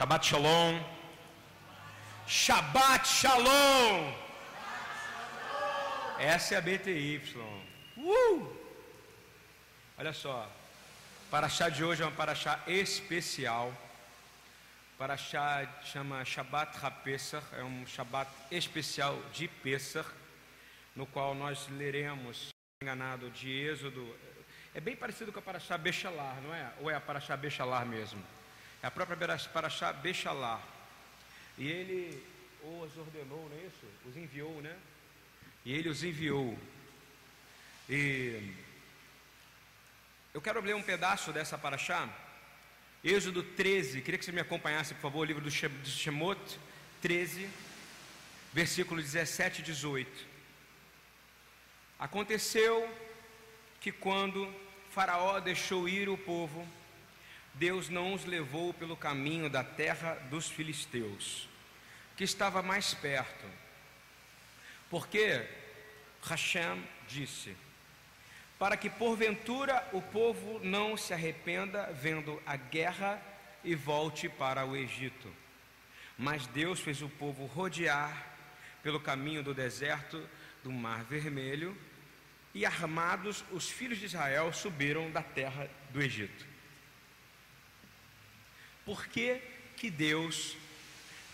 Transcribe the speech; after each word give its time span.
Shabbat 0.00 0.24
Shalom. 0.24 0.80
Shabbat 2.26 3.04
Shalom. 3.06 4.14
Essa 6.18 6.54
é 6.54 6.56
a 6.56 6.60
BTY. 6.62 7.20
Uh! 7.98 8.56
Olha 9.98 10.14
só. 10.14 10.50
Paraxá 11.30 11.68
de 11.68 11.84
hoje 11.84 12.02
é 12.02 12.06
uma 12.06 12.16
paraxá 12.16 12.60
especial. 12.66 13.74
Paraxá 14.96 15.68
chama 15.84 16.24
Shabbat 16.24 16.78
HaPesach, 16.82 17.44
é 17.58 17.62
um 17.62 17.86
Shabbat 17.86 18.30
especial 18.50 19.18
de 19.34 19.48
Pesach, 19.48 20.08
no 20.96 21.04
qual 21.04 21.34
nós 21.34 21.68
leremos, 21.68 22.48
enganado, 22.80 23.28
de 23.32 23.50
Êxodo. 23.50 24.16
É 24.74 24.80
bem 24.80 24.96
parecido 24.96 25.30
com 25.30 25.40
a 25.40 25.42
Paraxá 25.42 25.76
Bechalar, 25.76 26.40
não 26.40 26.54
é? 26.54 26.72
Ou 26.80 26.90
é 26.90 26.94
a 26.94 27.00
Paraxá 27.02 27.36
Bechalar 27.36 27.84
mesmo? 27.84 28.39
É 28.82 28.86
a 28.86 28.90
própria 28.90 29.38
Paraxá 29.52 29.92
Bechalar. 29.92 30.60
E 31.58 31.68
ele 31.68 32.22
os 32.62 32.96
ordenou, 32.96 33.48
não 33.48 33.56
é 33.56 33.66
isso? 33.66 33.86
Os 34.06 34.16
enviou, 34.16 34.60
né? 34.62 34.76
E 35.64 35.72
ele 35.72 35.88
os 35.88 36.02
enviou. 36.02 36.58
E 37.88 38.54
eu 40.32 40.40
quero 40.40 40.60
ler 40.60 40.74
um 40.74 40.82
pedaço 40.82 41.32
dessa 41.32 41.58
Paraxá. 41.58 42.08
Êxodo 43.02 43.42
13, 43.42 44.02
queria 44.02 44.18
que 44.18 44.24
você 44.24 44.32
me 44.32 44.40
acompanhasse, 44.40 44.94
por 44.94 45.00
favor, 45.00 45.20
o 45.20 45.24
livro 45.24 45.42
do 45.42 45.50
Shemot 45.50 46.58
13, 47.00 47.48
versículo 48.52 49.00
17 49.00 49.60
e 49.60 49.64
18. 49.64 50.26
Aconteceu 51.98 52.90
que 53.80 53.90
quando 53.90 54.54
Faraó 54.90 55.40
deixou 55.40 55.88
ir 55.88 56.08
o 56.08 56.16
povo, 56.16 56.66
Deus 57.60 57.90
não 57.90 58.14
os 58.14 58.24
levou 58.24 58.72
pelo 58.72 58.96
caminho 58.96 59.50
da 59.50 59.62
terra 59.62 60.14
dos 60.30 60.48
filisteus, 60.48 61.46
que 62.16 62.24
estava 62.24 62.62
mais 62.62 62.94
perto. 62.94 63.44
Porque 64.88 65.46
Hashem 66.22 66.82
disse: 67.06 67.54
Para 68.58 68.78
que 68.78 68.88
porventura 68.88 69.86
o 69.92 70.00
povo 70.00 70.58
não 70.64 70.96
se 70.96 71.12
arrependa 71.12 71.92
vendo 71.92 72.42
a 72.46 72.56
guerra 72.56 73.20
e 73.62 73.74
volte 73.74 74.26
para 74.26 74.64
o 74.64 74.74
Egito. 74.74 75.30
Mas 76.16 76.46
Deus 76.46 76.80
fez 76.80 77.02
o 77.02 77.10
povo 77.10 77.44
rodear 77.44 78.26
pelo 78.82 78.98
caminho 78.98 79.42
do 79.42 79.52
deserto 79.52 80.26
do 80.64 80.72
Mar 80.72 81.04
Vermelho, 81.04 81.76
e 82.54 82.64
armados 82.64 83.44
os 83.52 83.68
filhos 83.68 83.98
de 83.98 84.06
Israel 84.06 84.50
subiram 84.50 85.10
da 85.10 85.22
terra 85.22 85.68
do 85.90 86.00
Egito. 86.00 86.49
Por 88.84 89.06
que, 89.06 89.40
que 89.76 89.90
Deus 89.90 90.56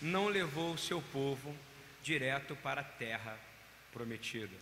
não 0.01 0.27
levou 0.27 0.73
o 0.73 0.77
seu 0.77 1.01
povo 1.01 1.55
direto 2.03 2.55
para 2.55 2.81
a 2.81 2.83
terra 2.83 3.37
prometida? 3.91 4.55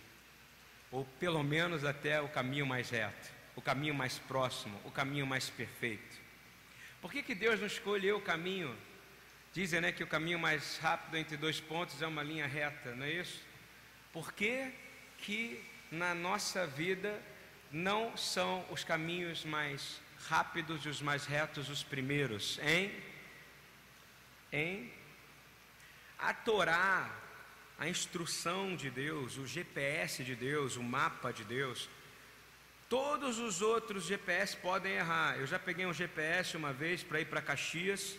Ou 0.90 1.04
pelo 1.18 1.42
menos 1.42 1.84
até 1.84 2.20
o 2.20 2.28
caminho 2.28 2.66
mais 2.66 2.90
reto, 2.90 3.30
o 3.54 3.60
caminho 3.60 3.94
mais 3.94 4.18
próximo, 4.18 4.80
o 4.84 4.90
caminho 4.90 5.26
mais 5.26 5.50
perfeito? 5.50 6.16
Por 7.00 7.12
que, 7.12 7.22
que 7.22 7.34
Deus 7.34 7.60
não 7.60 7.66
escolheu 7.66 8.16
o 8.16 8.22
caminho? 8.22 8.76
Dizem 9.52 9.80
né, 9.80 9.92
que 9.92 10.02
o 10.02 10.06
caminho 10.06 10.38
mais 10.38 10.78
rápido 10.78 11.16
entre 11.16 11.36
dois 11.36 11.60
pontos 11.60 12.00
é 12.02 12.06
uma 12.06 12.22
linha 12.22 12.46
reta, 12.46 12.94
não 12.94 13.06
é 13.06 13.12
isso? 13.12 13.42
Por 14.12 14.32
que, 14.32 14.70
que 15.18 15.62
na 15.90 16.14
nossa 16.14 16.66
vida 16.66 17.20
não 17.70 18.16
são 18.16 18.64
os 18.70 18.84
caminhos 18.84 19.44
mais 19.44 20.00
rápidos 20.28 20.84
e 20.84 20.88
os 20.88 21.00
mais 21.00 21.26
retos 21.26 21.68
os 21.68 21.82
primeiros, 21.82 22.58
hein? 22.62 22.92
Hein? 24.52 24.92
A 26.18 26.32
Torá, 26.32 27.10
a 27.78 27.88
instrução 27.88 28.74
de 28.74 28.90
Deus, 28.90 29.36
o 29.36 29.46
GPS 29.46 30.24
de 30.24 30.34
Deus, 30.34 30.76
o 30.76 30.82
mapa 30.82 31.32
de 31.32 31.44
Deus, 31.44 31.88
todos 32.88 33.38
os 33.38 33.60
outros 33.60 34.04
GPS 34.04 34.56
podem 34.56 34.92
errar. 34.94 35.36
Eu 35.36 35.46
já 35.46 35.58
peguei 35.58 35.86
um 35.86 35.92
GPS 35.92 36.56
uma 36.56 36.72
vez 36.72 37.02
para 37.02 37.20
ir 37.20 37.26
para 37.26 37.42
Caxias 37.42 38.18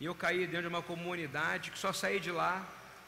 e 0.00 0.06
eu 0.06 0.14
caí 0.14 0.46
dentro 0.46 0.62
de 0.62 0.68
uma 0.68 0.82
comunidade 0.82 1.70
que 1.70 1.78
só 1.78 1.92
saí 1.92 2.18
de 2.18 2.30
lá 2.30 2.66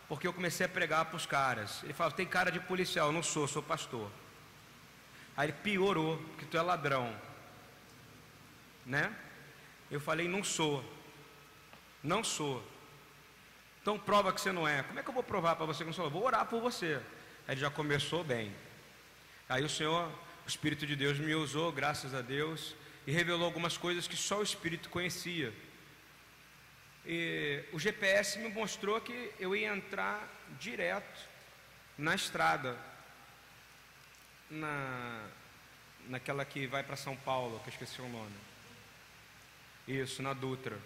porque 0.09 0.27
eu 0.27 0.33
comecei 0.33 0.67
a 0.67 0.69
pregar 0.69 1.07
para 1.07 1.17
os 1.17 1.27
caras. 1.27 1.83
Ele 1.83 1.93
falou: 1.93 2.13
tem 2.13 2.27
cara 2.27 2.51
de 2.51 2.61
policial, 2.61 3.09
eu 3.09 3.13
não 3.13 3.23
sou, 3.23 3.49
sou 3.49 3.63
pastor. 3.63 4.11
Aí 5.37 5.47
ele 5.47 5.57
piorou, 5.63 6.19
porque 6.19 6.47
tu 6.47 6.57
é 6.57 6.63
ladrão 6.63 7.15
né? 8.87 9.15
Eu 9.91 10.01
falei, 10.01 10.29
não 10.29 10.43
sou. 10.43 10.85
Não 12.03 12.23
sou. 12.23 12.65
Então 13.83 13.99
prova 13.99 14.33
que 14.33 14.41
você 14.41 14.53
não 14.53 14.67
é. 14.67 14.83
Como 14.83 14.99
é 14.99 15.03
que 15.03 15.09
eu 15.09 15.15
vou 15.15 15.23
provar 15.23 15.57
para 15.57 15.67
você 15.67 15.81
que 15.81 15.87
não 15.87 15.93
sou? 15.93 16.07
Eu 16.07 16.11
vou 16.11 16.25
orar 16.25 16.47
por 16.47 16.61
você. 16.61 17.01
Aí 17.47 17.55
ele 17.55 17.61
já 17.61 17.71
começou 17.71 18.25
bem. 18.25 18.55
Aí 19.49 19.63
o 19.63 19.69
Senhor, 19.69 20.09
o 20.45 20.49
Espírito 20.49 20.87
de 20.87 20.97
Deus 20.97 21.19
me 21.19 21.35
usou, 21.35 21.71
graças 21.71 22.15
a 22.15 22.21
Deus, 22.21 22.75
e 23.07 23.13
revelou 23.13 23.45
algumas 23.45 23.77
coisas 23.77 24.09
que 24.09 24.17
só 24.17 24.39
o 24.39 24.43
Espírito 24.43 24.89
conhecia. 24.89 25.53
E 27.05 27.63
o 27.73 27.79
GPS 27.79 28.39
me 28.41 28.49
mostrou 28.49 29.01
que 29.01 29.33
eu 29.39 29.55
ia 29.55 29.73
entrar 29.73 30.29
direto 30.59 31.29
na 31.97 32.15
estrada, 32.15 32.77
na, 34.51 35.29
naquela 36.09 36.45
que 36.45 36.67
vai 36.67 36.83
para 36.83 36.97
São 36.97 37.17
Paulo, 37.17 37.61
que 37.61 37.69
eu 37.69 37.73
esqueci 37.73 38.01
o 38.01 38.09
nome. 38.09 38.35
Isso, 39.87 40.23
na 40.23 40.33
Dutra. 40.33 40.79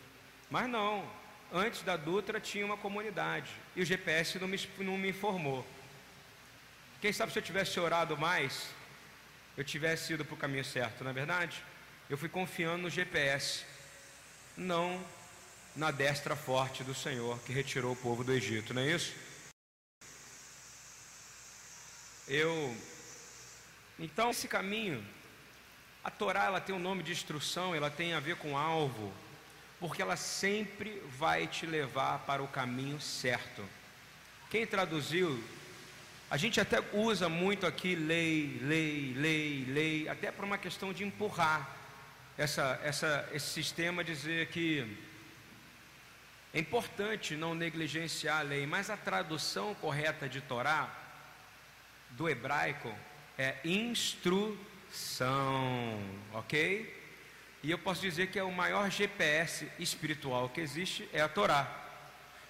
Mas 0.50 0.68
não, 0.68 1.08
antes 1.52 1.82
da 1.82 1.96
Dutra 1.96 2.40
tinha 2.40 2.66
uma 2.66 2.76
comunidade 2.76 3.50
e 3.74 3.82
o 3.82 3.86
GPS 3.86 4.38
não 4.38 4.48
me, 4.48 4.58
não 4.78 4.98
me 4.98 5.10
informou. 5.10 5.66
Quem 7.00 7.12
sabe 7.12 7.32
se 7.32 7.38
eu 7.38 7.42
tivesse 7.42 7.80
orado 7.80 8.16
mais, 8.16 8.68
eu 9.56 9.64
tivesse 9.64 10.12
ido 10.12 10.24
para 10.24 10.34
o 10.34 10.38
caminho 10.38 10.64
certo, 10.64 11.02
não 11.02 11.10
é 11.10 11.14
verdade? 11.14 11.62
Eu 12.10 12.18
fui 12.18 12.28
confiando 12.28 12.82
no 12.82 12.90
GPS, 12.90 13.64
não 14.56 15.02
na 15.74 15.90
destra 15.90 16.36
forte 16.36 16.84
do 16.84 16.94
Senhor 16.94 17.38
que 17.40 17.52
retirou 17.52 17.92
o 17.92 17.96
povo 17.96 18.22
do 18.22 18.32
Egito, 18.32 18.74
não 18.74 18.82
é 18.82 18.90
isso? 18.90 19.14
Eu. 22.28 22.76
Então, 23.98 24.30
esse 24.30 24.46
caminho 24.46 25.04
a 26.02 26.10
Torá 26.10 26.44
ela 26.44 26.60
tem 26.60 26.74
um 26.74 26.78
nome 26.78 27.02
de 27.02 27.12
instrução, 27.12 27.74
ela 27.74 27.90
tem 27.90 28.14
a 28.14 28.20
ver 28.20 28.36
com 28.36 28.56
alvo, 28.56 29.12
porque 29.78 30.00
ela 30.00 30.16
sempre 30.16 31.02
vai 31.18 31.46
te 31.46 31.66
levar 31.66 32.20
para 32.20 32.42
o 32.42 32.48
caminho 32.48 33.00
certo. 33.00 33.64
Quem 34.50 34.66
traduziu, 34.66 35.42
a 36.30 36.36
gente 36.36 36.60
até 36.60 36.82
usa 36.92 37.28
muito 37.28 37.66
aqui 37.66 37.94
lei, 37.94 38.58
lei, 38.62 39.14
lei, 39.14 39.64
lei, 39.68 40.08
até 40.08 40.32
por 40.32 40.44
uma 40.44 40.56
questão 40.56 40.92
de 40.92 41.04
empurrar 41.04 41.68
essa, 42.38 42.80
essa, 42.82 43.28
esse 43.32 43.48
sistema, 43.50 44.02
dizer 44.02 44.48
que 44.48 44.96
é 46.54 46.58
importante 46.58 47.36
não 47.36 47.54
negligenciar 47.54 48.38
a 48.38 48.42
lei, 48.42 48.66
mas 48.66 48.88
a 48.88 48.96
tradução 48.96 49.74
correta 49.74 50.28
de 50.28 50.40
Torá, 50.40 50.88
do 52.10 52.28
hebraico, 52.28 52.92
é 53.38 53.56
instrução 53.64 54.69
são, 54.90 56.00
ok? 56.32 56.98
E 57.62 57.70
eu 57.70 57.78
posso 57.78 58.00
dizer 58.00 58.28
que 58.28 58.38
é 58.38 58.42
o 58.42 58.52
maior 58.52 58.90
GPS 58.90 59.70
espiritual 59.78 60.48
que 60.48 60.60
existe 60.60 61.08
é 61.12 61.20
a 61.20 61.28
Torá. 61.28 61.68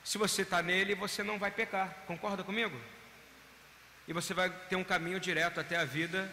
Se 0.05 0.19
você 0.19 0.43
está 0.43 0.63
nele, 0.63 0.95
você 0.95 1.23
não 1.23 1.39
vai 1.39 1.51
pecar, 1.51 2.05
concorda 2.07 2.43
comigo? 2.43 2.79
E 4.07 4.13
você 4.13 4.33
vai 4.33 4.51
ter 4.69 4.77
um 4.77 4.85
caminho 4.85 5.21
direto 5.21 5.61
até 5.61 5.77
a 5.77 5.85
vida 5.85 6.31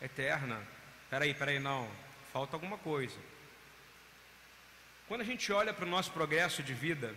eterna. 0.00 0.60
Peraí, 1.10 1.34
peraí, 1.34 1.58
não, 1.58 1.88
falta 2.32 2.56
alguma 2.56 2.78
coisa. 2.78 3.16
Quando 5.08 5.20
a 5.20 5.24
gente 5.24 5.52
olha 5.52 5.72
para 5.72 5.84
o 5.84 5.88
nosso 5.88 6.10
progresso 6.10 6.62
de 6.62 6.74
vida, 6.74 7.14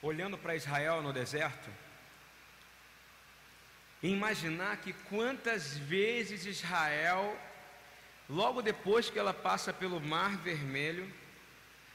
olhando 0.00 0.38
para 0.38 0.56
Israel 0.56 1.02
no 1.02 1.12
deserto, 1.12 1.70
imaginar 4.08 4.78
que 4.78 4.92
quantas 4.92 5.76
vezes 5.78 6.44
Israel, 6.44 7.38
logo 8.28 8.60
depois 8.60 9.08
que 9.08 9.18
ela 9.18 9.32
passa 9.32 9.72
pelo 9.72 10.00
Mar 10.00 10.36
Vermelho, 10.38 11.08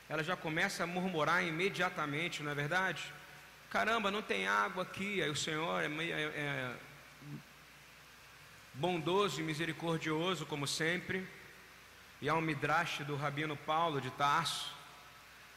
ela 0.08 0.24
já 0.24 0.38
começa 0.38 0.84
a 0.84 0.88
murmurar 0.88 1.44
imediatamente, 1.44 2.42
não 2.42 2.52
é 2.52 2.56
verdade? 2.56 3.04
Caramba, 3.70 4.10
não 4.10 4.22
tem 4.22 4.48
água 4.48 4.84
aqui. 4.84 5.22
Aí 5.22 5.30
o 5.30 5.36
Senhor 5.36 5.84
é, 5.84 5.88
é, 5.88 6.22
é 6.22 6.76
bondoso 8.74 9.42
e 9.42 9.44
misericordioso, 9.44 10.46
como 10.46 10.66
sempre. 10.66 11.28
E 12.22 12.30
há 12.30 12.36
um 12.36 12.42
midrash 12.42 13.00
do 13.00 13.18
Rabino 13.18 13.58
Paulo 13.58 14.00
de 14.00 14.10
Tarso, 14.12 14.74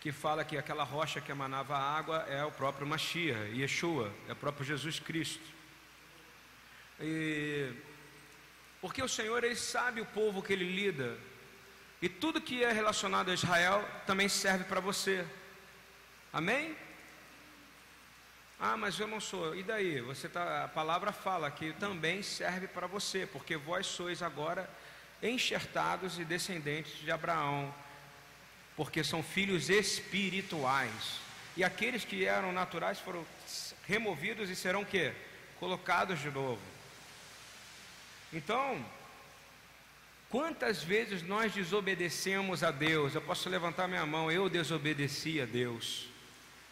que 0.01 0.11
fala 0.11 0.45
que 0.45 0.57
aquela 0.57 0.83
rocha 0.83 1.21
que 1.21 1.31
emanava 1.31 1.77
água 1.77 2.27
é 2.29 2.45
o 2.45 2.51
próprio 2.51 2.87
Mashiach, 2.87 3.57
Yeshua, 3.57 4.13
é 4.29 4.33
o 4.33 4.37
próprio 4.37 4.67
Jesus 4.67 4.99
Cristo. 4.99 5.60
E, 7.01 7.73
porque 8.81 9.03
o 9.03 9.09
Senhor 9.09 9.43
ele 9.43 9.57
sabe 9.57 10.01
o 10.01 10.07
povo 10.07 10.43
que 10.43 10.53
ele 10.53 10.65
lida. 10.65 11.17
E 12.03 12.09
tudo 12.09 12.41
que 12.41 12.65
é 12.65 12.73
relacionado 12.73 13.31
a 13.31 13.35
Israel 13.35 13.87
também 14.07 14.29
serve 14.29 14.65
para 14.65 14.81
você. 14.81 15.25
Amém? 16.33 16.77
Ah, 18.59 18.77
mas 18.77 18.99
eu 18.99 19.07
não 19.07 19.21
sou. 19.21 19.55
E 19.57 19.63
daí? 19.63 20.01
Você 20.03 20.29
tá, 20.29 20.65
a 20.65 20.69
palavra 20.69 21.13
fala 21.13 21.51
que 21.51 21.73
também 21.75 22.23
serve 22.23 22.69
para 22.69 22.87
você, 22.87 23.27
porque 23.27 23.57
vós 23.57 23.87
sois 23.87 24.23
agora 24.23 24.69
enxertados 25.23 26.19
e 26.19 26.25
descendentes 26.25 26.99
de 27.01 27.11
Abraão, 27.11 27.75
porque 28.77 29.03
são 29.05 29.23
filhos 29.23 29.69
espirituais. 29.69 31.21
E 31.57 31.65
aqueles 31.65 32.05
que 32.05 32.25
eram 32.25 32.53
naturais 32.53 32.99
foram 32.99 33.27
removidos 33.87 34.49
e 34.49 34.57
serão 34.57 34.85
que? 34.85 35.13
Colocados 35.59 36.21
de 36.21 36.31
novo. 36.31 36.61
Então, 38.33 38.85
quantas 40.29 40.83
vezes 40.83 41.23
nós 41.23 41.53
desobedecemos 41.53 42.63
a 42.63 42.71
Deus? 42.71 43.15
Eu 43.15 43.23
posso 43.23 43.49
levantar 43.49 43.89
minha 43.89 44.07
mão, 44.07 44.31
eu 44.31 44.49
desobedeci 44.49 45.41
a 45.41 45.45
Deus. 45.45 46.09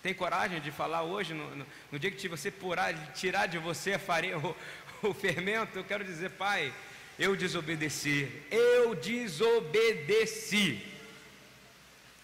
Tem 0.02 0.14
coragem 0.14 0.60
de 0.60 0.70
falar 0.70 1.02
hoje, 1.02 1.34
no, 1.34 1.56
no, 1.56 1.66
no 1.90 1.98
dia 1.98 2.10
que 2.10 2.28
você 2.28 2.50
purar, 2.50 2.94
tirar 3.12 3.46
de 3.46 3.58
você 3.58 3.94
a 3.94 3.98
farinha, 3.98 4.38
o, 4.38 4.56
o 5.02 5.12
fermento? 5.12 5.78
Eu 5.78 5.84
quero 5.84 6.04
dizer, 6.04 6.30
Pai, 6.30 6.72
eu 7.18 7.34
desobedeci, 7.34 8.30
eu 8.50 8.94
desobedeci. 8.94 10.80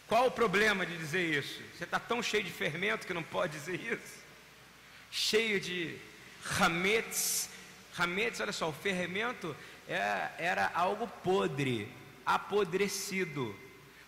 Qual 0.07 0.27
o 0.27 0.31
problema 0.31 0.87
de 0.87 0.97
dizer 0.97 1.39
isso? 1.39 1.61
Você 1.77 1.85
está 1.85 1.99
tão 1.99 2.23
cheio 2.23 2.45
de 2.45 2.51
fermento 2.51 3.07
que 3.07 3.15
não 3.15 3.23
pode 3.23 3.59
dizer 3.59 3.81
isso? 3.81 4.23
Cheio 5.11 5.59
de 5.59 5.97
rametes. 6.45 7.49
Rametes, 7.95 8.41
olha 8.41 8.53
só, 8.53 8.69
o 8.69 8.73
fermento 8.73 9.57
era, 9.87 10.35
é, 10.39 10.47
era 10.47 10.71
algo 10.75 11.07
podre, 11.23 11.89
apodrecido. 12.27 13.55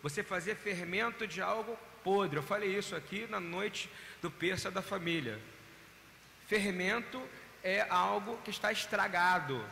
Você 0.02 0.24
fazia 0.24 0.56
fermento 0.56 1.26
de 1.26 1.40
algo 1.40 1.78
podre. 2.02 2.36
Eu 2.36 2.42
falei 2.42 2.76
isso 2.76 2.96
aqui 2.96 3.26
na 3.30 3.38
noite 3.38 3.88
do 4.20 4.28
persa 4.28 4.72
da 4.72 4.82
família. 4.82 5.40
Fermento 6.48 7.22
é 7.62 7.86
algo 7.88 8.36
que 8.38 8.50
está 8.50 8.72
estragado. 8.72 9.64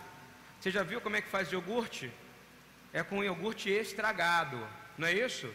Você 0.60 0.70
já 0.70 0.84
viu 0.84 1.00
como 1.00 1.16
é 1.16 1.20
que 1.20 1.28
faz 1.28 1.50
iogurte? 1.50 2.12
É 2.92 3.02
com 3.02 3.22
iogurte 3.22 3.68
estragado, 3.68 4.64
não 4.96 5.08
é 5.08 5.12
isso? 5.12 5.52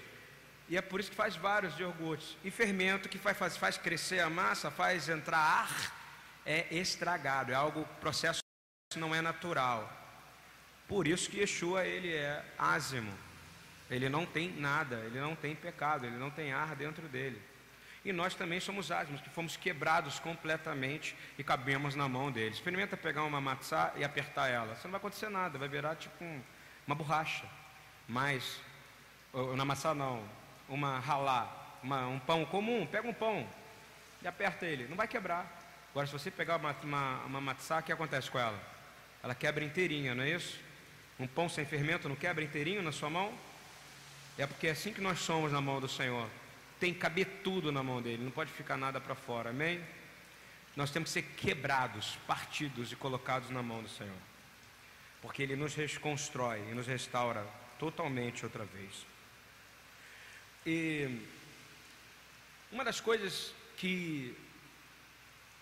E 0.68 0.76
é 0.76 0.82
por 0.82 1.00
isso 1.00 1.10
que 1.10 1.16
faz 1.16 1.36
vários 1.36 1.80
iogurtes. 1.80 2.38
E 2.44 2.52
fermento 2.52 3.08
que 3.08 3.18
faz, 3.18 3.56
faz 3.56 3.78
crescer 3.78 4.20
a 4.20 4.30
massa, 4.30 4.70
faz 4.70 5.08
entrar 5.08 5.40
ar, 5.40 5.94
é 6.46 6.68
estragado, 6.76 7.54
é 7.54 7.56
algo, 7.56 7.88
processo 8.02 8.49
que 8.90 8.98
não 8.98 9.14
é 9.14 9.22
natural. 9.22 9.88
Por 10.88 11.08
isso 11.08 11.30
que 11.30 11.40
Yeshua 11.40 11.86
ele 11.86 12.12
é 12.12 12.44
ázimo. 12.58 13.14
Ele 13.88 14.10
não 14.10 14.26
tem 14.26 14.52
nada, 14.52 14.96
ele 15.06 15.20
não 15.20 15.36
tem 15.36 15.56
pecado, 15.56 16.08
ele 16.08 16.18
não 16.18 16.32
tem 16.32 16.52
ar 16.54 16.76
dentro 16.76 17.08
dele. 17.08 17.40
E 18.04 18.12
nós 18.12 18.34
também 18.34 18.60
somos 18.60 18.92
ázimos, 18.92 19.22
que 19.22 19.30
fomos 19.30 19.56
quebrados 19.56 20.18
completamente 20.18 21.16
e 21.38 21.44
cabemos 21.44 21.94
na 21.94 22.10
mão 22.10 22.32
dele. 22.32 22.56
Experimenta 22.56 22.98
pegar 22.98 23.24
uma 23.26 23.40
matzá 23.40 23.94
e 23.96 24.04
apertar 24.04 24.48
ela. 24.48 24.74
Você 24.74 24.88
não 24.88 24.92
vai 24.92 24.98
acontecer 24.98 25.30
nada, 25.30 25.60
vai 25.60 25.68
virar 25.68 25.96
tipo 25.96 26.24
um, 26.24 26.42
uma 26.88 26.96
borracha. 26.96 27.46
Mas, 28.08 28.60
na 29.56 29.66
maçã 29.66 29.94
não, 29.94 30.24
uma 30.68 30.98
ralá, 30.98 31.78
uma, 31.84 32.08
um 32.08 32.18
pão 32.18 32.44
comum, 32.44 32.88
pega 32.88 33.08
um 33.08 33.14
pão 33.14 33.48
e 34.24 34.28
aperta 34.28 34.66
ele, 34.66 34.88
não 34.88 34.98
vai 34.98 35.08
quebrar. 35.08 35.46
Agora, 35.92 36.08
se 36.08 36.14
você 36.14 36.32
pegar 36.32 36.56
uma, 36.56 36.76
uma, 36.84 37.24
uma 37.26 37.42
matzá, 37.42 37.78
o 37.78 37.84
que 37.84 37.92
acontece 37.92 38.32
com 38.32 38.40
ela? 38.40 38.79
Ela 39.24 39.36
quebra 39.36 39.64
inteirinha, 39.64 40.16
não 40.16 40.24
é 40.24 40.32
isso? 40.32 40.60
Um 41.20 41.28
pão 41.28 41.50
sem 41.50 41.66
fermento 41.66 42.08
não 42.08 42.16
quebra 42.16 42.44
inteirinho 42.44 42.82
na 42.82 42.92
sua 42.92 43.10
mão? 43.10 43.34
É 44.38 44.48
porque 44.48 44.68
é 44.68 44.72
assim 44.72 44.94
que 44.94 45.02
nós 45.02 45.20
somos 45.20 45.52
na 45.52 45.60
mão 45.60 45.82
do 45.82 45.90
Senhor 45.90 46.30
tem 46.80 46.94
que 46.94 47.00
caber 47.00 47.28
tudo 47.44 47.72
na 47.72 47.84
mão 47.84 48.02
dele, 48.02 48.24
não 48.24 48.32
pode 48.32 48.52
ficar 48.52 48.78
nada 48.78 49.02
para 49.02 49.14
fora, 49.14 49.50
amém? 49.50 49.84
Nós 50.76 50.92
temos 50.92 51.10
que 51.10 51.14
ser 51.14 51.24
quebrados, 51.36 52.18
partidos 52.26 52.92
e 52.92 52.96
colocados 52.96 53.50
na 53.50 53.62
mão 53.62 53.84
do 53.84 53.90
Senhor, 53.90 54.16
porque 55.22 55.44
Ele 55.44 55.56
nos 55.56 55.76
reconstrói 55.76 56.60
e 56.72 56.74
nos 56.74 56.88
restaura 56.88 57.46
totalmente 57.78 58.46
outra 58.46 58.64
vez. 58.64 59.06
E 60.66 61.22
uma 62.72 62.86
das 62.86 63.02
coisas 63.02 63.54
que 63.76 64.36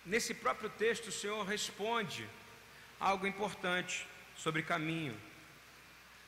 nesse 0.06 0.33
próprio 0.33 0.69
texto 0.69 1.07
o 1.07 1.12
Senhor 1.12 1.44
responde 1.45 2.27
algo 2.99 3.27
importante 3.27 4.07
sobre 4.35 4.63
caminho. 4.63 5.15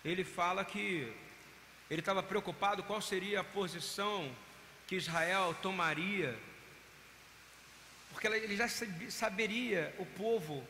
Ele 0.04 0.24
fala 0.24 0.64
que 0.64 1.12
ele 1.90 2.02
estava 2.02 2.22
preocupado 2.22 2.84
qual 2.84 3.02
seria 3.02 3.42
a 3.42 3.44
posição 3.44 4.32
que 4.88 4.96
Israel 4.96 5.56
tomaria, 5.62 6.38
porque 8.12 8.28
ele 8.28 8.56
já 8.56 8.68
saberia 9.10 9.94
o 9.98 10.06
povo 10.06 10.66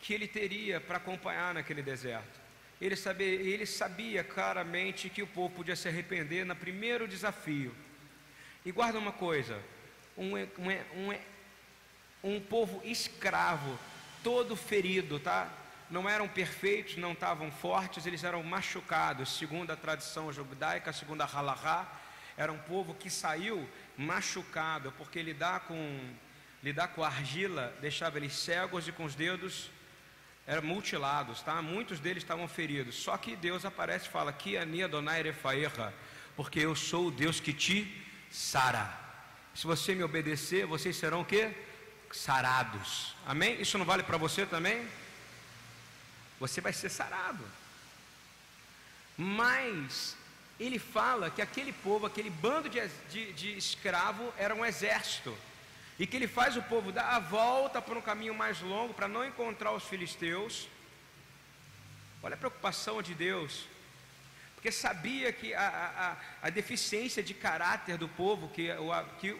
que 0.00 0.14
ele 0.14 0.26
teria 0.26 0.80
para 0.80 0.96
acompanhar 0.96 1.54
naquele 1.54 1.82
deserto. 1.82 2.40
Ele 2.80 2.96
sabia, 2.96 3.26
ele 3.26 3.66
sabia 3.66 4.24
claramente 4.24 5.10
que 5.10 5.22
o 5.22 5.26
povo 5.26 5.54
podia 5.56 5.76
se 5.76 5.86
arrepender 5.86 6.46
no 6.46 6.56
primeiro 6.56 7.06
desafio. 7.06 7.74
E 8.64 8.72
guarda 8.72 8.98
uma 8.98 9.12
coisa: 9.12 9.60
um, 10.16 10.36
um, 10.36 11.14
um, 12.24 12.34
um 12.36 12.40
povo 12.40 12.80
escravo, 12.84 13.78
todo 14.22 14.56
ferido, 14.56 15.18
tá? 15.18 15.48
Não 15.90 16.08
eram 16.08 16.28
perfeitos, 16.28 16.96
não 16.96 17.12
estavam 17.12 17.50
fortes, 17.50 18.06
eles 18.06 18.22
eram 18.22 18.42
machucados, 18.42 19.36
segundo 19.36 19.70
a 19.70 19.76
tradição 19.76 20.32
judaica, 20.32 20.92
segundo 20.92 21.22
a 21.22 21.26
halahá, 21.26 21.86
era 22.36 22.52
um 22.52 22.58
povo 22.58 22.94
que 22.94 23.10
saiu 23.10 23.68
machucado, 23.96 24.92
porque 24.96 25.20
lidar 25.20 25.60
com, 25.60 26.00
lidar 26.62 26.88
com 26.88 27.02
argila 27.02 27.74
deixava 27.80 28.18
eles 28.18 28.34
cegos 28.34 28.86
e 28.86 28.92
com 28.92 29.04
os 29.04 29.14
dedos 29.14 29.70
eram 30.46 30.62
mutilados, 30.62 31.42
tá? 31.42 31.60
Muitos 31.60 32.00
deles 32.00 32.22
estavam 32.22 32.48
feridos. 32.48 32.94
Só 32.96 33.16
que 33.16 33.36
Deus 33.36 33.64
aparece 33.64 34.06
e 34.06 34.10
fala: 34.10 34.32
"Que 34.32 34.56
ania 34.56 34.88
donai 34.88 35.22
refaerra", 35.22 35.92
porque 36.34 36.60
eu 36.60 36.74
sou 36.74 37.08
o 37.08 37.10
Deus 37.10 37.40
que 37.40 37.52
te 37.52 38.04
sara. 38.30 38.98
Se 39.54 39.66
você 39.66 39.94
me 39.94 40.02
obedecer, 40.02 40.64
vocês 40.66 40.96
serão 40.96 41.20
o 41.20 41.24
quê? 41.24 41.52
Sarados. 42.12 43.14
Amém? 43.26 43.60
Isso 43.60 43.78
não 43.78 43.84
vale 43.84 44.02
para 44.02 44.16
você 44.16 44.44
também? 44.44 44.86
Você 46.38 46.60
vai 46.60 46.72
ser 46.72 46.88
sarado. 46.88 47.44
Mas 49.16 50.16
ele 50.58 50.78
fala 50.78 51.30
que 51.30 51.40
aquele 51.40 51.72
povo, 51.72 52.06
aquele 52.06 52.30
bando 52.30 52.68
de, 52.68 52.86
de, 53.10 53.32
de 53.32 53.56
escravo 53.56 54.32
era 54.36 54.54
um 54.54 54.64
exército. 54.64 55.36
E 55.98 56.06
que 56.06 56.16
ele 56.16 56.26
faz 56.26 56.56
o 56.56 56.62
povo 56.62 56.90
dar 56.90 57.14
a 57.14 57.18
volta 57.18 57.80
por 57.80 57.96
um 57.96 58.00
caminho 58.00 58.34
mais 58.34 58.60
longo 58.60 58.94
para 58.94 59.06
não 59.06 59.24
encontrar 59.24 59.72
os 59.72 59.84
filisteus. 59.84 60.66
Olha 62.22 62.34
a 62.34 62.38
preocupação 62.38 63.02
de 63.02 63.14
Deus. 63.14 63.66
Porque 64.54 64.72
sabia 64.72 65.32
que 65.32 65.54
a, 65.54 66.16
a, 66.42 66.46
a 66.46 66.50
deficiência 66.50 67.22
de 67.22 67.32
caráter 67.32 67.96
do 67.96 68.08
povo, 68.08 68.48
que, 68.48 68.70
o, 68.72 69.04
que, 69.18 69.36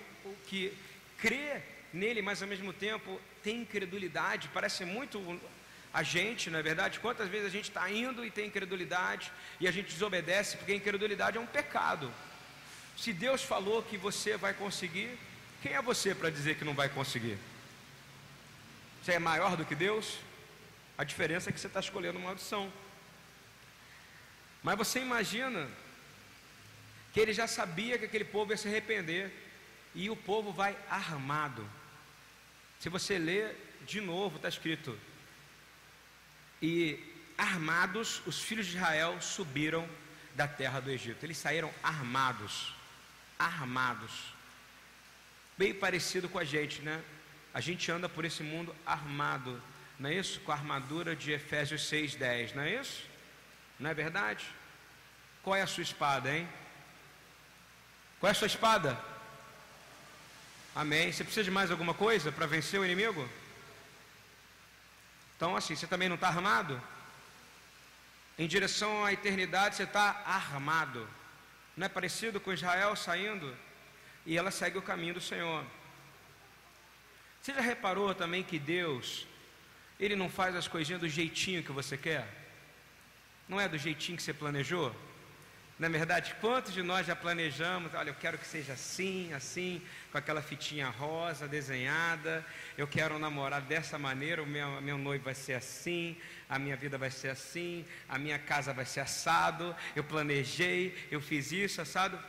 que 0.47 0.79
crê 1.19 1.63
nele, 1.93 2.23
mas 2.23 2.43
ao 2.43 2.49
mesmo 2.49 2.73
tempo 2.73 3.21
tem 3.43 3.63
incredulidade, 3.63 4.51
parece 4.53 4.85
muito 4.85 5.19
a 5.93 6.03
gente, 6.03 6.51
não 6.51 6.59
é 6.59 6.63
verdade? 6.63 7.01
Quantas 7.01 7.29
vezes 7.29 7.47
a 7.47 7.51
gente 7.51 7.69
está 7.69 7.91
indo 7.91 8.25
e 8.25 8.31
tem 8.31 8.47
incredulidade 8.47 9.33
e 9.59 9.67
a 9.67 9.71
gente 9.73 9.93
desobedece, 9.93 10.57
porque 10.57 10.73
a 10.73 10.77
incredulidade 10.77 11.37
é 11.37 11.41
um 11.41 11.47
pecado. 11.47 12.13
Se 12.97 13.13
Deus 13.13 13.43
falou 13.43 13.83
que 13.83 13.97
você 13.97 14.37
vai 14.37 14.55
conseguir, 14.55 15.19
quem 15.63 15.73
é 15.73 15.83
você 15.83 16.15
para 16.15 16.31
dizer 16.31 16.57
que 16.57 16.65
não 16.65 16.75
vai 16.75 16.89
conseguir? 16.89 17.39
Você 19.03 19.13
é 19.13 19.19
maior 19.19 19.57
do 19.57 19.65
que 19.65 19.75
Deus? 19.75 20.19
A 20.97 21.03
diferença 21.03 21.51
é 21.51 21.53
que 21.53 21.59
você 21.59 21.67
está 21.67 21.81
escolhendo 21.81 22.19
uma 22.19 22.31
audição. 22.31 22.71
Mas 24.63 24.77
você 24.77 25.01
imagina 25.01 25.67
que 27.13 27.19
ele 27.19 27.33
já 27.33 27.47
sabia 27.47 27.99
que 27.99 28.05
aquele 28.05 28.25
povo 28.25 28.53
ia 28.53 28.57
se 28.57 28.69
arrepender 28.69 29.33
e 29.95 30.09
o 30.09 30.15
povo 30.15 30.53
vai 30.53 30.77
armado. 30.89 31.67
Se 32.81 32.89
você 32.89 33.19
ler 33.19 33.55
de 33.87 34.01
novo, 34.01 34.37
está 34.37 34.49
escrito: 34.49 34.99
e 36.63 36.99
armados, 37.37 38.23
os 38.27 38.41
filhos 38.41 38.67
de 38.67 38.77
Israel 38.77 39.21
subiram 39.21 39.89
da 40.35 40.49
terra 40.49 40.81
do 40.81 40.91
Egito. 40.91 41.25
Eles 41.25 41.37
saíram 41.37 41.73
armados, 41.83 42.75
armados. 43.39 44.33
Bem 45.59 45.75
parecido 45.75 46.29
com 46.29 46.39
a 46.39 46.45
gente, 46.45 46.81
né? 46.81 47.03
A 47.53 47.61
gente 47.61 47.91
anda 47.93 48.09
por 48.09 48.25
esse 48.25 48.43
mundo 48.43 48.75
armado, 48.87 49.63
não 49.99 50.09
é 50.09 50.15
isso? 50.15 50.41
Com 50.41 50.53
a 50.53 50.55
armadura 50.55 51.15
de 51.15 51.33
Efésios 51.33 51.83
6:10, 51.83 52.55
não 52.55 52.63
é 52.63 52.81
isso? 52.81 53.05
Não 53.79 53.91
é 53.91 53.95
verdade? 53.95 54.47
Qual 55.43 55.55
é 55.55 55.61
a 55.61 55.67
sua 55.67 55.83
espada, 55.83 56.35
hein? 56.35 56.49
Qual 58.19 58.29
é 58.29 58.33
a 58.33 58.35
sua 58.35 58.47
espada? 58.47 59.10
Amém. 60.75 61.13
Você 61.13 61.25
precisa 61.25 61.45
de 61.45 61.51
mais 61.51 61.71
alguma 61.71 61.95
coisa 61.95 62.31
para 62.31 62.47
vencer 62.47 62.79
o 62.81 62.85
inimigo? 62.85 63.29
Então, 65.37 65.57
assim, 65.57 65.75
você 65.75 65.87
também 65.87 66.09
não 66.09 66.17
está 66.17 66.29
armado? 66.29 66.81
em 68.41 68.47
direção 68.47 69.05
à 69.05 69.13
eternidade, 69.13 69.77
você 69.77 69.83
está 69.83 70.23
armado. 70.25 71.07
Não 71.77 71.85
é 71.85 71.91
parecido 71.91 72.41
com 72.41 72.55
Israel 72.55 72.97
saindo? 72.97 73.55
E 74.25 74.35
ela 74.35 74.51
segue 74.51 74.79
o 74.79 74.83
caminho 74.83 75.13
do 75.13 75.21
Senhor. 75.21 75.63
Você 77.43 77.53
já 77.53 77.61
reparou 77.61 78.15
também 78.15 78.43
que 78.43 78.59
Deus, 78.59 79.27
Ele 79.99 80.17
não 80.17 80.31
faz 80.31 80.57
as 80.57 80.67
coisinhas 80.67 81.03
do 81.03 81.09
jeitinho 81.09 81.63
que 81.63 81.71
você 81.71 81.99
quer? 81.99 82.27
Não 83.47 83.61
é 83.61 83.69
do 83.69 83.77
jeitinho 83.77 84.17
que 84.17 84.23
você 84.23 84.33
planejou? 84.33 84.97
Na 85.81 85.87
é 85.87 85.91
verdade, 85.91 86.35
quantos 86.43 86.75
de 86.75 86.83
nós 86.83 87.07
já 87.07 87.17
planejamos? 87.17 87.95
Olha, 87.95 88.11
eu 88.11 88.15
quero 88.15 88.37
que 88.37 88.47
seja 88.47 88.75
assim, 88.75 89.33
assim, 89.33 89.81
com 90.13 90.19
aquela 90.19 90.43
fitinha 90.43 90.91
rosa 90.91 91.49
desenhada. 91.49 92.45
Eu 92.77 92.87
quero 92.87 93.19
namorar 93.19 93.63
dessa 93.63 93.99
maneira. 93.99 94.43
O 94.43 94.47
meu, 94.47 94.79
meu 94.83 94.99
noivo 94.99 95.25
vai 95.25 95.35
ser 95.35 95.55
assim. 95.55 96.19
A 96.51 96.59
minha 96.59 96.77
vida 96.77 96.99
vai 96.99 97.11
ser 97.11 97.31
assim. 97.31 97.87
A 98.07 98.19
minha 98.19 98.39
casa 98.39 98.75
vai 98.75 98.85
ser 98.85 99.01
assado. 99.01 99.75
Eu 99.97 100.05
planejei. 100.05 100.95
Eu 101.11 101.19
fiz 101.19 101.51
isso, 101.51 101.81
assado. 101.81 102.21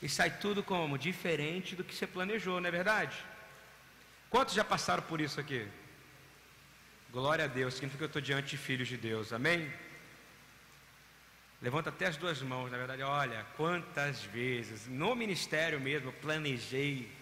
E 0.00 0.08
sai 0.08 0.30
tudo 0.30 0.62
como? 0.62 0.96
Diferente 0.96 1.76
do 1.76 1.84
que 1.84 1.94
você 1.94 2.06
planejou, 2.06 2.58
não 2.58 2.68
é 2.68 2.72
verdade? 2.72 3.22
Quantos 4.30 4.54
já 4.54 4.64
passaram 4.64 5.02
por 5.02 5.20
isso 5.20 5.38
aqui? 5.38 5.68
Glória 7.12 7.44
a 7.44 7.48
Deus, 7.48 7.74
significa 7.74 7.98
que 7.98 8.04
eu 8.04 8.06
estou 8.06 8.22
diante 8.22 8.48
de 8.48 8.56
filhos 8.56 8.88
de 8.88 8.96
Deus, 8.96 9.30
amém? 9.30 9.70
Levanta 11.60 11.90
até 11.90 12.06
as 12.06 12.16
duas 12.16 12.40
mãos, 12.40 12.70
na 12.70 12.78
verdade, 12.78 13.02
olha, 13.02 13.44
quantas 13.56 14.22
vezes, 14.22 14.86
no 14.86 15.14
ministério 15.16 15.80
mesmo, 15.80 16.08
eu 16.08 16.12
planejei, 16.12 17.12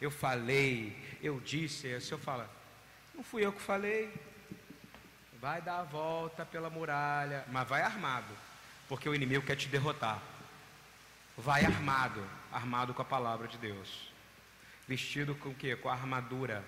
eu 0.00 0.10
falei, 0.10 0.96
eu 1.22 1.38
disse, 1.38 1.94
o 1.94 2.00
senhor 2.00 2.18
fala, 2.18 2.50
não 3.14 3.22
fui 3.22 3.44
eu 3.44 3.52
que 3.52 3.62
falei, 3.62 4.12
vai 5.40 5.62
dar 5.62 5.78
a 5.80 5.84
volta 5.84 6.44
pela 6.44 6.68
muralha, 6.68 7.44
mas 7.52 7.68
vai 7.68 7.82
armado, 7.82 8.34
porque 8.88 9.08
o 9.08 9.14
inimigo 9.14 9.46
quer 9.46 9.56
te 9.56 9.68
derrotar. 9.68 10.20
Vai 11.36 11.64
armado, 11.64 12.24
armado 12.50 12.94
com 12.94 13.02
a 13.02 13.04
palavra 13.04 13.46
de 13.46 13.58
Deus, 13.58 14.12
vestido 14.88 15.34
com 15.36 15.50
o 15.50 15.54
quê? 15.54 15.76
Com 15.76 15.88
a 15.88 15.92
armadura 15.92 16.64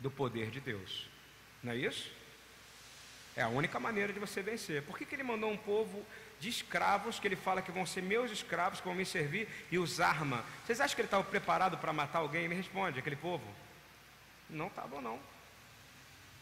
do 0.00 0.10
poder 0.10 0.50
de 0.50 0.60
Deus. 0.60 1.08
Não 1.62 1.72
é 1.72 1.76
isso? 1.76 2.10
É 3.36 3.42
a 3.42 3.48
única 3.48 3.80
maneira 3.80 4.12
de 4.12 4.20
você 4.20 4.42
vencer. 4.42 4.82
Por 4.82 4.96
que, 4.96 5.04
que 5.04 5.14
ele 5.14 5.22
mandou 5.22 5.50
um 5.50 5.56
povo 5.56 6.04
de 6.38 6.48
escravos, 6.48 7.18
que 7.18 7.26
ele 7.26 7.36
fala 7.36 7.62
que 7.62 7.72
vão 7.72 7.84
ser 7.84 8.02
meus 8.02 8.30
escravos, 8.30 8.80
que 8.80 8.86
vão 8.86 8.94
me 8.94 9.04
servir, 9.04 9.48
e 9.70 9.78
os 9.78 10.00
arma? 10.00 10.44
Vocês 10.64 10.80
acham 10.80 10.94
que 10.94 11.00
ele 11.00 11.06
estava 11.06 11.24
preparado 11.24 11.76
para 11.78 11.92
matar 11.92 12.20
alguém? 12.20 12.48
Me 12.48 12.54
responde, 12.54 12.98
aquele 12.98 13.16
povo. 13.16 13.44
Não 14.48 14.68
estava, 14.68 15.00
não. 15.00 15.18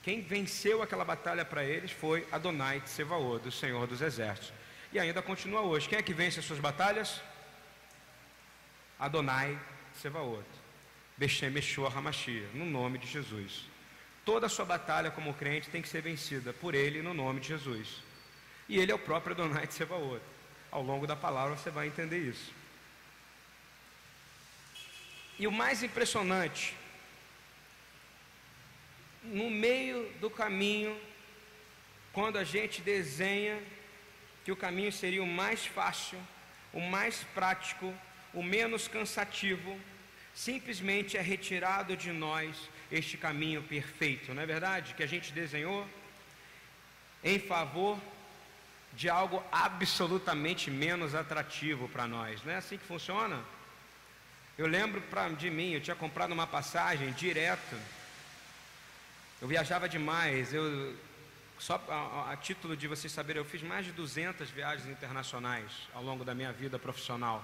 Quem 0.02 0.20
venceu 0.20 0.82
aquela 0.82 1.04
batalha 1.04 1.44
para 1.44 1.64
eles 1.64 1.92
foi 1.92 2.26
Adonai 2.30 2.80
Tsevaô, 2.80 3.38
do 3.38 3.52
Senhor 3.52 3.87
dos 3.87 4.02
Exércitos. 4.02 4.52
E 4.92 4.99
ainda 4.99 5.22
continua 5.22 5.62
hoje. 5.62 5.88
Quem 5.88 5.99
é 5.99 6.02
que 6.02 6.12
vence 6.12 6.40
as 6.40 6.44
suas 6.44 6.58
batalhas? 6.58 7.22
Adonai 8.99 9.58
Tsevaot. 9.94 10.44
Beshem 11.16 11.54
Yeshua 11.54 11.88
Hamashia, 11.88 12.49
no 12.52 12.64
nome 12.64 12.99
de 12.99 13.06
Jesus. 13.06 13.71
Toda 14.24 14.46
a 14.46 14.48
sua 14.48 14.64
batalha 14.64 15.10
como 15.10 15.34
crente 15.34 15.68
tem 15.68 15.82
que 15.82 15.88
ser 15.88 16.02
vencida 16.02 16.52
por 16.52 16.74
Ele 16.74 17.02
no 17.02 17.12
nome 17.12 17.40
de 17.40 17.48
Jesus. 17.48 18.02
E 18.68 18.78
Ele 18.78 18.92
é 18.92 18.94
o 18.94 18.98
próprio 18.98 19.34
Adonai 19.34 19.66
de 19.66 19.74
Sebaot. 19.74 20.22
Ao 20.70 20.82
longo 20.82 21.06
da 21.06 21.16
palavra 21.16 21.56
você 21.56 21.70
vai 21.70 21.88
entender 21.88 22.18
isso. 22.18 22.52
E 25.38 25.46
o 25.46 25.52
mais 25.52 25.82
impressionante, 25.82 26.76
no 29.24 29.50
meio 29.50 30.08
do 30.20 30.30
caminho, 30.30 30.98
quando 32.12 32.38
a 32.38 32.44
gente 32.44 32.80
desenha 32.80 33.60
que 34.44 34.52
o 34.52 34.56
caminho 34.56 34.92
seria 34.92 35.22
o 35.22 35.26
mais 35.26 35.66
fácil, 35.66 36.18
o 36.72 36.80
mais 36.80 37.24
prático, 37.34 37.92
o 38.32 38.42
menos 38.42 38.88
cansativo, 38.88 39.78
simplesmente 40.34 41.16
é 41.16 41.20
retirado 41.20 41.96
de 41.96 42.12
nós 42.12 42.56
este 42.92 43.16
caminho 43.16 43.62
perfeito, 43.62 44.34
não 44.34 44.42
é 44.42 44.46
verdade? 44.46 44.94
Que 44.94 45.02
a 45.02 45.06
gente 45.06 45.32
desenhou 45.32 45.88
em 47.25 47.38
favor 47.38 47.99
de 48.92 49.08
algo 49.08 49.42
absolutamente 49.50 50.70
menos 50.70 51.14
atrativo 51.14 51.88
para 51.88 52.06
nós. 52.06 52.44
Não 52.44 52.52
é 52.52 52.56
assim 52.56 52.76
que 52.76 52.84
funciona? 52.84 53.42
Eu 54.58 54.66
lembro 54.66 55.00
pra, 55.00 55.30
de 55.30 55.49
mim, 55.50 55.72
eu 55.72 55.80
tinha 55.80 55.96
comprado 55.96 56.32
uma 56.32 56.46
passagem 56.46 57.11
direto. 57.12 57.75
Eu 59.40 59.49
viajava 59.49 59.88
demais. 59.88 60.52
Eu 60.52 60.94
só 61.58 61.82
a, 61.88 62.32
a, 62.32 62.37
título 62.37 62.76
de 62.76 62.87
vocês 62.87 63.11
saberem, 63.11 63.40
eu 63.40 63.49
fiz 63.49 63.62
mais 63.62 63.87
de 63.87 63.92
200 63.92 64.50
viagens 64.50 64.88
internacionais 64.88 65.70
ao 65.94 66.02
longo 66.02 66.25
da 66.25 66.34
minha 66.34 66.52
vida 66.52 66.78
profissional. 66.78 67.42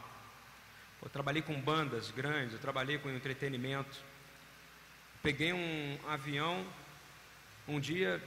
Eu 1.01 1.09
trabalhei 1.09 1.41
com 1.41 1.59
bandas 1.59 2.11
grandes, 2.11 2.53
eu 2.53 2.59
trabalhei 2.59 2.99
com 2.99 3.09
entretenimento. 3.09 3.97
Peguei 5.23 5.53
um 5.53 5.99
avião 6.09 6.67
um 7.67 7.79
dia 7.79 8.23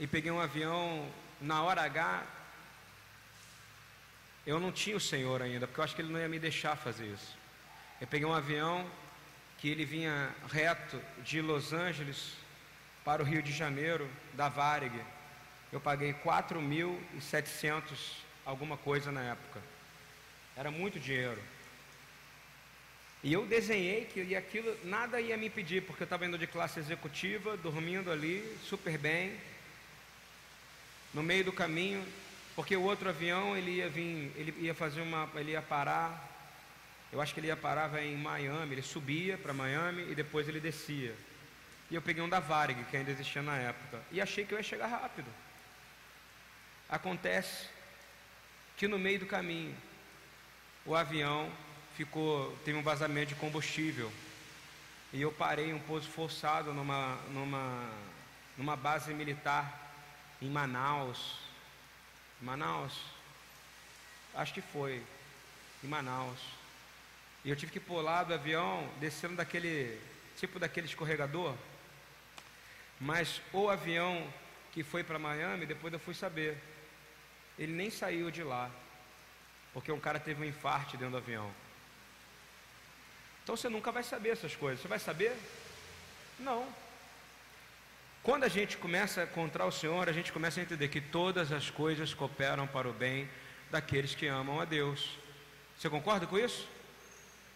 e 0.00 0.06
peguei 0.06 0.30
um 0.30 0.40
avião 0.40 1.06
na 1.40 1.62
hora 1.62 1.82
H. 1.82 2.24
Eu 4.46 4.58
não 4.58 4.72
tinha 4.72 4.96
o 4.96 5.00
Senhor 5.00 5.42
ainda, 5.42 5.66
porque 5.66 5.80
eu 5.80 5.84
acho 5.84 5.94
que 5.94 6.02
Ele 6.02 6.12
não 6.12 6.18
ia 6.18 6.28
me 6.28 6.38
deixar 6.38 6.76
fazer 6.76 7.06
isso. 7.06 7.36
Eu 8.00 8.06
peguei 8.06 8.26
um 8.26 8.34
avião 8.34 8.90
que 9.58 9.68
ele 9.68 9.84
vinha 9.84 10.34
reto 10.48 11.00
de 11.22 11.40
Los 11.40 11.72
Angeles 11.72 12.32
para 13.04 13.22
o 13.22 13.24
Rio 13.24 13.40
de 13.40 13.52
Janeiro, 13.52 14.10
da 14.32 14.48
Varig. 14.48 14.92
Eu 15.70 15.80
paguei 15.80 16.12
4.700 16.12 17.82
alguma 18.44 18.76
coisa 18.76 19.12
na 19.12 19.22
época. 19.22 19.62
Era 20.56 20.68
muito 20.72 20.98
dinheiro. 20.98 21.40
E 23.22 23.32
eu 23.32 23.46
desenhei 23.46 24.04
que 24.06 24.34
aquilo 24.34 24.76
nada 24.84 25.20
ia 25.20 25.36
me 25.36 25.46
impedir, 25.46 25.82
porque 25.82 26.02
eu 26.02 26.06
estava 26.06 26.26
indo 26.26 26.36
de 26.36 26.46
classe 26.46 26.80
executiva, 26.80 27.56
dormindo 27.56 28.10
ali, 28.10 28.56
super 28.64 28.98
bem, 28.98 29.38
no 31.14 31.22
meio 31.22 31.44
do 31.44 31.52
caminho, 31.52 32.04
porque 32.56 32.76
o 32.76 32.82
outro 32.82 33.08
avião 33.08 33.56
ele 33.56 33.76
ia 33.76 33.88
vir, 33.88 34.32
ele 34.34 34.54
ia 34.58 34.74
fazer 34.74 35.00
uma, 35.02 35.30
ele 35.36 35.52
ia 35.52 35.62
parar, 35.62 36.30
eu 37.12 37.20
acho 37.20 37.32
que 37.32 37.38
ele 37.38 37.46
ia 37.46 37.56
parar 37.56 38.02
em 38.02 38.16
Miami, 38.16 38.74
ele 38.74 38.82
subia 38.82 39.38
para 39.38 39.52
Miami 39.52 40.10
e 40.10 40.14
depois 40.16 40.48
ele 40.48 40.58
descia. 40.58 41.14
E 41.90 41.94
eu 41.94 42.02
peguei 42.02 42.24
um 42.24 42.28
da 42.28 42.40
Varig, 42.40 42.82
que 42.84 42.96
ainda 42.96 43.10
existia 43.10 43.42
na 43.42 43.56
época, 43.56 44.00
e 44.10 44.20
achei 44.20 44.44
que 44.44 44.52
eu 44.52 44.58
ia 44.58 44.64
chegar 44.64 44.88
rápido. 44.88 45.30
Acontece 46.88 47.68
que 48.76 48.88
no 48.88 48.98
meio 48.98 49.20
do 49.20 49.26
caminho, 49.26 49.76
o 50.84 50.96
avião 50.96 51.52
ficou, 51.96 52.56
teve 52.64 52.76
um 52.78 52.82
vazamento 52.82 53.28
de 53.28 53.34
combustível. 53.34 54.12
E 55.12 55.20
eu 55.20 55.30
parei 55.30 55.72
um 55.72 55.78
pouso 55.78 56.08
forçado 56.08 56.72
numa, 56.72 57.16
numa, 57.30 57.90
numa 58.56 58.76
base 58.76 59.12
militar 59.12 59.92
em 60.40 60.48
Manaus. 60.48 61.38
Manaus? 62.40 62.98
Acho 64.34 64.54
que 64.54 64.62
foi. 64.62 65.02
Em 65.84 65.86
Manaus. 65.86 66.38
E 67.44 67.50
eu 67.50 67.56
tive 67.56 67.72
que 67.72 67.80
pular 67.80 68.24
do 68.24 68.34
avião, 68.34 68.88
descendo 69.00 69.36
daquele, 69.36 70.00
tipo 70.36 70.58
daquele 70.58 70.86
escorregador. 70.86 71.54
Mas 73.00 73.40
o 73.52 73.68
avião 73.68 74.32
que 74.72 74.82
foi 74.82 75.04
para 75.04 75.18
Miami, 75.18 75.66
depois 75.66 75.92
eu 75.92 75.98
fui 75.98 76.14
saber. 76.14 76.56
Ele 77.58 77.72
nem 77.72 77.90
saiu 77.90 78.30
de 78.30 78.42
lá. 78.42 78.70
Porque 79.74 79.90
um 79.92 80.00
cara 80.00 80.20
teve 80.20 80.42
um 80.42 80.48
infarte 80.48 80.96
dentro 80.96 81.12
do 81.12 81.16
avião. 81.18 81.50
Então 83.42 83.56
você 83.56 83.68
nunca 83.68 83.90
vai 83.90 84.02
saber 84.02 84.30
essas 84.30 84.54
coisas. 84.54 84.80
Você 84.80 84.88
vai 84.88 84.98
saber? 84.98 85.36
Não. 86.38 86.66
Quando 88.22 88.44
a 88.44 88.48
gente 88.48 88.76
começa 88.76 89.22
a 89.22 89.24
encontrar 89.24 89.66
o 89.66 89.72
Senhor, 89.72 90.08
a 90.08 90.12
gente 90.12 90.32
começa 90.32 90.60
a 90.60 90.62
entender 90.62 90.88
que 90.88 91.00
todas 91.00 91.50
as 91.50 91.70
coisas 91.70 92.14
cooperam 92.14 92.66
para 92.68 92.88
o 92.88 92.92
bem 92.92 93.28
daqueles 93.70 94.14
que 94.14 94.26
amam 94.26 94.60
a 94.60 94.64
Deus. 94.64 95.18
Você 95.76 95.90
concorda 95.90 96.26
com 96.26 96.38
isso? 96.38 96.68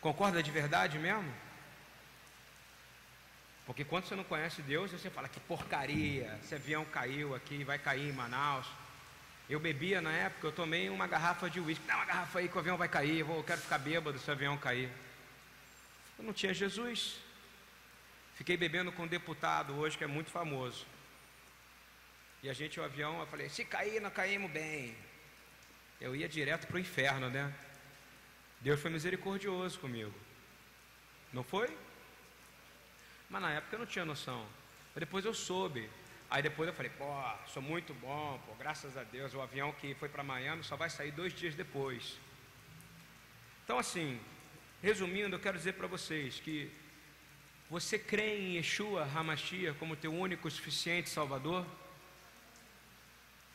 Concorda 0.00 0.42
de 0.42 0.50
verdade 0.50 0.98
mesmo? 0.98 1.32
Porque 3.64 3.84
quando 3.84 4.06
você 4.06 4.14
não 4.16 4.24
conhece 4.24 4.62
Deus, 4.62 4.90
você 4.90 5.10
fala 5.10 5.28
que 5.28 5.40
porcaria, 5.40 6.38
esse 6.42 6.54
avião 6.54 6.84
caiu 6.84 7.34
aqui, 7.34 7.64
vai 7.64 7.78
cair 7.78 8.08
em 8.08 8.12
Manaus. 8.12 8.66
Eu 9.48 9.60
bebia 9.60 10.00
na 10.00 10.10
época, 10.10 10.48
eu 10.48 10.52
tomei 10.52 10.88
uma 10.88 11.06
garrafa 11.06 11.48
de 11.48 11.60
uísque. 11.60 11.86
Dá 11.86 11.96
uma 11.96 12.04
garrafa 12.04 12.40
aí 12.40 12.48
que 12.48 12.56
o 12.56 12.60
avião 12.60 12.76
vai 12.76 12.88
cair, 12.88 13.20
eu, 13.20 13.44
quero 13.46 13.60
ficar 13.60 13.78
bêbado 13.78 14.18
se 14.18 14.28
o 14.28 14.32
avião 14.32 14.56
cair. 14.56 14.90
Eu 16.18 16.24
não 16.24 16.32
tinha 16.32 16.54
Jesus. 16.54 17.20
Fiquei 18.34 18.56
bebendo 18.56 18.92
com 18.92 19.04
um 19.04 19.06
deputado 19.06 19.74
hoje 19.74 19.96
que 19.96 20.04
é 20.04 20.06
muito 20.06 20.30
famoso. 20.30 20.86
E 22.42 22.50
a 22.50 22.52
gente, 22.52 22.78
o 22.78 22.84
avião, 22.84 23.20
eu 23.20 23.26
falei: 23.26 23.48
se 23.48 23.64
cair, 23.64 24.00
não 24.00 24.10
caímos 24.10 24.50
bem. 24.50 24.96
Eu 26.00 26.14
ia 26.14 26.28
direto 26.28 26.66
para 26.66 26.76
o 26.76 26.80
inferno, 26.80 27.30
né? 27.30 27.52
Deus 28.60 28.80
foi 28.80 28.90
misericordioso 28.90 29.78
comigo. 29.78 30.14
Não 31.32 31.42
foi? 31.42 31.76
Mas 33.28 33.42
na 33.42 33.50
época 33.52 33.74
eu 33.74 33.78
não 33.80 33.86
tinha 33.86 34.04
noção. 34.04 34.46
Mas 34.94 35.00
depois 35.00 35.24
eu 35.24 35.34
soube. 35.34 35.88
Aí 36.28 36.42
depois 36.42 36.68
eu 36.68 36.74
falei, 36.74 36.90
pô, 36.90 37.04
sou 37.46 37.62
muito 37.62 37.94
bom, 37.94 38.40
pô, 38.46 38.54
graças 38.54 38.96
a 38.96 39.04
Deus, 39.04 39.32
o 39.32 39.40
avião 39.40 39.72
que 39.72 39.94
foi 39.94 40.08
para 40.08 40.24
Miami 40.24 40.64
só 40.64 40.74
vai 40.74 40.90
sair 40.90 41.12
dois 41.12 41.32
dias 41.32 41.54
depois. 41.54 42.18
Então, 43.64 43.78
assim, 43.78 44.20
resumindo, 44.82 45.36
eu 45.36 45.40
quero 45.40 45.58
dizer 45.58 45.74
para 45.74 45.86
vocês 45.86 46.40
que 46.40 46.70
você 47.68 47.98
crê 47.98 48.38
em 48.38 48.56
Yeshua 48.56 49.04
Hamashia 49.04 49.74
como 49.74 49.96
teu 49.96 50.14
único 50.14 50.50
suficiente 50.50 51.10
Salvador? 51.10 51.66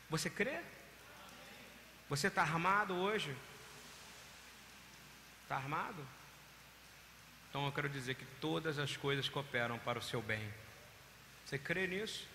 Você 0.09 0.29
crê? 0.29 0.59
Você 2.09 2.27
está 2.27 2.41
armado 2.41 2.93
hoje? 2.93 3.33
Está 5.43 5.55
armado? 5.55 6.05
Então 7.49 7.65
eu 7.65 7.71
quero 7.71 7.87
dizer 7.87 8.15
que 8.15 8.25
todas 8.41 8.77
as 8.79 8.97
coisas 8.97 9.29
cooperam 9.29 9.79
para 9.79 9.99
o 9.99 10.01
seu 10.01 10.21
bem. 10.21 10.53
Você 11.45 11.57
crê 11.57 11.87
nisso? 11.87 12.27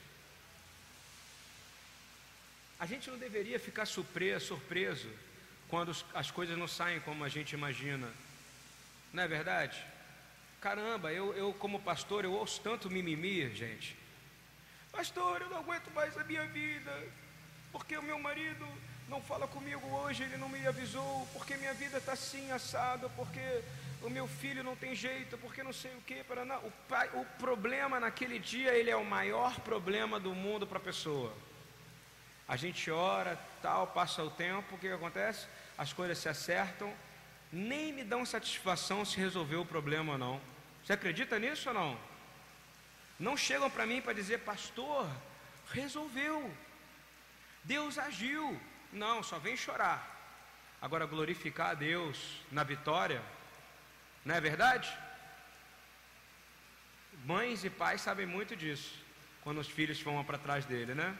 A 2.78 2.86
gente 2.86 3.10
não 3.10 3.18
deveria 3.18 3.58
ficar 3.58 3.86
surpreso, 3.86 4.46
surpreso 4.46 5.10
quando 5.68 5.94
as 6.14 6.30
coisas 6.30 6.56
não 6.56 6.68
saem 6.68 7.00
como 7.00 7.24
a 7.24 7.28
gente 7.28 7.52
imagina. 7.52 8.10
Não 9.12 9.22
é 9.22 9.28
verdade? 9.28 9.82
Caramba, 10.60 11.12
eu, 11.12 11.34
eu 11.34 11.52
como 11.54 11.80
pastor, 11.80 12.24
eu 12.24 12.32
ouço 12.32 12.60
tanto 12.60 12.90
mimimi, 12.90 13.48
gente. 13.54 13.96
Pastor, 14.90 15.42
eu 15.42 15.50
não 15.50 15.58
aguento 15.58 15.90
mais 15.92 16.16
a 16.16 16.24
minha 16.24 16.44
vida, 16.46 16.92
porque 17.70 17.96
o 17.96 18.02
meu 18.02 18.18
marido 18.18 18.66
não 19.08 19.20
fala 19.22 19.46
comigo 19.46 19.86
hoje, 19.88 20.24
ele 20.24 20.36
não 20.36 20.48
me 20.48 20.66
avisou, 20.66 21.28
porque 21.32 21.56
minha 21.56 21.74
vida 21.74 21.98
está 21.98 22.12
assim 22.12 22.50
assada, 22.50 23.08
porque 23.10 23.62
o 24.02 24.10
meu 24.10 24.26
filho 24.26 24.64
não 24.64 24.74
tem 24.74 24.94
jeito, 24.94 25.38
porque 25.38 25.62
não 25.62 25.72
sei 25.72 25.92
o 25.94 26.00
que, 26.00 26.24
para 26.24 26.42
o, 26.58 26.70
pai, 26.88 27.08
o 27.14 27.24
problema 27.38 28.00
naquele 28.00 28.38
dia, 28.38 28.74
ele 28.74 28.90
é 28.90 28.96
o 28.96 29.04
maior 29.04 29.60
problema 29.60 30.18
do 30.18 30.34
mundo 30.34 30.66
para 30.66 30.78
a 30.78 30.80
pessoa. 30.80 31.32
A 32.48 32.56
gente 32.56 32.90
ora, 32.90 33.38
tal, 33.60 33.86
passa 33.88 34.22
o 34.22 34.30
tempo, 34.30 34.74
o 34.74 34.78
que, 34.78 34.88
que 34.88 34.94
acontece? 34.94 35.46
As 35.76 35.92
coisas 35.92 36.18
se 36.18 36.28
acertam, 36.28 36.92
nem 37.52 37.92
me 37.92 38.04
dão 38.04 38.24
satisfação 38.24 39.04
se 39.04 39.16
resolveu 39.16 39.62
o 39.62 39.66
problema 39.66 40.12
ou 40.12 40.18
não. 40.18 40.40
Você 40.82 40.92
acredita 40.92 41.38
nisso 41.38 41.68
ou 41.68 41.74
não? 41.74 41.98
Não 43.18 43.36
chegam 43.36 43.70
para 43.70 43.86
mim 43.86 44.02
para 44.02 44.12
dizer, 44.12 44.40
pastor, 44.40 45.08
resolveu, 45.72 46.54
Deus 47.64 47.98
agiu. 47.98 48.60
Não, 48.92 49.22
só 49.22 49.38
vem 49.38 49.56
chorar. 49.56 50.14
Agora, 50.80 51.06
glorificar 51.06 51.70
a 51.70 51.74
Deus 51.74 52.40
na 52.52 52.62
vitória, 52.62 53.22
não 54.24 54.34
é 54.34 54.40
verdade? 54.40 54.92
Mães 57.24 57.64
e 57.64 57.70
pais 57.70 58.02
sabem 58.02 58.26
muito 58.26 58.54
disso, 58.54 58.92
quando 59.42 59.58
os 59.58 59.68
filhos 59.68 60.00
vão 60.00 60.22
para 60.24 60.38
trás 60.38 60.64
dele, 60.64 60.94
né? 60.94 61.16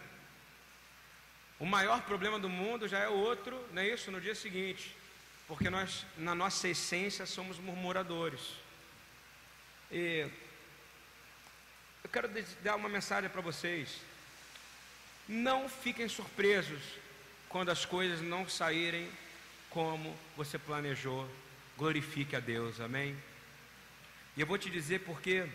O 1.58 1.64
maior 1.64 2.02
problema 2.02 2.38
do 2.38 2.48
mundo 2.48 2.86
já 2.86 2.98
é 2.98 3.08
outro, 3.08 3.58
não 3.72 3.80
é 3.80 3.88
isso? 3.88 4.10
No 4.10 4.20
dia 4.20 4.34
seguinte, 4.34 4.94
porque 5.46 5.70
nós, 5.70 6.04
na 6.16 6.34
nossa 6.34 6.68
essência, 6.68 7.24
somos 7.24 7.58
murmuradores. 7.58 8.40
E 9.90 10.28
eu 12.02 12.10
quero 12.10 12.28
dar 12.62 12.74
uma 12.76 12.88
mensagem 12.88 13.30
para 13.30 13.40
vocês. 13.40 14.00
Não 15.28 15.68
fiquem 15.68 16.08
surpresos 16.08 16.82
quando 17.48 17.70
as 17.70 17.84
coisas 17.84 18.20
não 18.20 18.48
saírem 18.48 19.10
como 19.70 20.16
você 20.36 20.58
planejou. 20.58 21.28
Glorifique 21.76 22.34
a 22.34 22.40
Deus, 22.40 22.80
amém? 22.80 23.16
E 24.36 24.40
eu 24.40 24.46
vou 24.46 24.58
te 24.58 24.68
dizer 24.68 25.00
porque, 25.00 25.48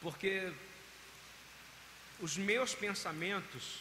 porque 0.00 0.52
os 2.18 2.36
meus 2.36 2.74
pensamentos 2.74 3.80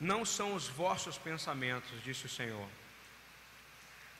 não 0.00 0.24
são 0.24 0.54
os 0.54 0.68
vossos 0.68 1.18
pensamentos, 1.18 2.02
disse 2.04 2.26
o 2.26 2.28
Senhor. 2.28 2.68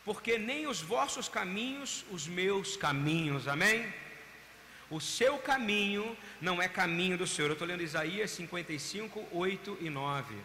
Porque 0.07 0.39
nem 0.39 0.69
os 0.69 0.81
vossos 0.81 1.29
caminhos, 1.29 2.05
os 2.13 2.29
meus 2.29 2.77
caminhos, 2.77 3.49
amém? 3.49 3.93
O 4.89 5.01
seu 5.01 5.37
caminho 5.37 6.17
não 6.41 6.63
é 6.63 6.69
caminho 6.69 7.19
do 7.19 7.27
Senhor. 7.27 7.49
Eu 7.49 7.55
estou 7.55 7.67
lendo 7.67 7.83
Isaías 7.83 8.31
55, 8.31 9.27
8 9.33 9.79
e 9.81 9.91
9. 9.91 10.37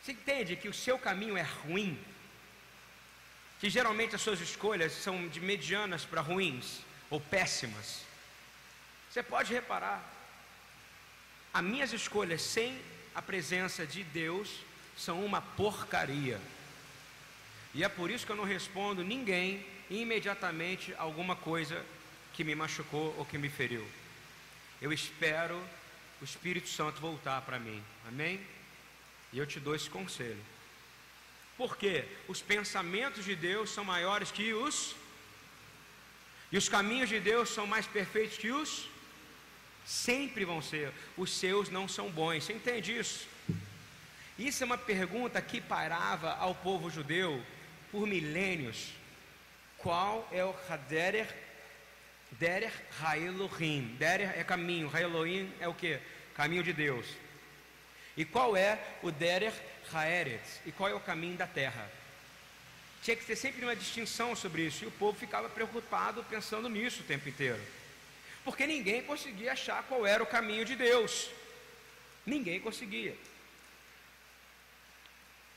Você 0.00 0.12
entende 0.12 0.54
que 0.54 0.68
o 0.68 0.72
seu 0.72 0.96
caminho 0.96 1.36
é 1.36 1.42
ruim? 1.42 1.98
Que 3.58 3.68
geralmente 3.68 4.14
as 4.14 4.22
suas 4.22 4.40
escolhas 4.40 4.92
são 4.92 5.26
de 5.26 5.40
medianas 5.40 6.04
para 6.04 6.20
ruins 6.20 6.82
ou 7.10 7.20
péssimas. 7.20 8.02
Você 9.10 9.24
pode 9.24 9.52
reparar. 9.52 10.00
As 11.52 11.64
minhas 11.64 11.92
escolhas 11.92 12.42
sem 12.42 12.80
a 13.12 13.20
presença 13.20 13.84
de 13.84 14.04
Deus 14.04 14.60
são 14.96 15.24
uma 15.24 15.40
porcaria. 15.40 16.40
E 17.76 17.84
é 17.84 17.88
por 17.88 18.10
isso 18.10 18.24
que 18.24 18.32
eu 18.32 18.36
não 18.36 18.44
respondo 18.44 19.04
ninguém 19.04 19.64
imediatamente 19.90 20.94
alguma 20.96 21.36
coisa 21.36 21.84
que 22.32 22.42
me 22.42 22.54
machucou 22.54 23.14
ou 23.18 23.26
que 23.26 23.36
me 23.36 23.50
feriu. 23.50 23.86
Eu 24.80 24.94
espero 24.94 25.62
o 26.20 26.24
Espírito 26.24 26.70
Santo 26.70 27.02
voltar 27.02 27.42
para 27.42 27.58
mim. 27.58 27.82
Amém? 28.08 28.40
E 29.30 29.38
eu 29.38 29.46
te 29.46 29.60
dou 29.60 29.74
esse 29.74 29.90
conselho. 29.90 30.42
Porque 31.58 32.06
os 32.26 32.40
pensamentos 32.40 33.26
de 33.26 33.36
Deus 33.36 33.68
são 33.68 33.84
maiores 33.84 34.30
que 34.30 34.54
os 34.54 34.96
e 36.50 36.56
os 36.56 36.70
caminhos 36.70 37.10
de 37.10 37.20
Deus 37.20 37.50
são 37.50 37.66
mais 37.66 37.86
perfeitos 37.86 38.38
que 38.38 38.50
os 38.50 38.88
Sempre 39.86 40.44
vão 40.44 40.60
ser. 40.60 40.92
Os 41.16 41.30
seus 41.30 41.70
não 41.70 41.86
são 41.86 42.10
bons. 42.10 42.42
Você 42.42 42.52
entende 42.52 42.98
isso? 42.98 43.28
Isso 44.36 44.64
é 44.64 44.66
uma 44.66 44.76
pergunta 44.76 45.40
que 45.40 45.60
parava 45.60 46.32
ao 46.32 46.56
povo 46.56 46.90
judeu 46.90 47.40
por 47.90 48.06
milênios. 48.06 48.92
Qual 49.78 50.28
é 50.32 50.44
o 50.44 50.54
Haderer? 50.68 51.28
Derer 52.32 52.72
Haelohim. 53.00 53.96
Derer 53.98 54.38
é 54.38 54.44
caminho. 54.44 54.90
Haelohim 54.92 55.52
é 55.60 55.68
o 55.68 55.74
que? 55.74 55.98
Caminho 56.34 56.62
de 56.62 56.72
Deus. 56.72 57.06
E 58.16 58.24
qual 58.24 58.56
é 58.56 58.78
o 59.02 59.10
Derer 59.10 59.52
Haeretz? 59.92 60.60
E 60.66 60.72
qual 60.72 60.90
é 60.90 60.94
o 60.94 61.00
caminho 61.00 61.36
da 61.36 61.46
terra? 61.46 61.90
Tinha 63.02 63.16
que 63.16 63.24
ter 63.24 63.36
sempre 63.36 63.64
uma 63.64 63.76
distinção 63.76 64.34
sobre 64.34 64.62
isso. 64.62 64.84
E 64.84 64.88
o 64.88 64.90
povo 64.92 65.18
ficava 65.18 65.48
preocupado 65.48 66.24
pensando 66.24 66.68
nisso 66.68 67.02
o 67.02 67.06
tempo 67.06 67.28
inteiro 67.28 67.60
porque 68.46 68.64
ninguém 68.64 69.02
conseguia 69.02 69.52
achar 69.54 69.82
qual 69.88 70.06
era 70.06 70.22
o 70.22 70.26
caminho 70.26 70.64
de 70.64 70.76
Deus. 70.76 71.28
Ninguém 72.24 72.60
conseguia. 72.60 73.16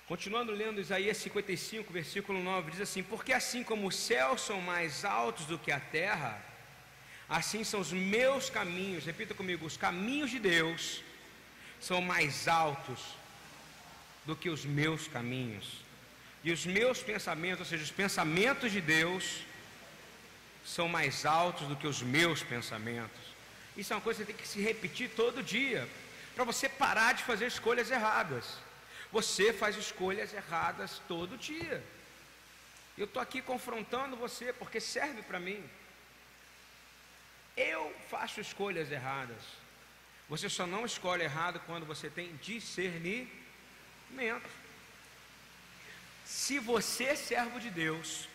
Continuando 0.09 0.51
lendo 0.51 0.81
Isaías 0.81 1.17
55, 1.17 1.93
versículo 1.93 2.41
9, 2.41 2.71
diz 2.71 2.81
assim: 2.81 3.03
Porque 3.03 3.31
assim 3.31 3.63
como 3.63 3.87
os 3.87 3.95
céus 3.95 4.41
são 4.41 4.59
mais 4.59 5.05
altos 5.05 5.45
do 5.45 5.59
que 5.59 5.71
a 5.71 5.79
terra, 5.79 6.43
assim 7.29 7.63
são 7.63 7.79
os 7.79 7.91
meus 7.93 8.49
caminhos, 8.49 9.05
repita 9.05 9.35
comigo, 9.35 9.67
os 9.67 9.77
caminhos 9.77 10.31
de 10.31 10.39
Deus 10.39 11.03
são 11.79 12.01
mais 12.01 12.47
altos 12.47 12.99
do 14.25 14.35
que 14.35 14.49
os 14.49 14.65
meus 14.65 15.07
caminhos. 15.07 15.85
E 16.43 16.51
os 16.51 16.65
meus 16.65 17.03
pensamentos, 17.03 17.59
ou 17.59 17.65
seja, 17.67 17.83
os 17.83 17.91
pensamentos 17.91 18.71
de 18.71 18.81
Deus, 18.81 19.43
são 20.65 20.87
mais 20.89 21.23
altos 21.23 21.67
do 21.67 21.75
que 21.75 21.85
os 21.85 22.01
meus 22.01 22.41
pensamentos. 22.41 23.21
Isso 23.77 23.93
é 23.93 23.95
uma 23.95 24.01
coisa 24.01 24.25
que 24.25 24.33
tem 24.33 24.41
que 24.41 24.47
se 24.47 24.59
repetir 24.59 25.11
todo 25.15 25.43
dia, 25.43 25.87
para 26.33 26.43
você 26.43 26.67
parar 26.67 27.13
de 27.13 27.21
fazer 27.21 27.45
escolhas 27.45 27.91
erradas. 27.91 28.68
Você 29.11 29.51
faz 29.51 29.75
escolhas 29.75 30.33
erradas 30.33 31.01
todo 31.07 31.37
dia. 31.37 31.83
Eu 32.97 33.05
estou 33.05 33.21
aqui 33.21 33.41
confrontando 33.41 34.15
você 34.15 34.53
porque 34.53 34.79
serve 34.79 35.21
para 35.23 35.39
mim. 35.39 35.63
Eu 37.55 37.93
faço 38.09 38.39
escolhas 38.39 38.91
erradas. 38.91 39.41
Você 40.29 40.47
só 40.47 40.67
não 40.67 40.85
escolhe 40.85 41.23
errado 41.23 41.59
quando 41.65 41.85
você 41.85 42.09
tem 42.09 42.35
discernimento. 42.37 43.29
Se 46.25 46.59
você 46.59 47.05
é 47.05 47.15
servo 47.15 47.59
de 47.59 47.71
Deus, 47.71 48.29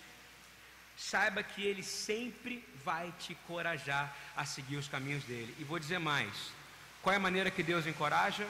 saiba 0.96 1.42
que 1.42 1.64
Ele 1.64 1.82
sempre 1.82 2.66
vai 2.84 3.12
te 3.20 3.32
encorajar 3.32 4.16
a 4.34 4.44
seguir 4.44 4.76
os 4.76 4.88
caminhos 4.88 5.22
dele. 5.24 5.54
E 5.58 5.64
vou 5.64 5.78
dizer 5.78 6.00
mais: 6.00 6.50
qual 7.00 7.12
é 7.12 7.16
a 7.16 7.20
maneira 7.20 7.50
que 7.50 7.62
Deus 7.62 7.87
encoraja? 7.87 8.48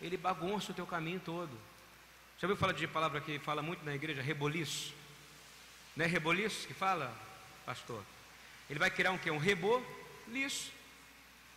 Ele 0.00 0.16
bagunça 0.16 0.72
o 0.72 0.74
teu 0.74 0.86
caminho 0.86 1.20
todo. 1.20 1.50
Já 2.38 2.46
ouviu 2.46 2.56
falar 2.56 2.72
de 2.72 2.86
palavra 2.86 3.20
que 3.20 3.38
fala 3.38 3.62
muito 3.62 3.84
na 3.84 3.94
igreja? 3.94 4.22
Reboliço. 4.22 4.94
Não 5.96 6.04
é 6.04 6.08
reboliço 6.08 6.66
que 6.66 6.74
fala, 6.74 7.12
pastor? 7.66 8.04
Ele 8.70 8.78
vai 8.78 8.90
criar 8.90 9.10
um 9.10 9.18
que? 9.18 9.30
Um 9.30 9.38
reboliço. 9.38 10.70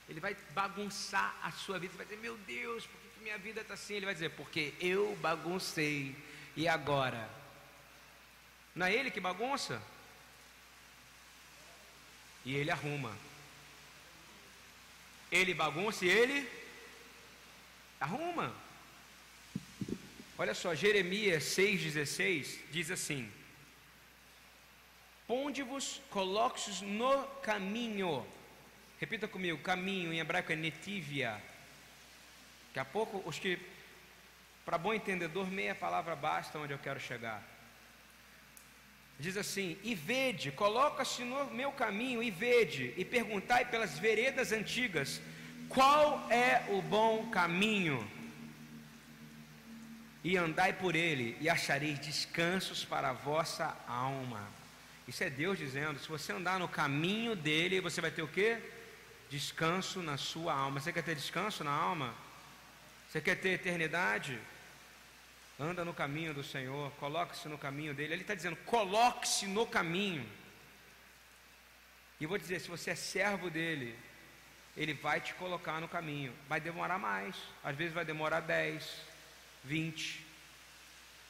Ele 0.10 0.20
vai 0.20 0.36
bagunçar 0.52 1.36
a 1.44 1.52
sua 1.52 1.78
vida. 1.78 1.94
Você 1.94 1.98
vai 1.98 2.06
dizer, 2.08 2.20
meu 2.20 2.36
Deus, 2.40 2.86
por 2.88 3.00
que 3.00 3.22
minha 3.22 3.38
vida 3.38 3.62
está 3.62 3.76
assim? 3.76 3.94
Ele 3.94 4.06
vai 4.06 4.16
dizer, 4.16 4.30
porque 4.32 4.74
eu 4.80 5.16
baguncei. 5.22 6.16
E 6.56 6.68
agora? 6.68 7.30
Não 8.76 8.86
é 8.86 8.94
ele 8.94 9.12
que 9.12 9.20
bagunça? 9.20 9.82
E 12.44 12.56
ele 12.56 12.72
arruma. 12.72 13.16
ele 15.32 15.54
bagunça 15.54 16.06
e 16.06 16.10
ele 16.10 16.61
arruma. 18.02 18.52
Olha 20.38 20.56
só, 20.56 20.74
Jeremias 20.74 21.44
6,16 21.44 22.58
diz 22.72 22.90
assim: 22.90 23.32
Ponde-vos, 25.28 26.02
coloque-vos 26.10 26.82
no 26.82 27.24
caminho. 27.44 28.26
Repita 29.00 29.28
comigo: 29.28 29.60
caminho 29.60 30.12
em 30.12 30.20
hebraico 30.20 30.52
é 30.52 30.56
netivia. 30.56 31.42
Daqui 32.70 32.80
a 32.80 32.86
pouco, 32.86 33.22
os 33.26 33.38
que, 33.38 33.60
para 34.66 34.78
bom 34.78 34.94
entendedor, 34.94 35.50
meia 35.50 35.76
palavra 35.76 36.16
basta 36.16 36.58
onde 36.58 36.74
eu 36.74 36.80
quero 36.80 37.00
chegar. 37.00 37.44
Diz 39.20 39.38
assim: 39.38 39.78
E 39.84 39.94
vede, 39.94 40.52
coloca-se 40.52 41.24
no 41.24 41.46
meu 41.52 41.72
caminho, 41.72 42.24
e 42.24 42.32
vede, 42.32 42.96
e 42.98 43.06
perguntai 43.06 43.66
pelas 43.66 44.00
veredas 44.00 44.52
antigas, 44.52 45.22
qual 45.74 46.30
é 46.30 46.66
o 46.70 46.82
bom 46.82 47.30
caminho? 47.30 48.10
E 50.24 50.38
andai 50.38 50.74
por 50.74 50.96
ele, 50.96 51.36
e 51.42 51.50
achareis 51.50 52.00
descansos 52.00 52.86
para 52.86 53.10
a 53.10 53.14
vossa 53.14 53.76
alma. 53.88 54.48
Isso 55.08 55.24
é 55.24 55.30
Deus 55.30 55.58
dizendo: 55.58 56.00
se 56.00 56.08
você 56.08 56.32
andar 56.32 56.60
no 56.60 56.68
caminho 56.68 57.36
dele, 57.36 57.82
você 57.82 58.00
vai 58.00 58.12
ter 58.12 58.22
o 58.22 58.28
que? 58.28 58.58
Descanso 59.30 60.02
na 60.02 60.18
sua 60.18 60.54
alma. 60.54 60.80
Você 60.80 60.94
quer 60.94 61.04
ter 61.04 61.16
descanso 61.16 61.64
na 61.64 61.72
alma? 61.72 62.14
Você 63.10 63.20
quer 63.20 63.36
ter 63.36 63.50
eternidade? 63.50 64.40
Anda 65.60 65.84
no 65.84 65.94
caminho 65.94 66.34
do 66.34 66.44
Senhor, 66.44 66.92
coloque-se 66.94 67.48
no 67.48 67.58
caminho 67.58 67.94
dele. 67.94 68.14
Ele 68.14 68.22
está 68.22 68.36
dizendo: 68.36 68.56
coloque-se 68.58 69.48
no 69.48 69.66
caminho. 69.66 70.28
E 72.20 72.26
vou 72.26 72.38
dizer: 72.38 72.62
se 72.62 72.70
você 72.70 72.92
é 72.92 72.96
servo 72.96 73.50
dele, 73.50 73.98
ele 74.76 74.94
vai 74.94 75.20
te 75.20 75.34
colocar 75.34 75.80
no 75.82 75.88
caminho. 75.88 76.34
Vai 76.48 76.60
demorar 76.60 76.98
mais, 76.98 77.36
às 77.64 77.76
vezes 77.76 77.94
vai 77.94 78.06
demorar 78.06 78.40
10, 78.42 78.84
20, 79.64 80.26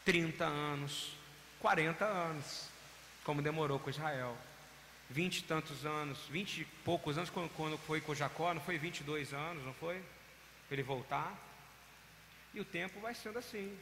30 0.06 0.46
anos, 0.46 1.14
40 1.60 2.06
anos, 2.06 2.68
como 3.24 3.42
demorou 3.42 3.80
com 3.80 3.90
Israel. 3.90 4.38
20 5.10 5.38
e 5.40 5.44
tantos 5.44 5.86
anos, 5.86 6.20
20 6.30 6.62
e 6.62 6.66
poucos 6.86 7.18
anos, 7.18 7.30
quando, 7.30 7.50
quando 7.50 7.78
foi 7.80 8.00
com 8.00 8.16
Jacó, 8.16 8.54
não 8.54 8.62
foi 8.62 8.78
22 8.78 9.34
anos, 9.34 9.64
não 9.66 9.74
foi? 9.74 10.02
Ele 10.70 10.82
voltar. 10.82 11.38
E 12.54 12.62
o 12.62 12.66
tempo 12.66 13.00
vai 13.02 13.14
sendo 13.14 13.38
assim. 13.38 13.78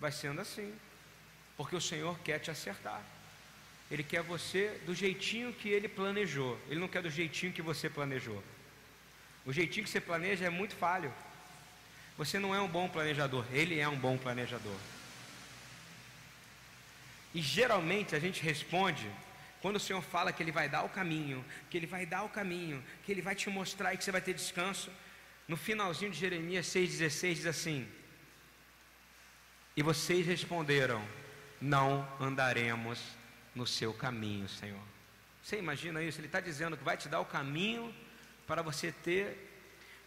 Vai 0.00 0.10
sendo 0.10 0.40
assim. 0.40 0.74
Porque 1.56 1.76
o 1.76 1.80
Senhor 1.80 2.18
quer 2.20 2.38
te 2.38 2.50
acertar. 2.50 3.02
Ele 3.90 4.02
quer 4.02 4.22
você 4.22 4.80
do 4.86 4.94
jeitinho 4.94 5.52
que 5.52 5.68
ele 5.68 5.88
planejou. 5.88 6.58
Ele 6.68 6.80
não 6.80 6.88
quer 6.88 7.02
do 7.02 7.10
jeitinho 7.10 7.52
que 7.52 7.62
você 7.62 7.90
planejou. 7.90 8.42
O 9.48 9.52
jeitinho 9.52 9.82
que 9.84 9.90
você 9.90 9.98
planeja 9.98 10.44
é 10.44 10.50
muito 10.50 10.76
falho. 10.76 11.10
Você 12.18 12.38
não 12.38 12.54
é 12.54 12.60
um 12.60 12.68
bom 12.68 12.86
planejador, 12.86 13.46
ele 13.50 13.80
é 13.80 13.88
um 13.88 13.98
bom 13.98 14.18
planejador. 14.18 14.76
E 17.34 17.40
geralmente 17.40 18.14
a 18.14 18.18
gente 18.18 18.42
responde 18.42 19.10
quando 19.62 19.76
o 19.76 19.80
Senhor 19.80 20.02
fala 20.02 20.34
que 20.34 20.42
Ele 20.42 20.52
vai 20.52 20.68
dar 20.68 20.82
o 20.82 20.90
caminho, 20.90 21.42
que 21.70 21.78
Ele 21.78 21.86
vai 21.86 22.04
dar 22.04 22.24
o 22.24 22.28
caminho, 22.28 22.84
que 23.04 23.10
Ele 23.10 23.22
vai 23.22 23.34
te 23.34 23.48
mostrar 23.48 23.94
e 23.94 23.96
que 23.96 24.04
você 24.04 24.12
vai 24.12 24.20
ter 24.20 24.34
descanso. 24.34 24.90
No 25.46 25.56
finalzinho 25.56 26.10
de 26.10 26.18
Jeremias 26.18 26.66
6,16 26.66 27.34
diz 27.34 27.46
assim: 27.46 27.88
E 29.74 29.82
vocês 29.82 30.26
responderam: 30.26 31.02
Não 31.58 32.06
andaremos 32.20 33.02
no 33.54 33.66
seu 33.66 33.94
caminho, 33.94 34.46
Senhor. 34.46 34.84
Você 35.42 35.56
imagina 35.56 36.02
isso? 36.02 36.20
Ele 36.20 36.26
está 36.26 36.40
dizendo 36.40 36.76
que 36.76 36.84
vai 36.84 36.98
te 36.98 37.08
dar 37.08 37.20
o 37.20 37.24
caminho 37.24 37.94
para 38.48 38.62
você 38.62 38.90
ter 38.90 39.46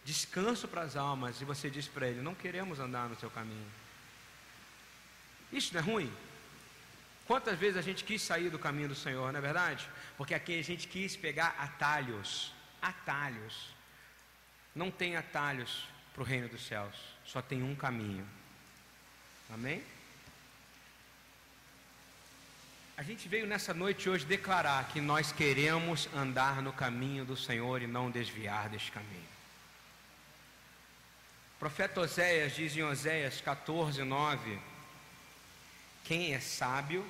descanso 0.04 0.66
para 0.66 0.82
as 0.82 0.96
almas, 0.96 1.40
e 1.40 1.44
você 1.44 1.70
diz 1.70 1.86
para 1.86 2.08
ele: 2.08 2.20
Não 2.20 2.34
queremos 2.34 2.80
andar 2.80 3.08
no 3.08 3.18
seu 3.18 3.30
caminho. 3.30 3.70
Isso 5.52 5.72
não 5.72 5.80
é 5.80 5.84
ruim? 5.84 6.12
Quantas 7.26 7.58
vezes 7.58 7.76
a 7.76 7.82
gente 7.82 8.02
quis 8.02 8.20
sair 8.20 8.50
do 8.50 8.58
caminho 8.58 8.88
do 8.88 8.94
Senhor, 8.94 9.32
não 9.32 9.38
é 9.38 9.40
verdade? 9.42 9.88
Porque 10.16 10.34
aqui 10.34 10.58
a 10.58 10.64
gente 10.64 10.88
quis 10.88 11.16
pegar 11.16 11.54
atalhos, 11.58 12.52
atalhos. 12.80 13.68
Não 14.74 14.90
tem 14.90 15.16
atalhos 15.16 15.86
para 16.12 16.22
o 16.22 16.26
reino 16.26 16.48
dos 16.48 16.66
céus, 16.66 16.94
só 17.24 17.40
tem 17.40 17.62
um 17.62 17.76
caminho. 17.76 18.26
Amém? 19.48 19.84
A 22.96 23.02
gente 23.02 23.28
veio 23.28 23.46
nessa 23.46 23.72
noite 23.72 24.08
hoje 24.08 24.24
declarar 24.24 24.88
que 24.88 25.00
nós 25.00 25.32
queremos 25.32 26.08
andar 26.14 26.60
no 26.62 26.72
caminho 26.72 27.24
do 27.24 27.36
Senhor 27.36 27.82
e 27.82 27.86
não 27.86 28.10
desviar 28.10 28.68
deste 28.68 28.92
caminho. 28.92 29.32
O 31.56 31.58
profeta 31.58 32.00
Oséias 32.00 32.54
diz 32.54 32.76
em 32.76 32.82
Oséias 32.82 33.40
14, 33.40 34.02
9: 34.02 34.58
Quem 36.04 36.34
é 36.34 36.40
sábio 36.40 37.04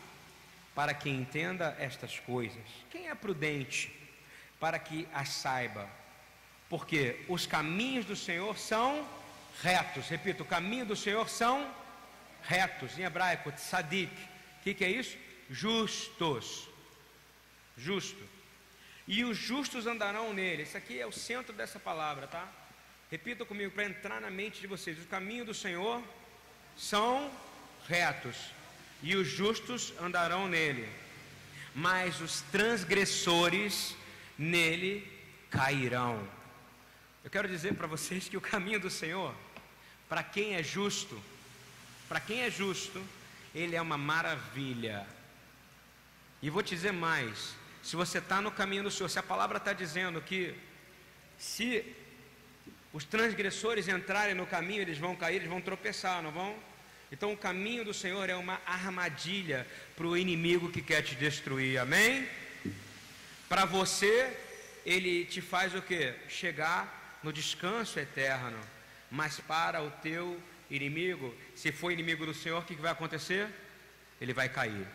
para 0.74 0.94
que 0.94 1.10
entenda 1.10 1.76
estas 1.78 2.18
coisas? 2.20 2.64
Quem 2.90 3.08
é 3.08 3.14
prudente 3.14 3.92
para 4.60 4.78
que 4.78 5.08
as 5.12 5.28
saiba? 5.30 5.88
porque 6.72 7.22
os 7.28 7.44
caminhos 7.44 8.06
do 8.06 8.16
Senhor 8.16 8.56
são 8.56 9.06
retos. 9.62 10.08
Repito, 10.08 10.42
o 10.42 10.46
caminho 10.46 10.86
do 10.86 10.96
Senhor 10.96 11.28
são 11.28 11.70
retos. 12.44 12.98
Em 12.98 13.02
hebraico, 13.02 13.52
tzadik. 13.52 14.10
O 14.10 14.62
que, 14.62 14.72
que 14.72 14.82
é 14.82 14.88
isso? 14.88 15.18
Justos. 15.52 16.66
Justo. 17.76 18.24
E 19.06 19.22
os 19.22 19.36
justos 19.36 19.86
andarão 19.86 20.32
nele. 20.32 20.62
Isso 20.62 20.78
aqui 20.78 20.98
é 20.98 21.06
o 21.06 21.12
centro 21.12 21.52
dessa 21.52 21.78
palavra, 21.78 22.26
tá? 22.26 22.48
Repita 23.10 23.44
comigo 23.44 23.70
para 23.70 23.84
entrar 23.84 24.18
na 24.18 24.30
mente 24.30 24.62
de 24.62 24.66
vocês. 24.66 24.98
O 24.98 25.06
caminho 25.06 25.44
do 25.44 25.52
Senhor 25.52 26.02
são 26.74 27.30
retos. 27.86 28.36
E 29.02 29.14
os 29.14 29.28
justos 29.28 29.92
andarão 30.00 30.48
nele. 30.48 30.88
Mas 31.74 32.20
os 32.22 32.40
transgressores 32.40 33.94
nele 34.38 35.06
cairão. 35.50 36.26
Eu 37.22 37.30
quero 37.30 37.46
dizer 37.46 37.74
para 37.74 37.86
vocês 37.86 38.26
que 38.26 38.38
o 38.38 38.40
caminho 38.40 38.80
do 38.80 38.88
Senhor, 38.88 39.34
para 40.08 40.22
quem 40.22 40.54
é 40.54 40.62
justo, 40.62 41.22
para 42.08 42.20
quem 42.20 42.40
é 42.40 42.50
justo, 42.50 43.02
ele 43.54 43.76
é 43.76 43.82
uma 43.82 43.98
maravilha. 43.98 45.06
E 46.42 46.50
vou 46.50 46.62
te 46.62 46.74
dizer 46.74 46.92
mais: 46.92 47.54
se 47.82 47.94
você 47.94 48.18
está 48.18 48.40
no 48.40 48.50
caminho 48.50 48.82
do 48.82 48.90
Senhor, 48.90 49.08
se 49.08 49.18
a 49.18 49.22
palavra 49.22 49.58
está 49.58 49.72
dizendo 49.72 50.20
que 50.20 50.54
se 51.38 51.84
os 52.92 53.04
transgressores 53.04 53.88
entrarem 53.88 54.34
no 54.34 54.46
caminho, 54.46 54.82
eles 54.82 54.98
vão 54.98 55.16
cair, 55.16 55.36
eles 55.36 55.48
vão 55.48 55.60
tropeçar, 55.60 56.22
não 56.22 56.32
vão? 56.32 56.54
Então 57.10 57.32
o 57.32 57.36
caminho 57.36 57.84
do 57.84 57.94
Senhor 57.94 58.28
é 58.28 58.34
uma 58.34 58.60
armadilha 58.66 59.66
para 59.94 60.06
o 60.06 60.16
inimigo 60.16 60.70
que 60.70 60.82
quer 60.82 61.02
te 61.02 61.14
destruir, 61.14 61.78
amém? 61.78 62.28
Para 63.48 63.64
você, 63.64 64.34
ele 64.84 65.24
te 65.26 65.40
faz 65.40 65.74
o 65.74 65.82
que? 65.82 66.14
Chegar 66.28 67.20
no 67.22 67.32
descanso 67.32 68.00
eterno. 68.00 68.58
Mas 69.10 69.38
para 69.40 69.82
o 69.82 69.90
teu 69.90 70.40
inimigo, 70.70 71.34
se 71.54 71.70
for 71.70 71.92
inimigo 71.92 72.24
do 72.24 72.32
Senhor, 72.32 72.62
o 72.62 72.64
que 72.64 72.74
vai 72.74 72.90
acontecer? 72.90 73.46
Ele 74.18 74.32
vai 74.32 74.48
cair. 74.48 74.86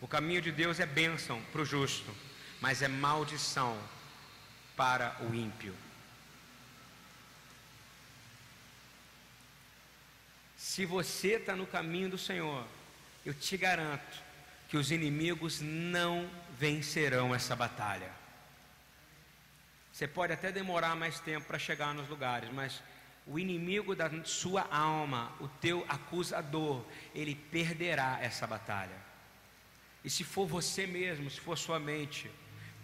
O 0.00 0.08
caminho 0.08 0.40
de 0.40 0.50
Deus 0.50 0.80
é 0.80 0.86
bênção 0.86 1.42
para 1.52 1.60
o 1.60 1.64
justo, 1.64 2.14
mas 2.60 2.80
é 2.80 2.88
maldição 2.88 3.78
para 4.76 5.16
o 5.20 5.34
ímpio. 5.34 5.74
Se 10.56 10.86
você 10.86 11.34
está 11.34 11.54
no 11.54 11.66
caminho 11.66 12.08
do 12.08 12.18
Senhor, 12.18 12.66
eu 13.26 13.34
te 13.34 13.56
garanto 13.56 14.22
que 14.68 14.76
os 14.76 14.90
inimigos 14.90 15.60
não 15.60 16.30
vencerão 16.58 17.34
essa 17.34 17.54
batalha. 17.54 18.10
Você 19.92 20.06
pode 20.06 20.32
até 20.32 20.50
demorar 20.50 20.94
mais 20.96 21.20
tempo 21.20 21.46
para 21.46 21.58
chegar 21.58 21.92
nos 21.92 22.08
lugares, 22.08 22.50
mas 22.52 22.82
o 23.26 23.38
inimigo 23.38 23.94
da 23.94 24.08
sua 24.24 24.62
alma, 24.70 25.32
o 25.40 25.48
teu 25.48 25.84
acusador, 25.88 26.84
ele 27.14 27.34
perderá 27.34 28.18
essa 28.22 28.46
batalha. 28.46 29.09
E 30.04 30.10
se 30.10 30.24
for 30.24 30.46
você 30.46 30.86
mesmo, 30.86 31.28
se 31.30 31.40
for 31.40 31.56
sua 31.58 31.78
mente, 31.78 32.30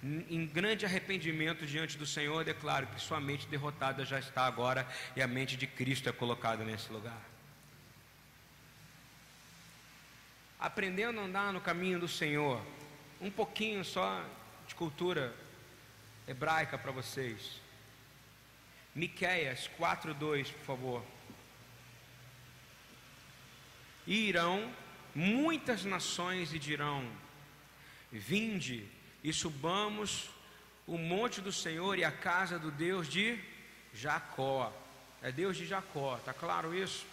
em 0.03 0.47
grande 0.47 0.85
arrependimento 0.85 1.67
diante 1.67 1.97
do 1.97 2.07
Senhor, 2.07 2.45
declaro 2.45 2.87
que 2.87 3.01
sua 3.01 3.21
mente 3.21 3.47
derrotada 3.49 4.05
já 4.05 4.19
está 4.19 4.47
agora 4.47 4.87
e 5.15 5.23
a 5.23 5.27
mente 5.27 5.57
de 5.57 5.67
Cristo 5.67 6.09
é 6.09 6.13
colocada 6.13 6.63
nesse 6.65 6.93
lugar. 6.93 7.21
Aprendendo 10.59 11.21
a 11.21 11.25
andar 11.25 11.53
no 11.53 11.61
caminho 11.61 11.99
do 11.99 12.09
Senhor, 12.09 12.63
um 13.21 13.31
pouquinho 13.31 13.85
só 13.85 14.25
de 14.67 14.75
cultura 14.75 15.35
hebraica 16.29 16.77
para 16.77 16.93
vocês. 16.93 17.61
Miqueias 18.95 19.71
4:2, 19.79 20.53
por 20.53 20.65
favor. 20.65 21.05
Irão 24.07 24.73
muitas 25.17 25.85
nações 25.85 26.53
e 26.53 26.59
dirão: 26.59 27.09
Vinde 28.13 28.87
e 29.25 29.33
subamos 29.33 30.29
o 30.87 30.99
monte 30.99 31.41
do 31.41 31.53
Senhor 31.53 31.99
e 31.99 32.05
a 32.05 32.13
casa 32.13 32.59
do 32.59 32.71
Deus 32.71 33.09
de 33.09 33.39
Jacó. 33.95 34.73
É 35.23 35.33
Deus 35.33 35.57
de 35.57 35.67
Jacó, 35.67 36.17
está 36.19 36.35
claro 36.35 36.75
isso? 36.75 37.07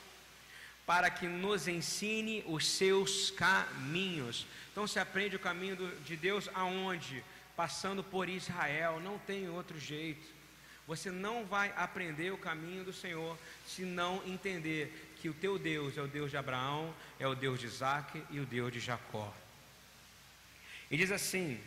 Para 0.85 1.09
que 1.09 1.25
nos 1.25 1.67
ensine 1.67 2.43
os 2.45 2.67
seus 2.67 3.31
caminhos. 3.31 4.45
Então 4.71 4.85
se 4.85 4.99
aprende 4.99 5.37
o 5.37 5.39
caminho 5.39 5.77
de 6.03 6.17
Deus 6.17 6.49
aonde? 6.53 7.23
Passando 7.55 8.03
por 8.03 8.27
Israel, 8.27 8.99
não 8.99 9.17
tem 9.17 9.47
outro 9.47 9.79
jeito. 9.79 10.27
Você 10.87 11.09
não 11.09 11.45
vai 11.45 11.73
aprender 11.75 12.31
o 12.31 12.37
caminho 12.37 12.83
do 12.83 12.91
Senhor 12.91 13.37
se 13.65 13.83
não 13.83 14.21
entender 14.25 15.13
que 15.21 15.29
o 15.29 15.33
teu 15.33 15.57
Deus 15.57 15.97
é 15.97 16.01
o 16.01 16.07
Deus 16.07 16.29
de 16.29 16.37
Abraão, 16.37 16.93
é 17.19 17.27
o 17.27 17.35
Deus 17.35 17.59
de 17.59 17.65
Isaac 17.65 18.21
e 18.29 18.39
o 18.39 18.45
Deus 18.45 18.73
de 18.73 18.79
Jacó. 18.81 19.33
E 20.91 20.97
diz 20.97 21.11
assim: 21.11 21.59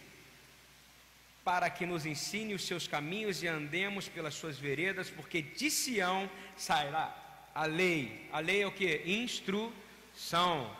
para 1.46 1.70
que 1.70 1.86
nos 1.86 2.04
ensine 2.04 2.54
os 2.54 2.66
seus 2.66 2.88
caminhos 2.88 3.42
e 3.42 3.46
andemos 3.46 4.08
pelas 4.08 4.34
suas 4.34 4.58
veredas, 4.58 5.08
porque 5.08 5.40
de 5.40 5.70
Sião 5.70 6.28
sairá 6.56 7.14
a 7.54 7.64
lei. 7.64 8.28
A 8.32 8.40
lei 8.40 8.62
é 8.62 8.66
o 8.66 8.72
que? 8.72 9.00
Instrução. 9.06 10.76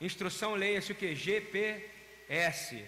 Instrução, 0.00 0.54
leia-se 0.54 0.92
o 0.92 0.94
que? 0.94 1.14
GPS. 1.14 2.82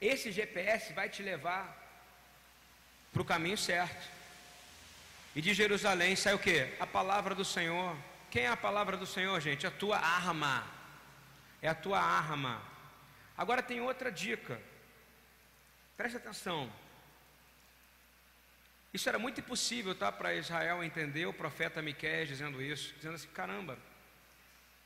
Esse 0.00 0.30
GPS 0.30 0.92
vai 0.92 1.08
te 1.08 1.22
levar 1.22 1.81
para 3.12 3.22
o 3.22 3.24
caminho 3.24 3.58
certo. 3.58 4.08
E 5.34 5.40
de 5.40 5.54
Jerusalém 5.54 6.16
sai 6.16 6.34
o 6.34 6.38
que? 6.38 6.74
A 6.80 6.86
palavra 6.86 7.34
do 7.34 7.44
Senhor. 7.44 7.96
Quem 8.30 8.44
é 8.44 8.48
a 8.48 8.56
palavra 8.56 8.96
do 8.96 9.06
Senhor, 9.06 9.38
gente? 9.40 9.66
A 9.66 9.70
tua 9.70 9.98
arma. 9.98 10.66
É 11.60 11.68
a 11.68 11.74
tua 11.74 12.00
arma. 12.00 12.62
Agora 13.36 13.62
tem 13.62 13.80
outra 13.80 14.10
dica. 14.10 14.60
Preste 15.96 16.16
atenção. 16.16 16.70
Isso 18.92 19.08
era 19.08 19.18
muito 19.18 19.40
impossível, 19.40 19.94
tá, 19.94 20.12
para 20.12 20.34
Israel 20.34 20.84
entender 20.84 21.26
o 21.26 21.32
profeta 21.32 21.80
Miqueias 21.80 22.28
dizendo 22.28 22.60
isso, 22.60 22.94
dizendo 22.94 23.14
assim: 23.14 23.28
caramba, 23.28 23.78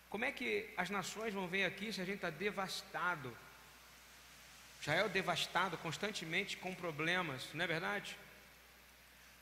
como 0.08 0.24
é 0.24 0.30
que 0.30 0.72
as 0.76 0.90
nações 0.90 1.34
vão 1.34 1.48
vir 1.48 1.64
aqui 1.64 1.92
se 1.92 2.00
a 2.00 2.04
gente 2.04 2.16
está 2.16 2.30
devastado? 2.30 3.36
Israel 4.80 5.08
devastado 5.08 5.76
constantemente 5.78 6.56
com 6.56 6.74
problemas, 6.74 7.48
não 7.54 7.64
é 7.64 7.66
verdade? 7.66 8.16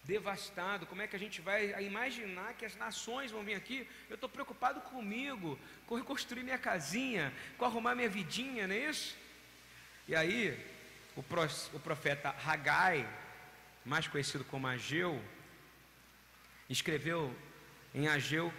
Devastado, 0.04 0.86
como 0.86 1.00
é 1.00 1.06
que 1.06 1.16
a 1.16 1.18
gente 1.18 1.40
vai 1.40 1.82
imaginar 1.82 2.54
que 2.54 2.64
as 2.64 2.76
nações 2.76 3.30
vão 3.30 3.42
vir 3.42 3.54
aqui? 3.54 3.88
Eu 4.10 4.16
estou 4.16 4.28
preocupado 4.28 4.80
comigo, 4.82 5.58
com 5.86 5.94
reconstruir 5.96 6.42
minha 6.42 6.58
casinha, 6.58 7.32
com 7.56 7.64
arrumar 7.64 7.94
minha 7.94 8.08
vidinha, 8.08 8.66
não 8.66 8.74
é 8.74 8.90
isso? 8.90 9.16
E 10.06 10.14
aí, 10.14 10.62
o 11.16 11.22
profeta 11.80 12.34
Hagai, 12.44 13.08
mais 13.84 14.06
conhecido 14.06 14.44
como 14.44 14.66
Ageu, 14.66 15.22
escreveu 16.68 17.34
em 17.94 18.06
Ageu 18.08 18.52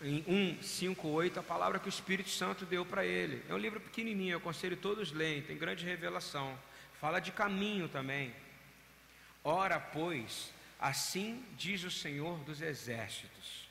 em 0.00 0.24
1, 0.26 0.62
5, 0.62 1.08
8, 1.08 1.40
a 1.40 1.42
palavra 1.42 1.78
que 1.78 1.88
o 1.88 1.88
Espírito 1.88 2.28
Santo 2.28 2.66
deu 2.66 2.84
para 2.84 3.04
ele. 3.04 3.42
É 3.48 3.54
um 3.54 3.58
livro 3.58 3.80
pequenininho, 3.80 4.32
eu 4.32 4.38
aconselho 4.38 4.76
todos 4.76 5.12
lerem, 5.12 5.42
tem 5.42 5.56
grande 5.56 5.84
revelação. 5.84 6.58
Fala 7.00 7.18
de 7.20 7.32
caminho 7.32 7.88
também. 7.88 8.34
Ora, 9.42 9.78
pois, 9.78 10.52
assim 10.78 11.44
diz 11.56 11.84
o 11.84 11.90
Senhor 11.90 12.38
dos 12.40 12.60
Exércitos: 12.60 13.68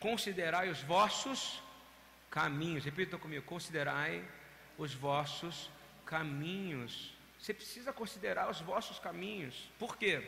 Considerai 0.00 0.68
os 0.68 0.80
vossos 0.82 1.62
caminhos. 2.30 2.84
Repitam 2.84 3.18
comigo: 3.18 3.44
considerai 3.44 4.24
os 4.78 4.94
vossos 4.94 5.70
caminhos. 6.04 7.14
Você 7.38 7.54
precisa 7.54 7.92
considerar 7.92 8.50
os 8.50 8.60
vossos 8.60 8.98
caminhos. 8.98 9.70
Por 9.78 9.96
quê? 9.96 10.26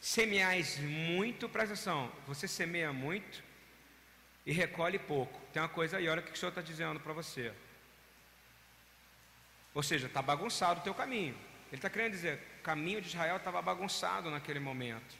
Semeais 0.00 0.78
muito, 0.78 1.48
presta 1.48 1.74
atenção, 1.74 2.12
você 2.24 2.46
semeia 2.46 2.92
muito 2.92 3.47
e 4.48 4.52
recolhe 4.52 4.98
pouco. 4.98 5.38
Tem 5.52 5.60
uma 5.60 5.68
coisa 5.68 5.98
aí, 5.98 6.08
olha 6.08 6.20
o 6.20 6.24
que 6.24 6.32
o 6.32 6.36
Senhor 6.36 6.48
está 6.48 6.62
dizendo 6.62 6.98
para 6.98 7.12
você. 7.12 7.52
Ou 9.74 9.82
seja, 9.82 10.06
está 10.06 10.22
bagunçado 10.22 10.80
o 10.80 10.82
teu 10.82 10.94
caminho. 10.94 11.34
Ele 11.66 11.76
está 11.76 11.90
querendo 11.90 12.12
dizer, 12.12 12.40
o 12.60 12.62
caminho 12.62 13.02
de 13.02 13.08
Israel 13.08 13.36
estava 13.36 13.60
bagunçado 13.60 14.30
naquele 14.30 14.58
momento. 14.58 15.14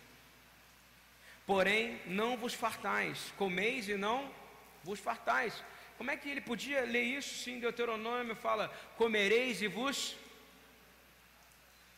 Porém, 1.46 2.00
não 2.06 2.38
vos 2.38 2.54
fartais, 2.54 3.30
comeis 3.36 3.86
e 3.86 3.98
não 3.98 4.32
vos 4.82 4.98
fartais. 4.98 5.62
Como 5.98 6.10
é 6.10 6.16
que 6.16 6.30
ele 6.30 6.40
podia 6.40 6.80
ler 6.80 7.02
isso 7.02 7.44
se 7.44 7.50
em 7.50 7.60
Deuteronômio 7.60 8.34
fala, 8.34 8.68
comereis 8.96 9.60
e 9.60 9.68
vos 9.68 10.16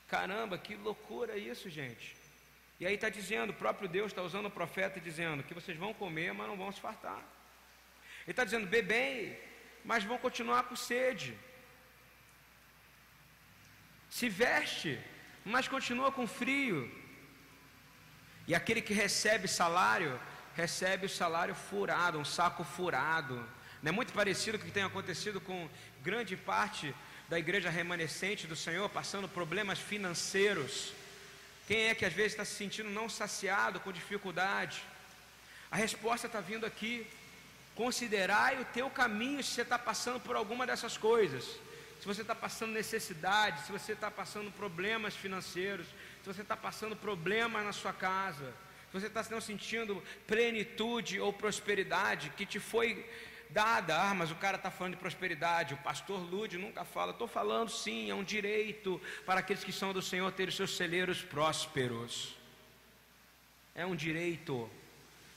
Caramba, 0.08 0.58
que 0.58 0.74
loucura 0.74 1.36
isso, 1.36 1.70
gente. 1.70 2.19
E 2.80 2.86
aí 2.86 2.94
está 2.94 3.10
dizendo, 3.10 3.50
o 3.50 3.60
próprio 3.62 3.86
Deus 3.96 4.10
está 4.10 4.22
usando 4.22 4.46
o 4.46 4.56
profeta 4.58 4.98
dizendo 4.98 5.42
que 5.42 5.52
vocês 5.52 5.76
vão 5.76 5.92
comer, 5.92 6.32
mas 6.32 6.48
não 6.48 6.56
vão 6.56 6.72
se 6.72 6.80
fartar. 6.80 7.22
Ele 8.22 8.32
está 8.32 8.42
dizendo, 8.42 8.66
bebei, 8.66 9.38
mas 9.84 10.02
vão 10.02 10.16
continuar 10.16 10.62
com 10.62 10.74
sede. 10.74 11.36
Se 14.08 14.30
veste, 14.30 14.98
mas 15.44 15.68
continua 15.68 16.10
com 16.10 16.26
frio. 16.26 16.90
E 18.48 18.54
aquele 18.54 18.80
que 18.80 18.94
recebe 18.94 19.46
salário, 19.46 20.18
recebe 20.54 21.04
o 21.04 21.14
salário 21.20 21.54
furado, 21.54 22.18
um 22.18 22.24
saco 22.24 22.64
furado. 22.64 23.36
Não 23.82 23.90
é 23.90 23.92
muito 23.92 24.14
parecido 24.14 24.58
com 24.58 24.64
o 24.64 24.66
que 24.66 24.72
tem 24.72 24.82
acontecido 24.82 25.38
com 25.38 25.68
grande 26.02 26.34
parte 26.34 26.94
da 27.28 27.38
igreja 27.38 27.68
remanescente 27.68 28.46
do 28.46 28.56
Senhor 28.56 28.88
passando 28.88 29.28
problemas 29.28 29.78
financeiros? 29.78 30.94
Quem 31.70 31.87
é 31.87 31.94
que 31.94 32.04
às 32.04 32.12
vezes 32.12 32.33
está 32.33 32.44
se 32.44 32.54
sentindo 32.54 32.90
não 32.90 33.09
saciado, 33.09 33.78
com 33.78 33.92
dificuldade? 33.92 34.83
A 35.70 35.76
resposta 35.76 36.26
está 36.26 36.40
vindo 36.40 36.66
aqui. 36.66 37.06
Considerai 37.76 38.61
o 38.61 38.64
teu 38.64 38.90
caminho 38.90 39.40
se 39.40 39.52
você 39.52 39.62
está 39.62 39.78
passando 39.78 40.18
por 40.18 40.35
alguma 40.35 40.66
dessas 40.66 40.96
coisas. 40.96 41.44
Se 42.00 42.06
você 42.11 42.22
está 42.22 42.35
passando 42.35 42.72
necessidade, 42.72 43.64
se 43.64 43.70
você 43.70 43.92
está 43.92 44.11
passando 44.11 44.50
problemas 44.50 45.14
financeiros, 45.14 45.87
se 45.87 46.26
você 46.26 46.42
está 46.42 46.56
passando 46.56 46.96
problemas 46.96 47.64
na 47.64 47.72
sua 47.72 47.92
casa, 47.92 48.52
se 48.90 48.94
você 48.98 49.06
está 49.06 49.24
não 49.30 49.40
sentindo 49.40 50.02
plenitude 50.26 51.20
ou 51.20 51.33
prosperidade 51.33 52.30
que 52.30 52.44
te 52.44 52.59
foi 52.59 53.09
dada. 53.52 54.00
Ah, 54.00 54.14
mas 54.14 54.30
o 54.30 54.34
cara 54.34 54.56
está 54.56 54.70
falando 54.70 54.94
de 54.94 55.00
prosperidade. 55.00 55.74
O 55.74 55.78
pastor 55.78 56.18
Lude 56.18 56.56
nunca 56.56 56.84
fala. 56.84 57.12
Estou 57.12 57.28
falando 57.28 57.70
sim, 57.70 58.10
é 58.10 58.14
um 58.14 58.24
direito 58.24 59.00
para 59.26 59.40
aqueles 59.40 59.64
que 59.64 59.72
são 59.72 59.92
do 59.92 60.02
Senhor 60.02 60.30
ter 60.32 60.48
os 60.48 60.56
seus 60.56 60.76
celeiros 60.76 61.22
prósperos. 61.22 62.36
É 63.74 63.84
um 63.86 63.94
direito, 63.94 64.68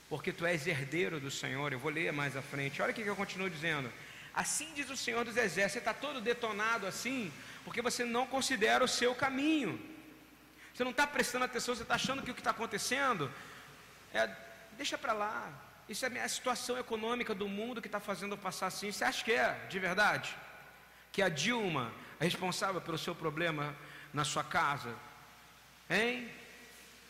porque 0.08 0.32
tu 0.32 0.44
és 0.44 0.66
herdeiro 0.66 1.20
do 1.20 1.30
Senhor. 1.30 1.72
Eu 1.72 1.78
vou 1.78 1.90
ler 1.90 2.12
mais 2.12 2.36
à 2.36 2.42
frente. 2.42 2.80
Olha 2.82 2.92
o 2.92 2.94
que 2.94 3.02
eu 3.02 3.16
continuo 3.16 3.50
dizendo. 3.50 3.92
Assim 4.34 4.72
diz 4.74 4.90
o 4.90 4.96
Senhor 4.96 5.24
dos 5.24 5.36
Exércitos. 5.36 5.72
Você 5.72 5.78
está 5.78 5.94
todo 5.94 6.20
detonado 6.20 6.86
assim, 6.86 7.32
porque 7.64 7.80
você 7.80 8.04
não 8.04 8.26
considera 8.26 8.82
o 8.82 8.88
seu 8.88 9.14
caminho. 9.14 9.80
Você 10.74 10.82
não 10.82 10.90
está 10.90 11.06
prestando 11.06 11.44
atenção, 11.44 11.74
você 11.74 11.82
está 11.82 11.94
achando 11.94 12.22
que 12.22 12.30
o 12.30 12.34
que 12.34 12.40
está 12.40 12.50
acontecendo 12.50 13.30
é. 14.12 14.28
Deixa 14.76 14.98
para 14.98 15.12
lá, 15.12 15.52
isso 15.88 16.06
é 16.06 16.20
a 16.20 16.28
situação 16.28 16.78
econômica 16.78 17.34
do 17.34 17.48
mundo 17.48 17.80
que 17.82 17.88
está 17.88 18.00
fazendo 18.00 18.38
passar 18.38 18.68
assim. 18.68 18.90
Você 18.90 19.04
acha 19.04 19.24
que 19.24 19.32
é 19.32 19.66
de 19.68 19.78
verdade? 19.78 20.34
Que 21.12 21.20
a 21.22 21.28
Dilma 21.28 21.92
é 22.18 22.24
responsável 22.24 22.80
pelo 22.80 22.96
seu 22.96 23.14
problema 23.14 23.76
na 24.12 24.24
sua 24.24 24.42
casa? 24.42 24.94
Hein? 25.90 26.30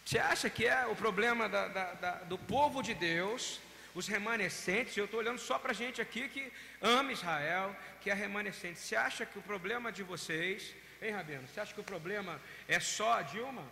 Você 0.05 0.19
acha 0.19 0.51
que 0.51 0.67
é 0.67 0.87
o 0.87 0.97
problema 0.97 1.49
da, 1.49 1.69
da, 1.69 1.93
da, 1.95 2.13
do 2.25 2.37
povo 2.37 2.83
de 2.83 2.95
Deus, 2.95 3.61
os 3.95 4.09
remanescentes? 4.09 4.97
Eu 4.97 5.05
estou 5.05 5.21
olhando 5.21 5.39
só 5.39 5.59
para 5.59 5.73
gente 5.73 6.03
aqui 6.03 6.29
que 6.29 6.53
ama 6.83 7.13
Israel, 7.13 7.75
que 8.01 8.11
é 8.11 8.15
remanescente. 8.15 8.81
Você 8.81 8.97
acha 8.97 9.25
que 9.25 9.39
o 9.39 9.43
problema 9.43 9.93
de 9.93 10.03
vocês, 10.03 10.75
hein, 11.01 11.13
Rabino? 11.13 11.47
Você 11.47 11.61
acha 11.61 11.73
que 11.73 11.81
o 11.81 11.85
problema 11.85 12.41
é 12.69 12.81
só 12.81 13.15
a 13.15 13.23
Dilma? 13.23 13.65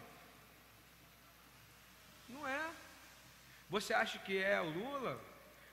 Não 2.28 2.46
é. 2.46 2.70
Você 3.72 3.94
acha 3.94 4.18
que 4.18 4.36
é 4.36 4.60
o 4.60 4.68
Lula? 4.68 5.18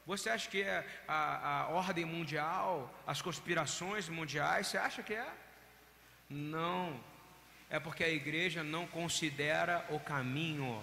Você 0.07 0.29
acha 0.29 0.49
que 0.49 0.61
é 0.61 0.87
a, 1.05 1.63
a 1.63 1.67
ordem 1.67 2.05
mundial, 2.05 2.89
as 3.05 3.21
conspirações 3.21 4.07
mundiais? 4.07 4.67
Você 4.67 4.77
acha 4.77 5.03
que 5.03 5.13
é? 5.13 5.27
Não. 6.29 6.97
É 7.69 7.77
porque 7.77 8.05
a 8.05 8.07
igreja 8.07 8.63
não 8.63 8.87
considera 8.87 9.85
o 9.89 9.99
caminho. 9.99 10.81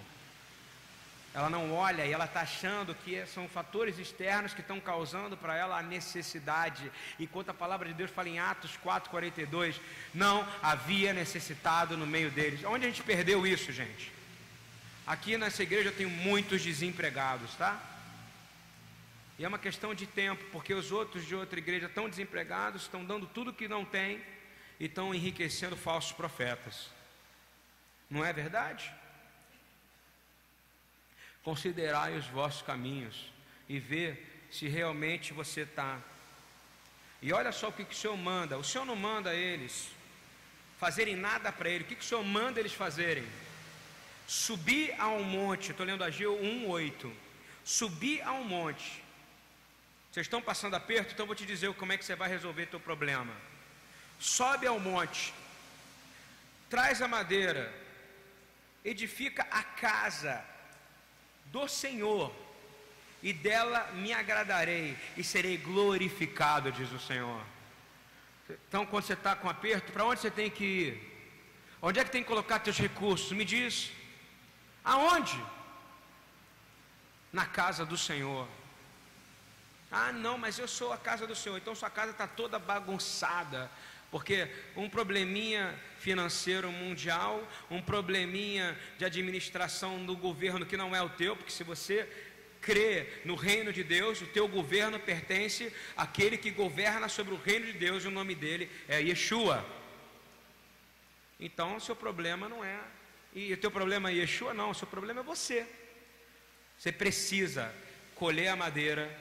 Ela 1.33 1.49
não 1.49 1.73
olha 1.73 2.05
e 2.05 2.13
ela 2.13 2.25
está 2.25 2.41
achando 2.41 2.93
que 2.93 3.25
são 3.25 3.49
fatores 3.49 3.97
externos 3.97 4.53
que 4.53 4.61
estão 4.61 4.79
causando 4.79 5.35
para 5.35 5.55
ela 5.57 5.75
a 5.79 5.81
necessidade. 5.81 6.91
Enquanto 7.19 7.49
a 7.49 7.53
palavra 7.53 7.87
de 7.87 7.95
Deus 7.95 8.11
fala 8.11 8.29
em 8.29 8.37
Atos 8.37 8.77
4,42, 8.85 9.79
não 10.13 10.47
havia 10.61 11.13
necessitado 11.13 11.97
no 11.97 12.05
meio 12.05 12.29
deles. 12.29 12.63
Onde 12.63 12.85
a 12.85 12.89
gente 12.89 13.01
perdeu 13.01 13.47
isso, 13.47 13.71
gente? 13.71 14.16
Aqui 15.07 15.37
nessa 15.37 15.63
igreja 15.63 15.89
eu 15.89 15.95
tenho 15.95 16.09
muitos 16.09 16.61
desempregados, 16.61 17.55
tá? 17.55 17.81
E 19.39 19.45
é 19.45 19.47
uma 19.47 19.57
questão 19.57 19.95
de 19.95 20.05
tempo, 20.05 20.43
porque 20.51 20.73
os 20.73 20.91
outros 20.91 21.25
de 21.25 21.33
outra 21.33 21.57
igreja 21.57 21.87
estão 21.87 22.09
desempregados, 22.09 22.83
estão 22.83 23.05
dando 23.05 23.25
tudo 23.25 23.53
que 23.53 23.67
não 23.67 23.83
tem 23.83 24.21
e 24.79 24.85
estão 24.85 25.15
enriquecendo 25.15 25.75
falsos 25.77 26.11
profetas. 26.11 26.89
Não 28.09 28.23
é 28.23 28.31
verdade? 28.33 28.93
considerai 31.47 32.17
os 32.17 32.25
vossos 32.25 32.61
caminhos 32.61 33.31
e 33.69 33.79
ver 33.79 34.47
se 34.51 34.67
realmente 34.67 35.31
você 35.31 35.61
está. 35.61 35.97
E 37.21 37.31
olha 37.31 37.53
só 37.53 37.69
o 37.69 37.71
que, 37.71 37.85
que 37.85 37.93
o 37.93 37.97
Senhor 37.97 38.17
manda: 38.17 38.57
o 38.57 38.63
Senhor 38.65 38.83
não 38.83 38.97
manda 38.97 39.33
eles 39.33 39.89
fazerem 40.77 41.15
nada 41.15 41.49
para 41.49 41.69
Ele, 41.69 41.85
o 41.85 41.87
que, 41.87 41.95
que 41.95 42.03
o 42.03 42.07
Senhor 42.07 42.21
manda 42.21 42.59
eles 42.59 42.73
fazerem? 42.73 43.25
Subir 44.27 44.93
a 44.99 45.07
um 45.07 45.23
monte, 45.23 45.71
estou 45.71 45.85
lendo 45.85 46.03
Ageu 46.03 46.37
1,8. 46.37 47.09
Subir 47.63 48.21
a 48.21 48.33
um 48.33 48.43
monte. 48.43 49.01
Vocês 50.11 50.25
estão 50.25 50.41
passando 50.41 50.75
aperto, 50.75 51.13
então 51.13 51.25
vou 51.25 51.35
te 51.35 51.45
dizer 51.45 51.73
como 51.75 51.93
é 51.93 51.97
que 51.97 52.03
você 52.03 52.15
vai 52.15 52.27
resolver 52.27 52.65
teu 52.65 52.79
problema. 52.79 53.33
Sobe 54.19 54.67
ao 54.67 54.79
monte, 54.79 55.33
traz 56.69 57.01
a 57.01 57.07
madeira, 57.07 57.73
edifica 58.83 59.47
a 59.49 59.63
casa 59.63 60.43
do 61.45 61.67
Senhor, 61.67 62.33
e 63.21 63.31
dela 63.31 63.91
me 63.93 64.11
agradarei 64.11 64.97
e 65.15 65.23
serei 65.23 65.57
glorificado, 65.57 66.71
diz 66.71 66.91
o 66.91 66.99
Senhor. 66.99 67.41
Então, 68.67 68.85
quando 68.85 69.05
você 69.05 69.13
está 69.13 69.35
com 69.35 69.49
aperto, 69.49 69.91
para 69.91 70.05
onde 70.05 70.19
você 70.19 70.31
tem 70.31 70.49
que 70.49 70.63
ir? 70.63 71.17
Onde 71.81 71.99
é 71.99 72.03
que 72.03 72.11
tem 72.11 72.23
que 72.23 72.27
colocar 72.27 72.61
seus 72.63 72.77
recursos? 72.77 73.31
Me 73.31 73.45
diz. 73.45 73.91
Aonde? 74.93 75.37
Na 77.33 77.45
casa 77.45 77.85
do 77.85 77.97
Senhor. 77.97 78.47
Ah, 79.91 80.13
não, 80.13 80.37
mas 80.37 80.57
eu 80.57 80.67
sou 80.67 80.93
a 80.93 80.97
casa 80.97 81.27
do 81.27 81.35
Senhor. 81.35 81.57
Então 81.57 81.75
sua 81.75 81.89
casa 81.89 82.11
está 82.11 82.25
toda 82.25 82.57
bagunçada. 82.57 83.69
Porque 84.09 84.49
um 84.77 84.89
probleminha 84.89 85.77
financeiro 85.99 86.71
mundial, 86.71 87.45
um 87.69 87.81
probleminha 87.81 88.79
de 88.97 89.03
administração 89.03 90.05
do 90.05 90.15
governo 90.15 90.65
que 90.65 90.77
não 90.77 90.95
é 90.95 91.01
o 91.01 91.09
teu, 91.09 91.35
porque 91.35 91.51
se 91.51 91.65
você 91.65 92.07
crê 92.61 93.21
no 93.25 93.35
reino 93.35 93.73
de 93.73 93.83
Deus, 93.83 94.21
o 94.21 94.27
teu 94.27 94.47
governo 94.47 94.97
pertence 94.97 95.73
àquele 95.97 96.37
que 96.37 96.49
governa 96.49 97.09
sobre 97.09 97.33
o 97.33 97.37
reino 97.37 97.65
de 97.65 97.73
Deus, 97.73 98.05
e 98.05 98.07
o 98.07 98.11
nome 98.11 98.33
dele 98.33 98.71
é 98.87 99.01
Yeshua. 99.01 99.65
Então, 101.37 101.75
o 101.75 101.81
seu 101.81 101.95
problema 101.95 102.47
não 102.47 102.63
é, 102.63 102.79
e 103.37 103.53
o 103.53 103.57
teu 103.57 103.69
problema 103.69 104.09
é 104.09 104.15
Yeshua, 104.15 104.51
não, 104.51 104.71
o 104.71 104.73
seu 104.73 104.87
problema 104.87 105.19
é 105.19 105.23
você. 105.23 105.63
Você 106.75 106.91
precisa 106.91 107.71
colher 108.15 108.47
a 108.47 108.55
madeira, 108.55 109.15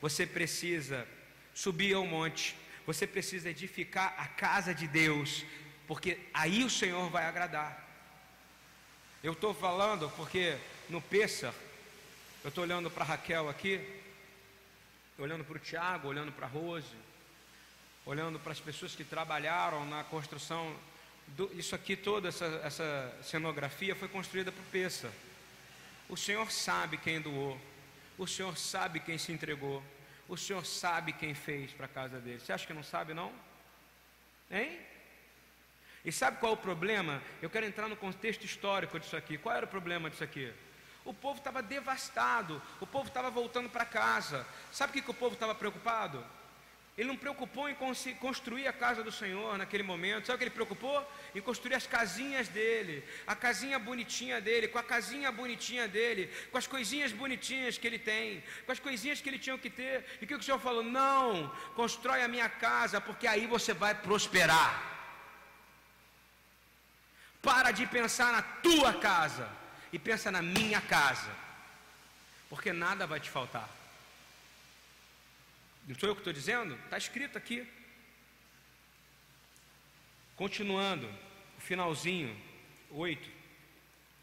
você 0.00 0.26
precisa 0.26 1.06
subir 1.54 1.94
ao 1.94 2.04
monte, 2.04 2.56
você 2.84 3.06
precisa 3.06 3.48
edificar 3.48 4.12
a 4.18 4.26
casa 4.26 4.74
de 4.74 4.88
Deus, 4.88 5.44
porque 5.86 6.18
aí 6.34 6.64
o 6.64 6.70
Senhor 6.70 7.08
vai 7.10 7.26
agradar. 7.26 7.88
Eu 9.22 9.34
estou 9.34 9.54
falando 9.54 10.10
porque 10.16 10.56
no 10.88 11.00
Pêssar, 11.00 11.54
eu 12.42 12.48
estou 12.48 12.64
olhando 12.64 12.90
para 12.90 13.04
Raquel 13.04 13.48
aqui, 13.48 13.80
olhando 15.16 15.44
para 15.44 15.56
o 15.56 15.60
Tiago, 15.60 16.08
olhando 16.08 16.32
para 16.32 16.48
Rose, 16.48 16.96
olhando 18.04 18.40
para 18.40 18.50
as 18.50 18.58
pessoas 18.58 18.96
que 18.96 19.04
trabalharam 19.04 19.86
na 19.86 20.02
construção. 20.02 20.74
Do, 21.36 21.50
isso 21.54 21.74
aqui, 21.74 21.96
toda 21.96 22.28
essa, 22.28 22.44
essa 22.64 23.18
cenografia 23.22 23.94
foi 23.94 24.08
construída 24.08 24.50
por 24.50 24.64
Peça. 24.66 25.10
O 26.08 26.16
Senhor 26.16 26.50
sabe 26.50 26.96
quem 26.96 27.20
doou, 27.20 27.58
o 28.18 28.26
Senhor 28.26 28.56
sabe 28.56 29.00
quem 29.00 29.16
se 29.16 29.32
entregou, 29.32 29.82
o 30.28 30.36
Senhor 30.36 30.66
sabe 30.66 31.12
quem 31.12 31.34
fez 31.34 31.72
para 31.72 31.86
a 31.86 31.88
casa 31.88 32.18
dele. 32.18 32.40
Você 32.40 32.52
acha 32.52 32.66
que 32.66 32.72
não 32.72 32.82
sabe, 32.82 33.14
não? 33.14 33.32
Hein? 34.50 34.80
E 36.04 36.10
sabe 36.10 36.38
qual 36.38 36.52
é 36.52 36.54
o 36.54 36.58
problema? 36.58 37.22
Eu 37.42 37.50
quero 37.50 37.66
entrar 37.66 37.88
no 37.88 37.96
contexto 37.96 38.44
histórico 38.44 38.98
disso 38.98 39.16
aqui. 39.16 39.36
Qual 39.38 39.54
era 39.54 39.66
o 39.66 39.68
problema 39.68 40.08
disso 40.08 40.24
aqui? 40.24 40.52
O 41.04 41.14
povo 41.14 41.38
estava 41.38 41.62
devastado, 41.62 42.60
o 42.80 42.86
povo 42.86 43.08
estava 43.08 43.30
voltando 43.30 43.68
para 43.68 43.84
casa. 43.84 44.46
Sabe 44.72 44.90
o 44.90 44.92
que, 44.94 45.02
que 45.02 45.10
o 45.10 45.14
povo 45.14 45.34
estava 45.34 45.54
preocupado? 45.54 46.24
Ele 46.98 47.08
não 47.08 47.16
preocupou 47.16 47.68
em 47.68 47.74
construir 48.20 48.66
a 48.66 48.72
casa 48.72 49.02
do 49.02 49.12
Senhor 49.12 49.56
naquele 49.56 49.82
momento. 49.82 50.26
Sabe 50.26 50.34
o 50.34 50.38
que 50.38 50.44
ele 50.44 50.50
preocupou? 50.50 51.10
Em 51.34 51.40
construir 51.40 51.74
as 51.74 51.86
casinhas 51.86 52.48
dele, 52.48 53.02
a 53.26 53.34
casinha 53.34 53.78
bonitinha 53.78 54.40
dele, 54.40 54.68
com 54.68 54.78
a 54.78 54.82
casinha 54.82 55.32
bonitinha 55.32 55.88
dele, 55.88 56.30
com 56.50 56.58
as 56.58 56.66
coisinhas 56.66 57.10
bonitinhas 57.10 57.78
que 57.78 57.86
ele 57.86 57.98
tem, 57.98 58.44
com 58.66 58.72
as 58.72 58.78
coisinhas 58.78 59.20
que 59.20 59.28
ele 59.30 59.38
tinha 59.38 59.56
que 59.56 59.70
ter. 59.70 60.04
E 60.20 60.26
que 60.26 60.34
o 60.34 60.42
Senhor 60.42 60.58
falou? 60.58 60.82
Não, 60.82 61.50
constrói 61.74 62.22
a 62.22 62.28
minha 62.28 62.48
casa, 62.48 63.00
porque 63.00 63.26
aí 63.26 63.46
você 63.46 63.72
vai 63.72 63.94
prosperar. 63.94 64.88
Para 67.40 67.70
de 67.70 67.86
pensar 67.86 68.32
na 68.32 68.42
tua 68.42 68.92
casa 68.92 69.48
e 69.90 69.98
pensa 69.98 70.30
na 70.30 70.42
minha 70.42 70.82
casa, 70.82 71.30
porque 72.50 72.72
nada 72.72 73.06
vai 73.06 73.20
te 73.20 73.30
faltar. 73.30 73.79
Não 75.86 75.98
sou 75.98 76.08
eu 76.08 76.14
que 76.14 76.20
estou 76.20 76.32
dizendo? 76.32 76.74
Está 76.84 76.98
escrito 76.98 77.36
aqui. 77.36 77.66
Continuando, 80.36 81.06
o 81.58 81.60
finalzinho, 81.60 82.34
oito, 82.90 83.28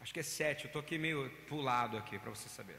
acho 0.00 0.12
que 0.12 0.20
é 0.20 0.22
sete, 0.22 0.64
eu 0.64 0.68
estou 0.68 0.80
aqui 0.80 0.98
meio 0.98 1.30
pulado 1.48 1.96
aqui 1.96 2.18
para 2.18 2.30
você 2.30 2.48
saber. 2.48 2.76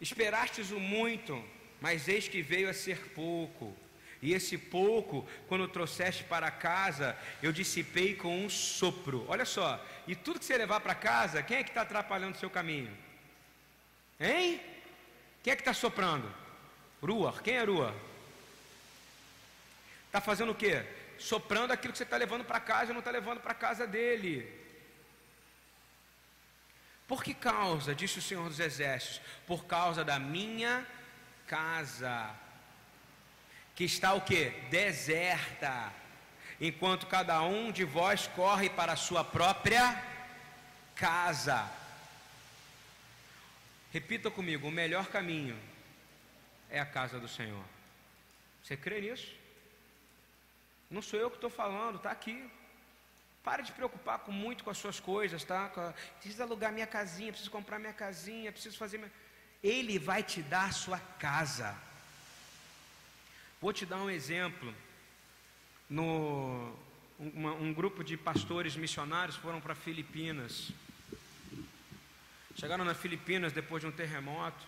Esperastes 0.00 0.70
o 0.70 0.80
muito, 0.80 1.44
mas 1.80 2.08
eis 2.08 2.26
que 2.26 2.42
veio 2.42 2.68
a 2.68 2.74
ser 2.74 3.10
pouco. 3.10 3.76
E 4.22 4.34
esse 4.34 4.58
pouco, 4.58 5.26
quando 5.48 5.66
trouxeste 5.68 6.24
para 6.24 6.50
casa, 6.50 7.16
eu 7.42 7.52
dissipei 7.52 8.14
com 8.14 8.44
um 8.44 8.50
sopro. 8.50 9.24
Olha 9.28 9.44
só, 9.44 9.82
e 10.06 10.14
tudo 10.14 10.38
que 10.38 10.44
você 10.44 10.58
levar 10.58 10.80
para 10.80 10.94
casa, 10.94 11.42
quem 11.42 11.58
é 11.58 11.62
que 11.62 11.70
está 11.70 11.82
atrapalhando 11.82 12.36
o 12.36 12.38
seu 12.38 12.50
caminho? 12.50 12.96
Hein? 14.18 14.60
Quem 15.42 15.52
é 15.52 15.56
que 15.56 15.62
está 15.62 15.72
soprando? 15.72 16.34
Rua, 17.02 17.34
quem 17.42 17.56
é 17.56 17.64
Rua? 17.64 17.94
Está 20.06 20.20
fazendo 20.20 20.52
o 20.52 20.54
quê? 20.54 20.84
Soprando 21.18 21.72
aquilo 21.72 21.92
que 21.92 21.98
você 21.98 22.04
está 22.04 22.16
levando 22.16 22.44
para 22.44 22.60
casa 22.60 22.90
e 22.90 22.92
não 22.92 23.00
está 23.00 23.10
levando 23.10 23.40
para 23.40 23.54
casa 23.54 23.86
dele. 23.86 24.60
Por 27.06 27.24
que 27.24 27.34
causa, 27.34 27.94
disse 27.94 28.18
o 28.18 28.22
Senhor 28.22 28.48
dos 28.48 28.60
Exércitos? 28.60 29.20
Por 29.46 29.64
causa 29.64 30.04
da 30.04 30.18
minha 30.18 30.86
casa 31.46 32.34
que 33.74 33.84
está 33.84 34.12
o 34.12 34.20
que? 34.20 34.50
Deserta, 34.70 35.92
enquanto 36.60 37.06
cada 37.06 37.40
um 37.42 37.72
de 37.72 37.82
vós 37.82 38.26
corre 38.26 38.68
para 38.68 38.92
a 38.92 38.96
sua 38.96 39.24
própria 39.24 40.04
casa. 40.94 41.66
Repita 43.90 44.30
comigo: 44.30 44.68
o 44.68 44.70
melhor 44.70 45.06
caminho 45.06 45.58
é 46.70 46.80
a 46.80 46.86
casa 46.86 47.18
do 47.18 47.28
Senhor. 47.28 47.64
Você 48.62 48.76
crê 48.76 49.00
nisso? 49.00 49.34
Não 50.90 51.02
sou 51.02 51.18
eu 51.18 51.30
que 51.30 51.36
estou 51.36 51.50
falando, 51.50 51.96
está 51.96 52.10
aqui. 52.10 52.50
Pare 53.42 53.62
de 53.62 53.72
preocupar 53.72 54.18
com 54.20 54.32
muito 54.32 54.64
com 54.64 54.70
as 54.70 54.78
suas 54.78 55.00
coisas, 55.00 55.42
tá? 55.44 55.94
Preciso 56.18 56.42
alugar 56.42 56.72
minha 56.72 56.86
casinha, 56.86 57.32
preciso 57.32 57.50
comprar 57.50 57.78
minha 57.78 57.92
casinha, 57.92 58.52
preciso 58.52 58.76
fazer 58.76 58.98
minha... 58.98 59.12
Ele 59.62 59.98
vai 59.98 60.22
te 60.22 60.42
dar 60.42 60.66
a 60.68 60.72
sua 60.72 60.98
casa. 60.98 61.76
Vou 63.60 63.72
te 63.72 63.86
dar 63.86 63.98
um 63.98 64.10
exemplo. 64.10 64.74
No, 65.88 66.74
um 67.18 67.72
grupo 67.72 68.04
de 68.04 68.16
pastores 68.16 68.76
missionários 68.76 69.36
foram 69.36 69.60
para 69.60 69.74
Filipinas. 69.74 70.70
Chegaram 72.56 72.84
na 72.84 72.94
Filipinas 72.94 73.52
depois 73.52 73.82
de 73.82 73.86
um 73.86 73.92
terremoto. 73.92 74.66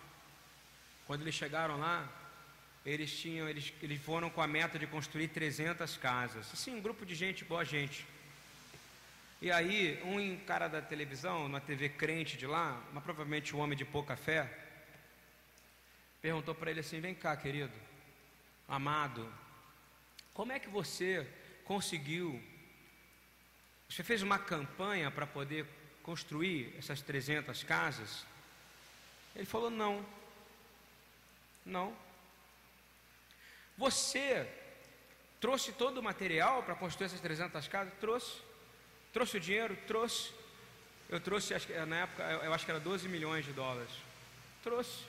Quando 1.12 1.20
eles 1.20 1.35
chegaram 1.35 1.77
lá, 1.77 2.11
eles 2.87 3.14
tinham, 3.14 3.46
eles, 3.46 3.70
eles 3.83 4.01
foram 4.01 4.31
com 4.31 4.40
a 4.40 4.46
meta 4.46 4.79
de 4.79 4.87
construir 4.87 5.29
300 5.29 5.98
casas. 5.98 6.51
Assim, 6.51 6.75
um 6.75 6.81
grupo 6.81 7.05
de 7.05 7.14
gente 7.14 7.44
boa 7.44 7.66
gente. 7.66 8.07
E 9.38 9.53
aí, 9.53 10.03
um 10.05 10.38
cara 10.46 10.68
da 10.68 10.81
televisão, 10.81 11.44
uma 11.44 11.61
TV 11.61 11.90
crente 11.90 12.38
de 12.38 12.46
lá, 12.46 12.83
mas 12.94 13.04
provavelmente 13.04 13.54
um 13.54 13.58
homem 13.58 13.77
de 13.77 13.85
pouca 13.85 14.17
fé, 14.17 14.50
perguntou 16.23 16.54
para 16.54 16.71
ele 16.71 16.81
assim: 16.81 16.98
Vem 16.98 17.15
cá, 17.15 17.37
querido, 17.37 17.75
Amado, 18.67 19.31
como 20.33 20.50
é 20.52 20.58
que 20.58 20.71
você 20.71 21.29
conseguiu? 21.67 22.42
Você 23.87 24.02
fez 24.02 24.23
uma 24.23 24.38
campanha 24.38 25.10
para 25.10 25.27
poder 25.27 25.67
construir 26.02 26.75
essas 26.79 27.02
300 27.02 27.63
casas? 27.65 28.25
Ele 29.37 29.44
falou: 29.44 29.69
Não, 29.69 30.02
não. 31.65 31.94
Você 33.77 34.46
trouxe 35.40 35.73
todo 35.73 35.98
o 35.98 36.02
material 36.02 36.63
para 36.63 36.75
construir 36.75 37.06
essas 37.06 37.21
300 37.21 37.67
casas? 37.69 37.92
Trouxe. 38.00 38.37
Trouxe 39.13 39.37
o 39.37 39.40
dinheiro? 39.40 39.77
Trouxe. 39.87 40.33
Eu 41.08 41.21
trouxe, 41.21 41.54
na 41.87 41.96
época, 41.96 42.23
eu 42.23 42.54
acho 42.54 42.65
que 42.65 42.71
era 42.71 42.81
12 42.81 43.08
milhões 43.08 43.44
de 43.44 43.52
dólares. 43.52 43.92
Trouxe. 44.63 45.04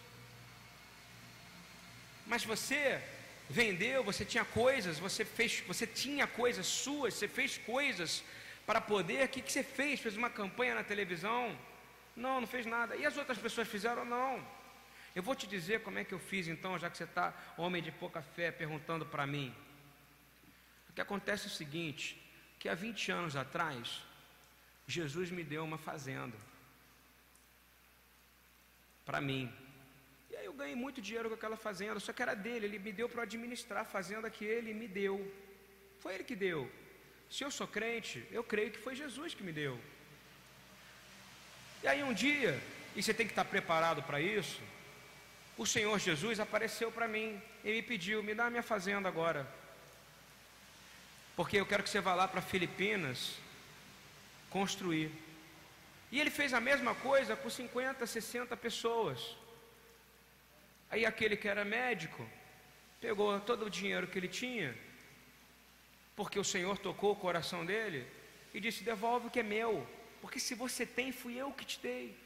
Mas 2.26 2.43
você 2.43 3.01
vendeu, 3.49 4.04
você 4.04 4.26
tinha 4.26 4.45
coisas, 4.45 4.97
você 4.97 5.24
fez, 5.24 5.62
você 5.68 5.86
tinha 5.86 6.26
coisas 6.26 6.66
suas, 6.66 7.14
você 7.14 7.28
fez 7.28 7.58
coisas 7.58 8.24
para 8.66 8.82
poder. 8.82 9.26
O 9.26 9.30
que, 9.30 9.41
que 9.41 9.51
você 9.51 9.64
fez? 9.64 9.99
Fez 9.99 10.18
uma 10.18 10.30
campanha 10.30 10.76
na 10.76 10.84
televisão. 10.84 11.58
Não, 12.16 12.41
não 12.41 12.47
fez 12.47 12.66
nada. 12.66 12.95
E 12.95 13.06
as 13.06 13.18
outras 13.18 13.38
pessoas 13.38 13.68
fizeram? 13.68 14.06
Não. 14.06 14.43
Eu 15.16 15.22
vou 15.22 15.36
te 15.36 15.45
dizer 15.45 15.82
como 15.82 15.99
é 15.99 16.03
que 16.03 16.14
eu 16.14 16.20
fiz 16.20 16.47
então, 16.47 16.78
já 16.80 16.89
que 16.89 16.97
você 16.97 17.03
está, 17.03 17.34
homem 17.57 17.84
de 17.84 17.91
pouca 17.91 18.22
fé, 18.22 18.51
perguntando 18.51 19.05
para 19.05 19.28
mim. 19.28 19.53
O 20.89 20.93
que 20.93 21.01
acontece 21.01 21.45
é 21.45 21.47
o 21.47 21.51
seguinte: 21.51 22.20
que 22.59 22.68
há 22.68 22.74
20 22.74 23.11
anos 23.11 23.36
atrás, 23.36 24.01
Jesus 24.88 25.30
me 25.30 25.43
deu 25.43 25.64
uma 25.64 25.78
fazenda 25.78 26.38
para 29.05 29.22
mim. 29.22 29.51
E 30.32 30.36
aí 30.36 30.45
eu 30.45 30.53
ganhei 30.53 30.76
muito 30.76 31.01
dinheiro 31.01 31.30
com 31.30 31.36
aquela 31.36 31.57
fazenda, 31.57 31.99
só 31.99 32.11
que 32.11 32.22
era 32.22 32.34
dele, 32.34 32.66
ele 32.66 32.80
me 32.80 32.91
deu 32.91 33.07
para 33.07 33.24
administrar 33.24 33.82
a 33.82 33.86
fazenda 33.86 34.30
que 34.30 34.45
ele 34.45 34.74
me 34.74 34.88
deu. 34.88 35.32
Foi 35.99 36.16
ele 36.16 36.24
que 36.24 36.36
deu. 36.36 36.72
Se 37.30 37.43
eu 37.43 37.51
sou 37.51 37.68
crente, 37.68 38.26
eu 38.32 38.43
creio 38.43 38.72
que 38.72 38.80
foi 38.80 38.95
Jesus 38.95 39.34
que 39.34 39.43
me 39.43 39.51
deu. 39.51 39.80
E 41.84 41.88
aí 41.88 42.01
um 42.03 42.14
dia, 42.14 42.59
e 42.95 43.03
você 43.03 43.14
tem 43.14 43.28
que 43.28 43.32
estar 43.32 43.45
preparado 43.45 44.01
para 44.03 44.22
isso, 44.22 44.61
o 45.58 45.66
Senhor 45.66 45.99
Jesus 45.99 46.39
apareceu 46.39 46.91
para 46.91 47.08
mim 47.08 47.41
e 47.64 47.72
me 47.72 47.82
pediu: 47.82 48.24
me 48.24 48.34
dá 48.34 48.45
a 48.45 48.49
minha 48.49 48.64
fazenda 48.64 49.08
agora. 49.08 49.47
Porque 51.36 51.58
eu 51.58 51.66
quero 51.66 51.84
que 51.84 51.89
você 51.89 51.99
vá 51.99 52.14
lá 52.14 52.28
para 52.28 52.41
Filipinas 52.41 53.36
construir. 54.49 55.12
E 56.12 56.20
ele 56.20 56.30
fez 56.30 56.54
a 56.54 56.62
mesma 56.62 56.93
coisa 56.93 57.36
com 57.36 57.49
50, 57.49 58.06
60 58.06 58.56
pessoas. 58.56 59.36
Aí 60.91 61.06
aquele 61.06 61.36
que 61.36 61.47
era 61.47 61.66
médico 61.66 62.28
pegou 63.01 63.39
todo 63.39 63.66
o 63.66 63.70
dinheiro 63.70 64.08
que 64.08 64.20
ele 64.20 64.28
tinha, 64.28 64.76
porque 66.16 66.38
o 66.38 66.43
Senhor 66.43 66.78
tocou 66.78 67.14
o 67.14 67.16
coração 67.16 67.66
dele 67.66 68.06
e 68.54 68.60
disse: 68.60 68.84
Devolve 68.84 69.28
o 69.28 69.32
que 69.32 69.39
é 69.39 69.43
meu, 69.43 69.88
porque 70.22 70.39
se 70.39 70.54
você 70.54 70.86
tem, 70.86 71.12
fui 71.12 71.36
eu 71.36 71.51
que 71.51 71.66
te 71.66 71.80
dei. 71.80 72.22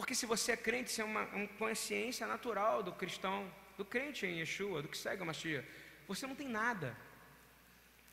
Porque 0.00 0.14
se 0.14 0.24
você 0.24 0.52
é 0.52 0.56
crente, 0.56 0.90
isso 0.90 1.02
é 1.02 1.04
uma, 1.04 1.24
uma 1.24 1.46
consciência 1.46 2.26
natural 2.26 2.82
do 2.82 2.90
cristão, 2.90 3.46
do 3.76 3.84
crente 3.84 4.24
em 4.24 4.38
Yeshua, 4.38 4.80
do 4.80 4.88
que 4.88 4.96
segue 4.96 5.20
a 5.20 5.26
Mashiach. 5.26 5.68
Você 6.08 6.26
não 6.26 6.34
tem 6.34 6.48
nada, 6.48 6.96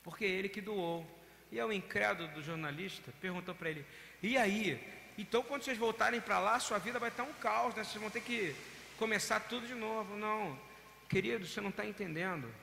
porque 0.04 0.26
é 0.26 0.28
ele 0.28 0.50
que 0.50 0.60
doou. 0.60 1.10
E 1.50 1.58
é 1.58 1.64
o 1.64 1.72
incrédulo 1.72 2.28
do 2.34 2.44
jornalista 2.44 3.14
perguntou 3.22 3.56
para 3.56 3.70
ele: 3.70 3.86
E 4.22 4.38
aí? 4.38 4.78
Então, 5.18 5.42
quando 5.42 5.64
vocês 5.64 5.78
voltarem 5.78 6.20
para 6.20 6.40
lá, 6.40 6.60
sua 6.60 6.78
vida 6.78 7.00
vai 7.00 7.08
estar 7.08 7.24
um 7.24 7.32
caos, 7.36 7.74
né? 7.74 7.86
Vocês 7.86 8.02
vão 8.02 8.10
ter 8.10 8.20
que 8.20 8.54
começar 8.98 9.40
tudo 9.40 9.66
de 9.66 9.74
novo. 9.74 10.18
Não, 10.18 10.60
querido, 11.08 11.48
você 11.48 11.62
não 11.62 11.70
está 11.70 11.86
entendendo. 11.86 12.54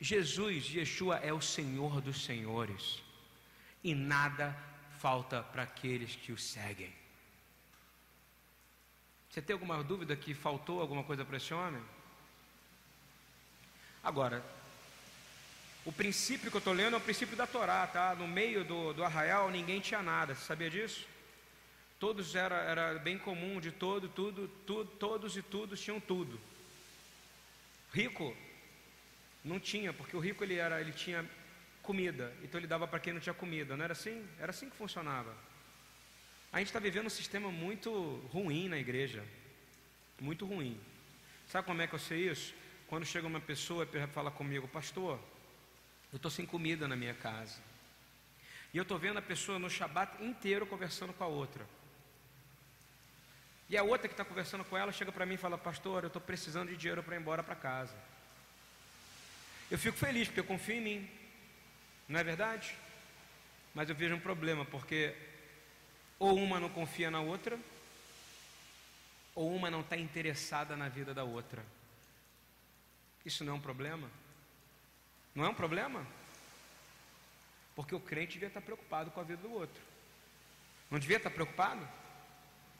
Jesus, 0.00 0.74
Yeshua, 0.74 1.18
é 1.18 1.34
o 1.34 1.42
Senhor 1.42 2.00
dos 2.00 2.24
Senhores, 2.24 3.02
e 3.84 3.94
nada 3.94 4.56
falta 5.00 5.42
para 5.42 5.64
aqueles 5.64 6.16
que 6.16 6.32
o 6.32 6.38
seguem. 6.38 7.04
Você 9.36 9.42
tem 9.42 9.52
alguma 9.52 9.84
dúvida 9.84 10.16
que 10.16 10.32
faltou 10.32 10.80
alguma 10.80 11.04
coisa 11.04 11.22
para 11.22 11.36
esse 11.36 11.52
homem? 11.52 11.82
Agora, 14.02 14.42
o 15.84 15.92
princípio 15.92 16.50
que 16.50 16.56
eu 16.56 16.58
estou 16.60 16.72
lendo 16.72 16.94
é 16.94 16.96
o 16.96 17.02
princípio 17.02 17.36
da 17.36 17.46
Torá, 17.46 17.86
tá? 17.86 18.14
No 18.14 18.26
meio 18.26 18.64
do, 18.64 18.94
do 18.94 19.04
arraial 19.04 19.50
ninguém 19.50 19.78
tinha 19.78 20.00
nada, 20.00 20.34
você 20.34 20.42
sabia 20.42 20.70
disso? 20.70 21.06
Todos 22.00 22.34
era, 22.34 22.56
era 22.62 22.94
bem 22.98 23.18
comum 23.18 23.60
de 23.60 23.70
todo, 23.70 24.08
tudo, 24.08 24.48
tudo, 24.66 24.90
todos 24.92 25.36
e 25.36 25.42
todos 25.42 25.82
tinham 25.82 26.00
tudo. 26.00 26.40
Rico 27.92 28.34
não 29.44 29.60
tinha, 29.60 29.92
porque 29.92 30.16
o 30.16 30.20
rico 30.20 30.44
ele 30.44 30.54
era, 30.54 30.80
ele 30.80 30.92
tinha 30.92 31.28
comida, 31.82 32.34
então 32.42 32.58
ele 32.58 32.66
dava 32.66 32.88
para 32.88 33.00
quem 33.00 33.12
não 33.12 33.20
tinha 33.20 33.34
comida, 33.34 33.76
não 33.76 33.84
era 33.84 33.92
assim? 33.92 34.26
Era 34.40 34.48
assim 34.48 34.70
que 34.70 34.76
funcionava. 34.78 35.36
A 36.56 36.58
gente 36.58 36.68
está 36.68 36.78
vivendo 36.78 37.04
um 37.04 37.10
sistema 37.10 37.52
muito 37.52 37.90
ruim 38.32 38.66
na 38.66 38.78
igreja. 38.78 39.22
Muito 40.18 40.46
ruim. 40.46 40.80
Sabe 41.46 41.66
como 41.66 41.82
é 41.82 41.86
que 41.86 41.94
eu 41.94 41.98
sei 41.98 42.30
isso? 42.30 42.54
Quando 42.86 43.04
chega 43.04 43.26
uma 43.26 43.42
pessoa 43.42 43.86
e 43.92 44.06
fala 44.06 44.30
comigo, 44.30 44.66
pastor, 44.66 45.20
eu 46.10 46.16
estou 46.16 46.30
sem 46.30 46.46
comida 46.46 46.88
na 46.88 46.96
minha 46.96 47.12
casa. 47.12 47.60
E 48.72 48.78
eu 48.78 48.84
estou 48.84 48.98
vendo 48.98 49.18
a 49.18 49.22
pessoa 49.22 49.58
no 49.58 49.68
Shabat 49.68 50.24
inteiro 50.24 50.66
conversando 50.66 51.12
com 51.12 51.24
a 51.24 51.26
outra. 51.26 51.62
E 53.68 53.76
a 53.76 53.82
outra 53.82 54.08
que 54.08 54.14
está 54.14 54.24
conversando 54.24 54.64
com 54.64 54.78
ela 54.78 54.92
chega 54.92 55.12
para 55.12 55.26
mim 55.26 55.34
e 55.34 55.36
fala, 55.36 55.58
pastor, 55.58 56.04
eu 56.04 56.06
estou 56.06 56.22
precisando 56.22 56.70
de 56.70 56.76
dinheiro 56.78 57.02
para 57.02 57.16
ir 57.16 57.20
embora 57.20 57.42
para 57.42 57.54
casa. 57.54 57.94
Eu 59.70 59.76
fico 59.76 59.98
feliz 59.98 60.26
porque 60.26 60.40
eu 60.40 60.44
confio 60.44 60.76
em 60.76 60.80
mim. 60.80 61.10
Não 62.08 62.18
é 62.18 62.24
verdade? 62.24 62.74
Mas 63.74 63.90
eu 63.90 63.94
vejo 63.94 64.14
um 64.14 64.20
problema, 64.20 64.64
porque 64.64 65.14
ou 66.18 66.36
uma 66.36 66.58
não 66.58 66.68
confia 66.68 67.10
na 67.10 67.20
outra, 67.20 67.58
ou 69.34 69.54
uma 69.54 69.70
não 69.70 69.80
está 69.80 69.96
interessada 69.96 70.76
na 70.76 70.88
vida 70.88 71.12
da 71.12 71.24
outra. 71.24 71.64
Isso 73.24 73.44
não 73.44 73.54
é 73.54 73.56
um 73.56 73.60
problema? 73.60 74.08
Não 75.34 75.44
é 75.44 75.48
um 75.48 75.54
problema? 75.54 76.06
Porque 77.74 77.94
o 77.94 78.00
crente 78.00 78.34
devia 78.34 78.48
estar 78.48 78.62
preocupado 78.62 79.10
com 79.10 79.20
a 79.20 79.24
vida 79.24 79.42
do 79.42 79.52
outro. 79.52 79.82
Não 80.90 80.98
devia 80.98 81.18
estar 81.18 81.30
preocupado? 81.30 81.86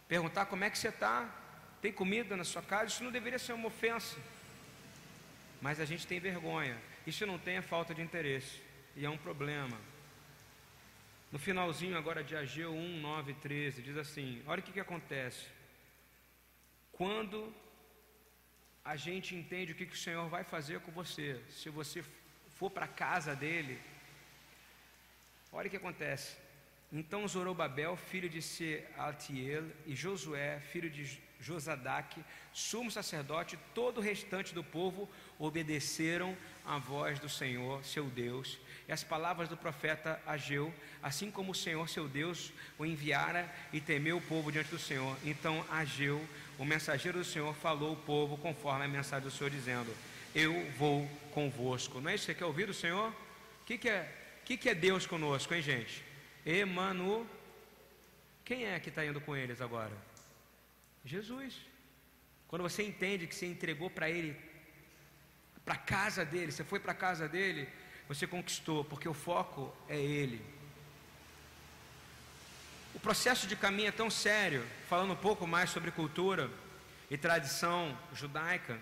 Perguntar 0.08 0.46
como 0.46 0.64
é 0.64 0.70
que 0.70 0.78
você 0.78 0.88
está? 0.88 1.28
Tem 1.82 1.92
comida 1.92 2.36
na 2.36 2.44
sua 2.44 2.62
casa? 2.62 2.86
Isso 2.86 3.04
não 3.04 3.10
deveria 3.10 3.38
ser 3.38 3.52
uma 3.52 3.66
ofensa. 3.66 4.16
Mas 5.60 5.80
a 5.80 5.84
gente 5.84 6.06
tem 6.06 6.20
vergonha. 6.20 6.80
Isso 7.06 7.26
não 7.26 7.38
tem 7.38 7.58
a 7.58 7.62
falta 7.62 7.94
de 7.94 8.00
interesse. 8.00 8.62
E 8.94 9.04
é 9.04 9.10
um 9.10 9.18
problema. 9.18 9.76
No 11.36 11.40
finalzinho 11.40 11.98
agora 11.98 12.24
de 12.24 12.34
Ageu 12.34 12.72
1, 12.72 12.98
9 12.98 13.34
13, 13.34 13.82
diz 13.82 13.98
assim: 13.98 14.42
olha 14.46 14.60
o 14.60 14.62
que, 14.62 14.72
que 14.72 14.80
acontece. 14.80 15.44
Quando 16.90 17.52
a 18.82 18.96
gente 18.96 19.34
entende 19.34 19.72
o 19.72 19.74
que, 19.74 19.84
que 19.84 19.94
o 19.94 19.98
Senhor 19.98 20.26
vai 20.30 20.44
fazer 20.44 20.80
com 20.80 20.90
você, 20.90 21.38
se 21.50 21.68
você 21.68 22.02
for 22.58 22.70
para 22.70 22.86
a 22.86 22.88
casa 22.88 23.36
dele, 23.36 23.78
olha 25.52 25.66
o 25.66 25.70
que 25.70 25.76
acontece. 25.76 26.38
Então 26.90 27.28
Zorobabel, 27.28 27.94
filho 27.98 28.30
de 28.30 28.40
Sealtiel, 28.40 29.64
e 29.84 29.94
Josué, 29.94 30.60
filho 30.72 30.88
de 30.88 31.20
Josadaque, 31.38 32.24
sumo 32.50 32.90
sacerdote, 32.90 33.58
todo 33.74 33.98
o 33.98 34.06
restante 34.10 34.54
do 34.54 34.64
povo 34.64 35.06
obedeceram 35.38 36.34
à 36.64 36.78
voz 36.78 37.18
do 37.18 37.28
Senhor, 37.28 37.84
seu 37.84 38.06
Deus, 38.06 38.58
e 38.88 38.92
as 38.92 39.02
palavras 39.02 39.48
do 39.48 39.56
profeta 39.56 40.20
Ageu, 40.26 40.72
assim 41.02 41.30
como 41.30 41.52
o 41.52 41.54
Senhor, 41.54 41.88
seu 41.88 42.08
Deus, 42.08 42.52
o 42.78 42.86
enviara 42.86 43.52
e 43.72 43.80
temeu 43.80 44.18
o 44.18 44.22
povo 44.22 44.52
diante 44.52 44.70
do 44.70 44.78
Senhor. 44.78 45.16
Então 45.24 45.64
Ageu, 45.70 46.24
o 46.58 46.64
mensageiro 46.64 47.18
do 47.18 47.24
Senhor, 47.24 47.52
falou 47.54 47.90
ao 47.90 47.96
povo 47.96 48.36
conforme 48.36 48.84
a 48.84 48.88
mensagem 48.88 49.28
do 49.28 49.34
Senhor, 49.34 49.50
dizendo: 49.50 49.92
Eu 50.34 50.70
vou 50.78 51.08
convosco. 51.32 52.00
Não 52.00 52.10
é 52.10 52.14
isso 52.14 52.26
que 52.26 52.32
você 52.32 52.38
quer 52.38 52.44
ouvir 52.44 52.66
do 52.66 52.74
Senhor? 52.74 53.10
O 53.10 53.64
que, 53.66 53.76
que, 53.76 53.88
é, 53.88 54.12
que, 54.44 54.56
que 54.56 54.68
é 54.68 54.74
Deus 54.74 55.04
conosco, 55.04 55.52
hein, 55.52 55.62
gente? 55.62 56.04
Emanu. 56.44 57.26
Quem 58.44 58.66
é 58.66 58.78
que 58.78 58.90
está 58.90 59.04
indo 59.04 59.20
com 59.20 59.36
eles 59.36 59.60
agora? 59.60 59.92
Jesus. 61.04 61.54
Quando 62.46 62.62
você 62.62 62.84
entende 62.84 63.26
que 63.26 63.34
você 63.34 63.46
entregou 63.46 63.90
para 63.90 64.08
Ele, 64.08 64.36
para 65.64 65.74
a 65.74 65.78
casa 65.78 66.24
dele, 66.24 66.52
você 66.52 66.62
foi 66.62 66.78
para 66.78 66.92
a 66.92 66.94
casa 66.94 67.28
dele, 67.28 67.68
você 68.08 68.26
conquistou, 68.26 68.84
porque 68.84 69.08
o 69.08 69.14
foco 69.14 69.74
é 69.88 69.96
Ele. 69.96 70.44
O 72.94 73.00
processo 73.00 73.46
de 73.46 73.56
caminho 73.56 73.88
é 73.88 73.92
tão 73.92 74.08
sério, 74.08 74.64
falando 74.88 75.12
um 75.12 75.16
pouco 75.16 75.46
mais 75.46 75.70
sobre 75.70 75.90
cultura 75.90 76.50
e 77.10 77.16
tradição 77.18 77.96
judaica. 78.12 78.80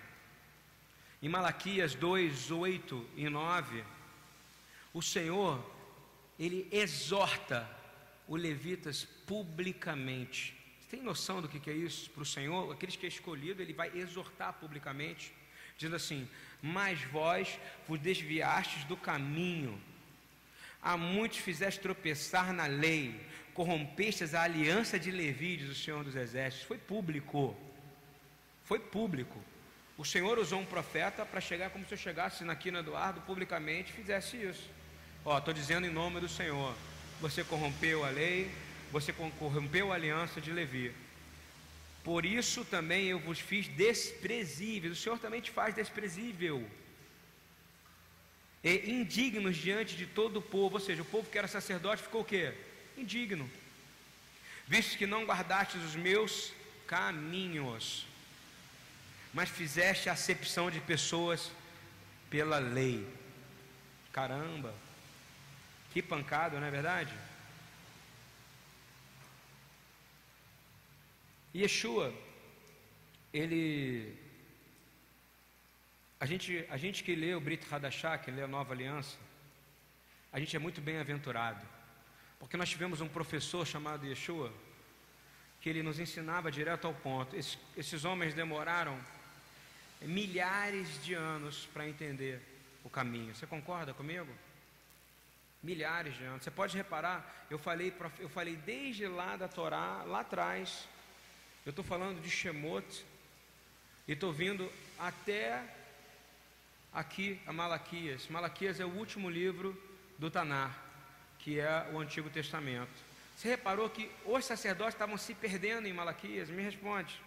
Em 1.23 1.29
Malaquias 1.29 1.95
2, 1.95 2.51
8 2.51 3.09
e 3.17 3.29
9, 3.29 3.85
o 4.93 5.03
Senhor, 5.03 5.59
Ele 6.39 6.69
exorta 6.71 7.69
os 8.29 8.41
levitas 8.41 9.05
publicamente. 9.27 10.55
Você 10.81 10.97
tem 10.97 11.03
noção 11.03 11.43
do 11.43 11.49
que 11.49 11.69
é 11.69 11.75
isso 11.75 12.11
para 12.11 12.23
o 12.23 12.27
Senhor? 12.27 12.73
Aqueles 12.73 12.95
que 12.95 13.07
é 13.07 13.09
escolhido, 13.09 13.63
Ele 13.63 13.73
vai 13.73 13.91
exortar 13.97 14.53
publicamente, 14.53 15.35
dizendo 15.77 15.97
assim: 15.97 16.29
mas 16.67 17.03
vós 17.03 17.59
vos 17.87 18.01
desviastes 18.01 18.85
do 18.85 18.97
caminho. 18.97 19.79
A 20.83 20.97
muitos 20.97 21.39
fizeste 21.39 21.79
tropeçar 21.79 22.55
na 22.55 22.67
lei, 22.67 23.21
corrompestes 23.53 24.35
a 24.35 24.43
aliança 24.43 24.99
de 24.99 25.11
Levi, 25.11 25.59
diz 25.59 25.69
o 25.69 25.75
Senhor 25.75 26.03
dos 26.03 26.17
Exércitos. 26.17 26.67
Foi 26.67 26.79
público. 26.79 27.55
Foi 28.65 28.79
público. 28.79 29.39
O 29.99 30.07
Senhor 30.07 30.39
usou 30.39 30.59
um 30.59 30.65
profeta 30.65 31.27
para 31.27 31.41
chegar 31.41 31.69
como 31.69 31.87
se 31.87 31.93
eu 31.93 31.99
chegasse 31.99 32.45
na 32.45 32.57
quina 32.57 32.79
Eduardo 32.79 33.21
publicamente 33.21 33.93
e 33.93 33.97
fizesse 33.97 34.37
isso. 34.39 34.71
Ó, 35.23 35.37
estou 35.37 35.53
dizendo 35.53 35.87
em 35.87 35.91
nome 35.91 36.19
do 36.19 36.29
Senhor. 36.29 36.75
Você 37.21 37.45
corrompeu 37.45 38.05
a 38.05 38.09
lei, 38.09 38.51
você 38.91 39.13
corrompeu 39.13 39.93
a 39.93 39.97
aliança 39.97 40.41
de 40.41 40.51
Levi. 40.51 40.95
Por 42.05 42.27
isso 42.27 42.67
também 42.67 43.07
eu 43.07 43.19
vos 43.19 43.41
fiz 43.41 43.67
desprezíveis. 43.67 44.93
O 44.93 44.97
Senhor 45.03 45.19
também 45.19 45.41
te 45.41 45.51
faz 45.51 45.75
desprezível. 45.75 46.69
E 48.63 48.91
indignos 48.91 49.57
diante 49.57 49.97
de 49.97 50.07
todo 50.07 50.37
o 50.37 50.43
povo. 50.43 50.75
Ou 50.75 50.81
seja, 50.81 51.01
o 51.01 51.07
povo 51.07 51.31
que 51.31 51.39
era 51.39 51.49
sacerdote 51.49 52.03
ficou 52.03 52.21
o 52.21 52.25
quê? 52.25 52.53
Indigno. 52.97 53.51
visto 54.69 54.99
que 54.99 55.07
não 55.07 55.25
guardastes 55.25 55.83
os 55.83 55.97
meus 55.97 56.53
caminhos, 56.87 58.07
mas 59.33 59.49
fizeste 59.49 60.09
acepção 60.09 60.71
de 60.71 60.81
pessoas 60.81 61.51
pela 62.31 62.59
lei. 62.59 63.07
Caramba, 64.13 64.75
que 65.93 66.03
pancada, 66.03 66.61
não 66.61 66.67
é 66.67 66.71
verdade? 66.71 67.13
Yeshua, 71.55 72.13
ele. 73.33 74.19
A 76.19 76.27
gente, 76.27 76.67
a 76.69 76.77
gente 76.77 77.05
que 77.05 77.15
lê 77.15 77.35
o 77.35 77.41
Brit 77.41 77.65
Hadashah, 77.73 78.19
que 78.19 78.31
lê 78.31 78.43
a 78.43 78.49
Nova 78.49 78.73
Aliança, 78.73 79.17
a 80.33 80.41
gente 80.41 80.57
é 80.57 80.59
muito 80.59 80.81
bem-aventurado, 80.81 81.65
porque 82.41 82.57
nós 82.57 82.69
tivemos 82.69 83.01
um 83.01 83.09
professor 83.09 83.65
chamado 83.67 84.07
Yeshua, 84.07 84.53
que 85.61 85.69
ele 85.69 85.83
nos 85.83 86.01
ensinava 86.01 86.51
direto 86.51 86.87
ao 86.87 86.95
ponto. 86.95 87.37
Esses, 87.37 87.59
esses 87.77 88.05
homens 88.05 88.35
demoraram 88.35 88.99
milhares 90.01 91.03
de 91.05 91.15
anos 91.15 91.67
para 91.73 91.89
entender 91.89 92.41
o 92.83 92.91
caminho. 92.91 93.35
Você 93.35 93.47
concorda 93.47 93.95
comigo? 93.95 94.33
Milhares 95.63 96.17
de 96.17 96.25
anos. 96.25 96.43
Você 96.43 96.51
pode 96.51 96.77
reparar, 96.77 97.47
eu 97.49 97.59
falei, 97.59 97.95
eu 98.19 98.29
falei 98.29 98.57
desde 98.57 99.07
lá 99.07 99.37
da 99.37 99.49
Torá, 99.49 100.03
lá 100.03 100.21
atrás, 100.21 100.89
eu 101.65 101.71
estou 101.71 101.85
falando 101.85 102.21
de 102.21 102.31
Shemot, 102.31 103.05
e 104.07 104.13
estou 104.13 104.33
vindo 104.33 104.71
até 104.99 105.65
aqui 106.93 107.41
a 107.47 107.53
Malaquias. 107.53 108.29
Malaquias 108.29 108.79
é 108.81 108.85
o 108.85 108.95
último 108.95 109.31
livro 109.31 109.75
do 110.19 110.31
Tanar, 110.31 110.79
que 111.39 111.59
é 111.59 111.89
o 111.93 111.99
Antigo 111.99 112.29
Testamento. 112.29 112.93
Você 113.35 113.49
reparou 113.49 113.89
que 113.89 114.11
os 114.27 114.45
sacerdotes 114.45 114.95
estavam 114.95 115.17
se 115.17 115.35
perdendo 115.35 115.89
em 115.89 115.93
Malaquias? 115.93 116.51
Me 116.51 116.63
responde. 116.63 117.19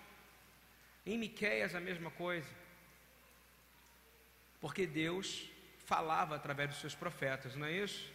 Em 1.05 1.17
Miqueias 1.17 1.73
a 1.73 1.79
mesma 1.79 2.11
coisa. 2.11 2.47
Porque 4.61 4.85
Deus 4.85 5.49
falava 5.85 6.35
através 6.35 6.69
dos 6.69 6.79
seus 6.79 6.93
profetas, 6.93 7.55
não 7.55 7.65
é 7.65 7.71
isso? 7.71 8.11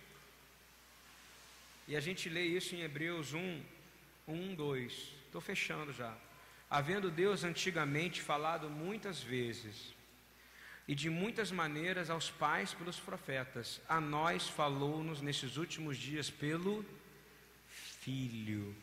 E 1.88 1.96
a 1.96 2.00
gente 2.00 2.28
lê 2.28 2.42
isso 2.44 2.76
em 2.76 2.82
Hebreus 2.82 3.34
1, 3.34 3.62
1, 4.28 4.54
2. 4.54 5.21
Estou 5.32 5.40
fechando 5.40 5.94
já. 5.94 6.14
Havendo 6.68 7.10
Deus 7.10 7.42
antigamente 7.42 8.20
falado 8.20 8.68
muitas 8.68 9.22
vezes 9.22 9.94
e 10.86 10.94
de 10.94 11.08
muitas 11.08 11.50
maneiras 11.50 12.10
aos 12.10 12.28
pais 12.28 12.74
pelos 12.74 13.00
profetas, 13.00 13.80
a 13.88 13.98
nós 13.98 14.46
falou-nos 14.46 15.22
nesses 15.22 15.56
últimos 15.56 15.96
dias 15.96 16.28
pelo 16.28 16.84
Filho. 17.66 18.76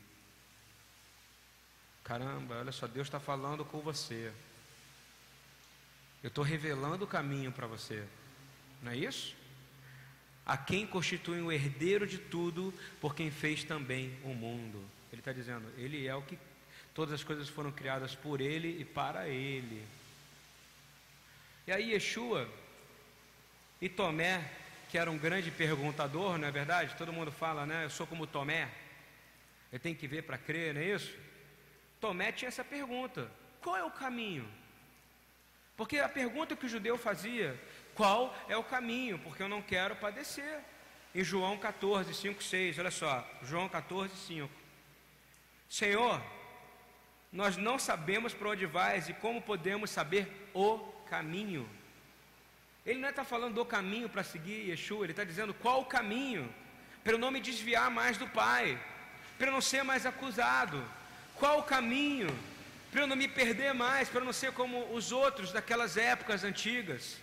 Caramba, 2.03 2.57
olha 2.57 2.71
só, 2.71 2.87
Deus 2.87 3.05
está 3.05 3.19
falando 3.19 3.63
com 3.63 3.79
você. 3.81 4.33
Eu 6.23 6.29
estou 6.29 6.43
revelando 6.43 7.05
o 7.05 7.07
caminho 7.07 7.51
para 7.51 7.67
você. 7.67 8.03
Não 8.81 8.91
é 8.91 8.97
isso? 8.97 9.35
A 10.43 10.57
quem 10.57 10.87
constitui 10.87 11.41
o 11.41 11.51
herdeiro 11.51 12.07
de 12.07 12.17
tudo, 12.17 12.73
por 12.99 13.13
quem 13.13 13.29
fez 13.29 13.63
também 13.63 14.17
o 14.23 14.33
mundo. 14.33 14.83
Ele 15.11 15.21
está 15.21 15.33
dizendo, 15.33 15.67
Ele 15.77 16.07
é 16.07 16.15
o 16.15 16.21
que. 16.21 16.37
Todas 16.93 17.13
as 17.13 17.23
coisas 17.23 17.47
foram 17.47 17.71
criadas 17.71 18.15
por 18.15 18.41
Ele 18.41 18.79
e 18.79 18.85
para 18.85 19.27
Ele. 19.27 19.85
E 21.67 21.71
aí, 21.71 21.91
Yeshua 21.91 22.49
e 23.81 23.87
Tomé, 23.87 24.43
que 24.89 24.97
era 24.97 25.09
um 25.09 25.17
grande 25.17 25.51
perguntador, 25.51 26.37
não 26.37 26.47
é 26.47 26.51
verdade? 26.51 26.95
Todo 26.97 27.13
mundo 27.13 27.31
fala, 27.31 27.65
né? 27.65 27.85
Eu 27.85 27.89
sou 27.89 28.07
como 28.07 28.27
Tomé. 28.27 28.69
Eu 29.71 29.79
tenho 29.79 29.95
que 29.95 30.07
ver 30.07 30.23
para 30.23 30.37
crer, 30.37 30.73
não 30.73 30.81
é 30.81 30.85
isso? 30.85 31.15
Tomé 32.01 32.31
tinha 32.31 32.49
essa 32.49 32.63
pergunta: 32.63 33.29
qual 33.61 33.77
é 33.77 33.83
o 33.83 33.91
caminho? 33.91 34.49
Porque 35.77 35.97
a 35.99 36.09
pergunta 36.09 36.55
que 36.55 36.65
o 36.65 36.69
judeu 36.69 36.97
fazia, 36.97 37.57
qual 37.95 38.35
é 38.49 38.57
o 38.57 38.63
caminho? 38.63 39.17
Porque 39.19 39.41
eu 39.41 39.47
não 39.47 39.61
quero 39.61 39.95
padecer. 39.95 40.59
Em 41.13 41.23
João 41.23 41.57
14, 41.57 42.13
5, 42.13 42.43
6, 42.43 42.79
olha 42.79 42.91
só, 42.91 43.25
João 43.43 43.67
14, 43.69 44.15
5. 44.15 44.58
Senhor, 45.69 46.21
nós 47.31 47.55
não 47.55 47.77
sabemos 47.77 48.33
para 48.33 48.49
onde 48.49 48.65
vais 48.65 49.07
e 49.07 49.13
como 49.13 49.41
podemos 49.41 49.91
saber 49.91 50.49
o 50.53 50.79
caminho. 51.09 51.69
Ele 52.85 52.99
não 52.99 53.09
está 53.09 53.23
falando 53.23 53.55
do 53.55 53.65
caminho 53.65 54.09
para 54.09 54.23
seguir 54.23 54.69
Yeshua, 54.69 55.05
ele 55.05 55.13
está 55.13 55.23
dizendo 55.23 55.53
qual 55.53 55.81
o 55.81 55.85
caminho, 55.85 56.53
para 57.03 57.13
eu 57.13 57.19
não 57.19 57.29
me 57.29 57.39
desviar 57.39 57.91
mais 57.91 58.17
do 58.17 58.27
Pai, 58.27 58.81
para 59.37 59.47
eu 59.47 59.53
não 59.53 59.61
ser 59.61 59.83
mais 59.83 60.05
acusado. 60.05 60.83
Qual 61.35 61.59
o 61.59 61.63
caminho 61.63 62.27
para 62.91 63.01
eu 63.01 63.07
não 63.07 63.15
me 63.15 63.27
perder 63.27 63.73
mais, 63.73 64.09
para 64.09 64.21
eu 64.21 64.25
não 64.25 64.33
ser 64.33 64.51
como 64.51 64.91
os 64.93 65.11
outros 65.11 65.51
daquelas 65.51 65.95
épocas 65.95 66.43
antigas, 66.43 67.17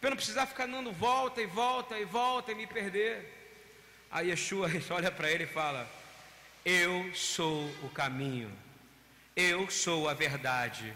para 0.00 0.08
eu 0.08 0.10
não 0.10 0.16
precisar 0.16 0.46
ficar 0.46 0.66
dando 0.66 0.92
volta 0.92 1.40
e 1.40 1.46
volta 1.46 1.98
e 1.98 2.04
volta 2.04 2.52
e 2.52 2.54
me 2.54 2.66
perder. 2.66 3.32
Aí 4.10 4.30
Yeshua 4.30 4.68
olha 4.90 5.10
para 5.10 5.30
ele 5.30 5.44
e 5.44 5.46
fala: 5.46 5.88
Eu 6.68 7.14
sou 7.14 7.72
o 7.84 7.88
caminho, 7.90 8.50
eu 9.36 9.70
sou 9.70 10.08
a 10.08 10.14
verdade, 10.14 10.92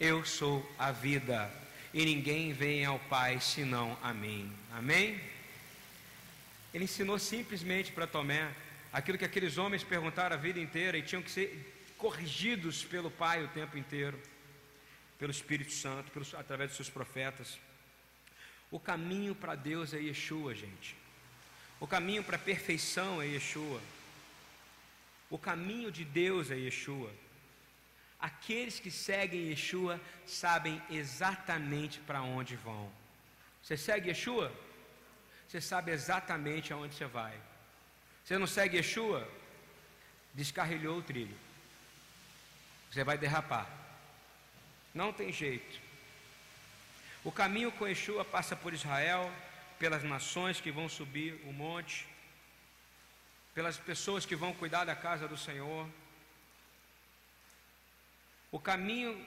eu 0.00 0.24
sou 0.24 0.68
a 0.76 0.90
vida, 0.90 1.48
e 1.92 2.04
ninguém 2.04 2.52
vem 2.52 2.84
ao 2.84 2.98
Pai 2.98 3.38
senão 3.40 3.96
a 4.02 4.12
mim. 4.12 4.52
Amém? 4.72 5.20
Ele 6.74 6.82
ensinou 6.82 7.16
simplesmente 7.16 7.92
para 7.92 8.08
Tomé 8.08 8.52
aquilo 8.92 9.16
que 9.16 9.24
aqueles 9.24 9.56
homens 9.56 9.84
perguntaram 9.84 10.34
a 10.34 10.36
vida 10.36 10.58
inteira 10.58 10.98
e 10.98 11.02
tinham 11.02 11.22
que 11.22 11.30
ser 11.30 11.92
corrigidos 11.96 12.82
pelo 12.82 13.08
Pai 13.08 13.44
o 13.44 13.48
tempo 13.50 13.78
inteiro, 13.78 14.20
pelo 15.16 15.30
Espírito 15.30 15.74
Santo, 15.74 16.10
pelos, 16.10 16.34
através 16.34 16.70
dos 16.70 16.76
seus 16.76 16.90
profetas. 16.90 17.56
O 18.68 18.80
caminho 18.80 19.36
para 19.36 19.54
Deus 19.54 19.94
é 19.94 19.98
Yeshua, 19.98 20.56
gente. 20.56 20.96
O 21.78 21.86
caminho 21.86 22.24
para 22.24 22.34
a 22.34 22.40
perfeição 22.40 23.22
é 23.22 23.26
Yeshua. 23.26 23.80
O 25.30 25.38
caminho 25.38 25.90
de 25.90 26.04
Deus 26.04 26.50
é 26.50 26.56
Yeshua. 26.56 27.12
Aqueles 28.18 28.80
que 28.80 28.90
seguem 28.90 29.48
Yeshua 29.48 30.00
sabem 30.26 30.80
exatamente 30.90 32.00
para 32.00 32.22
onde 32.22 32.56
vão. 32.56 32.90
Você 33.62 33.76
segue 33.76 34.08
Yeshua? 34.08 34.52
Você 35.48 35.60
sabe 35.60 35.92
exatamente 35.92 36.72
aonde 36.72 36.94
você 36.94 37.06
vai. 37.06 37.34
Você 38.24 38.38
não 38.38 38.46
segue 38.46 38.76
Yeshua? 38.76 39.28
Descarrilhou 40.34 40.98
o 40.98 41.02
trilho 41.02 41.44
você 42.94 43.02
vai 43.02 43.18
derrapar. 43.18 43.68
Não 44.94 45.12
tem 45.12 45.32
jeito. 45.32 45.80
O 47.24 47.32
caminho 47.32 47.72
com 47.72 47.88
Yeshua 47.88 48.24
passa 48.24 48.54
por 48.54 48.72
Israel, 48.72 49.32
pelas 49.80 50.04
nações 50.04 50.60
que 50.60 50.70
vão 50.70 50.88
subir 50.88 51.40
o 51.44 51.52
monte, 51.52 52.06
pelas 53.54 53.76
pessoas 53.76 54.26
que 54.26 54.34
vão 54.34 54.52
cuidar 54.52 54.84
da 54.84 54.96
casa 54.96 55.28
do 55.28 55.36
Senhor. 55.36 55.88
O 58.50 58.58
caminho 58.58 59.26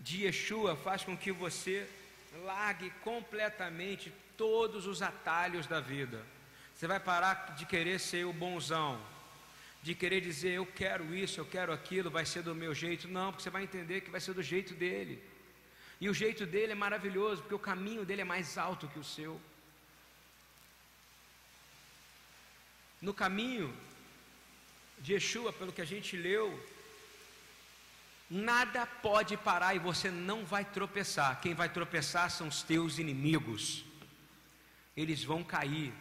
de 0.00 0.24
Yeshua 0.24 0.76
faz 0.76 1.04
com 1.04 1.16
que 1.16 1.30
você 1.30 1.88
largue 2.44 2.90
completamente 3.04 4.12
todos 4.36 4.86
os 4.86 5.00
atalhos 5.00 5.66
da 5.66 5.80
vida. 5.80 6.24
Você 6.74 6.86
vai 6.86 6.98
parar 6.98 7.54
de 7.54 7.64
querer 7.64 8.00
ser 8.00 8.24
o 8.26 8.32
bonzão, 8.32 9.00
de 9.82 9.94
querer 9.94 10.20
dizer 10.20 10.52
eu 10.54 10.66
quero 10.66 11.14
isso, 11.14 11.38
eu 11.38 11.46
quero 11.46 11.72
aquilo, 11.72 12.10
vai 12.10 12.26
ser 12.26 12.42
do 12.42 12.54
meu 12.54 12.74
jeito. 12.74 13.06
Não, 13.06 13.30
porque 13.30 13.44
você 13.44 13.50
vai 13.50 13.62
entender 13.62 14.00
que 14.00 14.10
vai 14.10 14.20
ser 14.20 14.34
do 14.34 14.42
jeito 14.42 14.74
dele. 14.74 15.22
E 16.00 16.08
o 16.08 16.14
jeito 16.14 16.44
dele 16.44 16.72
é 16.72 16.74
maravilhoso, 16.74 17.42
porque 17.42 17.54
o 17.54 17.58
caminho 17.60 18.04
dele 18.04 18.22
é 18.22 18.24
mais 18.24 18.58
alto 18.58 18.88
que 18.88 18.98
o 18.98 19.04
seu. 19.04 19.40
No 23.02 23.12
caminho 23.12 23.74
de 25.00 25.14
Yeshua, 25.14 25.52
pelo 25.52 25.72
que 25.72 25.82
a 25.82 25.84
gente 25.84 26.16
leu, 26.16 26.46
nada 28.30 28.86
pode 28.86 29.36
parar 29.36 29.74
e 29.74 29.80
você 29.80 30.08
não 30.08 30.44
vai 30.44 30.64
tropeçar. 30.64 31.40
Quem 31.40 31.52
vai 31.52 31.68
tropeçar 31.68 32.30
são 32.30 32.46
os 32.46 32.62
teus 32.62 33.00
inimigos. 33.00 33.84
Eles 34.96 35.24
vão 35.24 35.42
cair. 35.42 35.92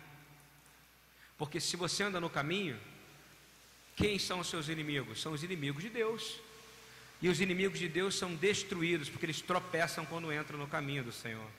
Porque 1.39 1.60
se 1.60 1.76
você 1.76 2.04
anda 2.04 2.20
no 2.20 2.30
caminho, 2.30 2.80
quem 3.95 4.20
são 4.20 4.39
os 4.39 4.47
seus 4.47 4.70
inimigos? 4.70 5.20
São 5.20 5.34
os 5.34 5.43
inimigos 5.43 5.82
de 5.82 5.89
Deus. 5.89 6.39
E 7.20 7.30
os 7.30 7.41
inimigos 7.41 7.80
de 7.80 7.88
Deus 7.88 8.14
são 8.16 8.36
destruídos 8.36 9.10
porque 9.10 9.26
eles 9.26 9.41
tropeçam 9.41 10.06
quando 10.06 10.32
entram 10.32 10.60
no 10.60 10.68
caminho 10.68 11.04
do 11.04 11.12
Senhor. 11.12 11.49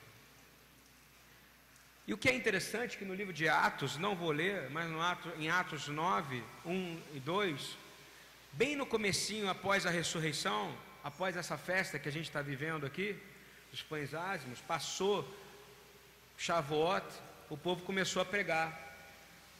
E 2.05 2.13
o 2.13 2.17
que 2.17 2.27
é 2.27 2.33
interessante 2.33 2.95
é 2.95 2.99
que 2.99 3.05
no 3.05 3.13
livro 3.13 3.31
de 3.31 3.47
Atos, 3.47 3.97
não 3.97 4.13
vou 4.15 4.31
ler, 4.31 4.69
mas 4.69 4.91
em 5.37 5.49
Atos 5.49 5.87
9, 5.87 6.43
1 6.65 7.01
e 7.13 7.19
2, 7.19 7.77
bem 8.51 8.75
no 8.75 8.85
comecinho 8.85 9.49
após 9.49 9.85
a 9.85 9.89
ressurreição, 9.89 10.75
após 11.01 11.37
essa 11.37 11.57
festa 11.57 11.97
que 11.97 12.09
a 12.09 12.11
gente 12.11 12.25
está 12.25 12.41
vivendo 12.41 12.85
aqui, 12.85 13.17
dos 13.71 13.81
pães 13.81 14.13
ázimos, 14.13 14.59
passou 14.59 15.25
Shavuot, 16.37 17.05
o 17.49 17.55
povo 17.55 17.83
começou 17.83 18.21
a 18.21 18.25
pregar. 18.25 18.77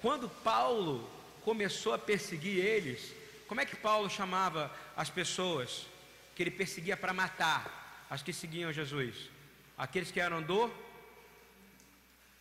Quando 0.01 0.27
Paulo 0.27 1.09
começou 1.43 1.93
a 1.93 1.97
perseguir 1.97 2.57
eles, 2.57 3.13
como 3.47 3.61
é 3.61 3.65
que 3.65 3.75
Paulo 3.75 4.09
chamava 4.09 4.69
as 4.97 5.09
pessoas 5.09 5.85
que 6.35 6.43
ele 6.43 6.51
perseguia 6.51 6.97
para 6.97 7.13
matar, 7.13 8.05
as 8.09 8.21
que 8.21 8.33
seguiam 8.33 8.73
Jesus? 8.73 9.29
Aqueles 9.77 10.11
que 10.11 10.19
eram 10.19 10.41
do, 10.41 10.69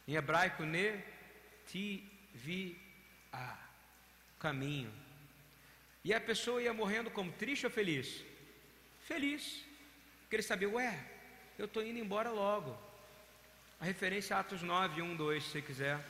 em 0.06 0.14
hebraico, 0.14 0.64
ne, 0.64 1.02
ti, 1.66 2.08
vi, 2.34 2.76
a, 3.32 3.56
caminho. 4.38 4.92
E 6.04 6.12
a 6.12 6.20
pessoa 6.20 6.62
ia 6.62 6.72
morrendo 6.72 7.10
como 7.10 7.30
triste 7.32 7.64
ou 7.64 7.70
feliz? 7.70 8.22
Feliz. 9.06 9.64
Porque 10.22 10.36
ele 10.36 10.42
sabia, 10.42 10.68
ué, 10.68 10.98
eu 11.58 11.66
estou 11.66 11.84
indo 11.84 11.98
embora 11.98 12.30
logo. 12.30 12.76
A 13.80 13.84
referência 13.84 14.36
a 14.36 14.40
Atos 14.40 14.62
9, 14.62 15.02
1, 15.02 15.16
2, 15.16 15.42
se 15.42 15.50
você 15.50 15.62
quiser. 15.62 16.00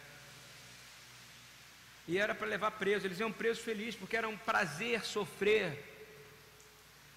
E 2.09 2.19
era 2.19 2.35
para 2.35 2.47
levar 2.47 2.73
preso, 2.73 3.07
eles 3.07 3.21
iam 3.21 3.33
presos 3.33 3.63
felizes, 3.63 3.95
porque 3.95 4.17
era 4.17 4.29
um 4.29 4.37
prazer 4.37 5.05
sofrer, 5.05 5.83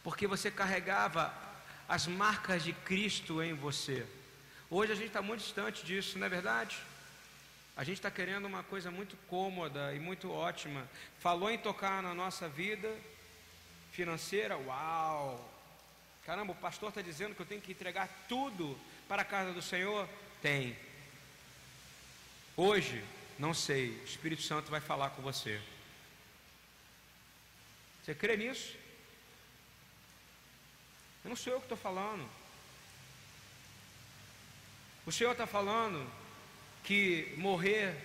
porque 0.03 0.27
você 0.27 0.51
carregava 0.51 1.33
as 1.87 2.07
marcas 2.07 2.63
de 2.63 2.73
Cristo 2.73 3.41
em 3.41 3.53
você. 3.53 4.05
Hoje 4.69 4.91
a 4.91 4.95
gente 4.95 5.07
está 5.07 5.21
muito 5.21 5.41
distante 5.41 5.85
disso, 5.85 6.17
não 6.17 6.25
é 6.25 6.29
verdade? 6.29 6.75
A 7.77 7.83
gente 7.83 7.97
está 7.97 8.09
querendo 8.09 8.45
uma 8.45 8.63
coisa 8.63 8.89
muito 8.89 9.15
cômoda 9.27 9.93
e 9.93 9.99
muito 9.99 10.31
ótima. 10.31 10.89
Falou 11.19 11.51
em 11.51 11.57
tocar 11.57 12.01
na 12.01 12.15
nossa 12.15 12.49
vida 12.49 12.91
financeira, 13.91 14.57
uau! 14.57 15.53
Caramba, 16.25 16.53
o 16.53 16.55
pastor 16.55 16.89
está 16.89 17.01
dizendo 17.01 17.35
que 17.35 17.41
eu 17.41 17.45
tenho 17.45 17.61
que 17.61 17.71
entregar 17.71 18.09
tudo 18.27 18.75
para 19.07 19.21
a 19.21 19.25
casa 19.25 19.53
do 19.53 19.61
Senhor? 19.61 20.09
Tem. 20.41 20.75
Hoje, 22.57 23.03
não 23.37 23.53
sei, 23.53 23.89
o 23.89 24.03
Espírito 24.03 24.41
Santo 24.41 24.71
vai 24.71 24.81
falar 24.81 25.11
com 25.11 25.21
você. 25.21 25.61
Você 28.03 28.15
crê 28.15 28.35
nisso? 28.35 28.75
Eu 31.23 31.29
não 31.29 31.35
sou 31.35 31.53
eu 31.53 31.59
que 31.59 31.65
estou 31.65 31.77
falando. 31.77 32.27
O 35.05 35.11
Senhor 35.11 35.33
está 35.33 35.45
falando 35.45 36.03
que 36.83 37.31
morrer 37.37 37.95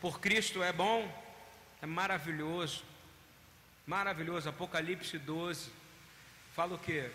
por 0.00 0.18
Cristo 0.18 0.62
é 0.62 0.72
bom, 0.72 1.06
é 1.82 1.86
maravilhoso. 1.86 2.82
Maravilhoso. 3.86 4.48
Apocalipse 4.48 5.18
12. 5.18 5.70
Fala 6.54 6.76
o 6.76 6.78
que? 6.78 7.10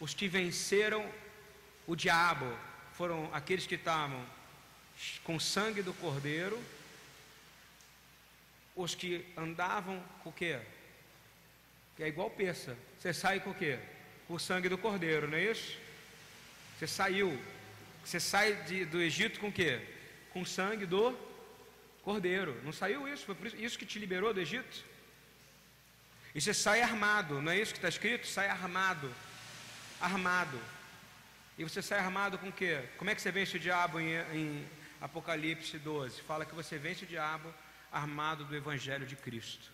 Os 0.00 0.14
que 0.14 0.28
venceram 0.28 1.06
o 1.86 1.94
diabo 1.94 2.46
foram 2.94 3.28
aqueles 3.34 3.66
que 3.66 3.74
estavam 3.74 4.24
com 5.22 5.38
sangue 5.38 5.82
do 5.82 5.92
cordeiro, 5.92 6.58
os 8.74 8.94
que 8.94 9.26
andavam 9.36 10.02
com 10.24 10.30
o? 10.30 10.32
Que 10.32 10.58
é 12.00 12.08
igual 12.08 12.30
peça. 12.30 12.76
Você 12.98 13.12
sai 13.12 13.40
com 13.40 13.50
o 13.50 13.54
quê? 13.54 13.78
Com 14.26 14.34
o 14.34 14.40
sangue 14.40 14.70
do 14.70 14.78
cordeiro, 14.78 15.28
não 15.28 15.36
é 15.36 15.50
isso? 15.50 15.78
Você 16.78 16.86
saiu. 16.86 17.38
Você 18.06 18.20
sai 18.20 18.54
de, 18.62 18.84
do 18.84 19.02
Egito 19.02 19.40
com 19.40 19.48
o 19.48 19.52
quê? 19.52 19.80
Com 20.32 20.44
sangue 20.44 20.86
do 20.86 21.12
cordeiro. 22.02 22.56
Não 22.62 22.72
saiu 22.72 23.08
isso? 23.08 23.26
Foi 23.26 23.36
isso, 23.42 23.56
isso 23.56 23.78
que 23.78 23.84
te 23.84 23.98
liberou 23.98 24.32
do 24.32 24.40
Egito? 24.40 24.84
E 26.32 26.40
você 26.40 26.54
sai 26.54 26.82
armado, 26.82 27.42
não 27.42 27.50
é 27.50 27.58
isso 27.58 27.72
que 27.72 27.78
está 27.78 27.88
escrito? 27.88 28.28
Sai 28.28 28.48
armado. 28.48 29.12
Armado. 30.00 30.60
E 31.58 31.64
você 31.64 31.82
sai 31.82 31.98
armado 31.98 32.38
com 32.38 32.48
o 32.48 32.52
quê? 32.52 32.84
Como 32.96 33.10
é 33.10 33.14
que 33.14 33.20
você 33.20 33.32
vence 33.32 33.56
o 33.56 33.60
diabo 33.60 33.98
em, 33.98 34.14
em 34.32 34.68
Apocalipse 35.00 35.76
12? 35.76 36.22
Fala 36.22 36.46
que 36.46 36.54
você 36.54 36.78
vence 36.78 37.02
o 37.02 37.08
diabo 37.08 37.52
armado 37.90 38.44
do 38.44 38.54
Evangelho 38.54 39.04
de 39.04 39.16
Cristo. 39.16 39.72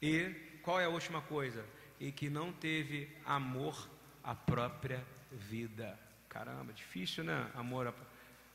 E 0.00 0.30
qual 0.62 0.78
é 0.80 0.84
a 0.84 0.88
última 0.88 1.20
coisa? 1.20 1.64
E 1.98 2.12
que 2.12 2.30
não 2.30 2.52
teve 2.52 3.10
amor 3.24 3.88
à 4.22 4.36
própria 4.36 5.04
vida. 5.32 6.03
Caramba, 6.34 6.72
difícil, 6.72 7.22
né? 7.22 7.48
Amor. 7.54 7.86
O 7.86 7.94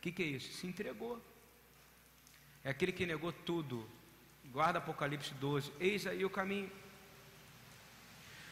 que, 0.02 0.12
que 0.12 0.22
é 0.22 0.26
isso? 0.26 0.52
Se 0.52 0.68
entregou. 0.68 1.24
É 2.62 2.70
aquele 2.70 2.92
que 2.92 3.06
negou 3.06 3.32
tudo. 3.32 3.90
Guarda 4.52 4.80
Apocalipse 4.80 5.34
12. 5.36 5.72
Eis 5.80 6.06
aí 6.06 6.26
o 6.26 6.30
caminho. 6.30 6.70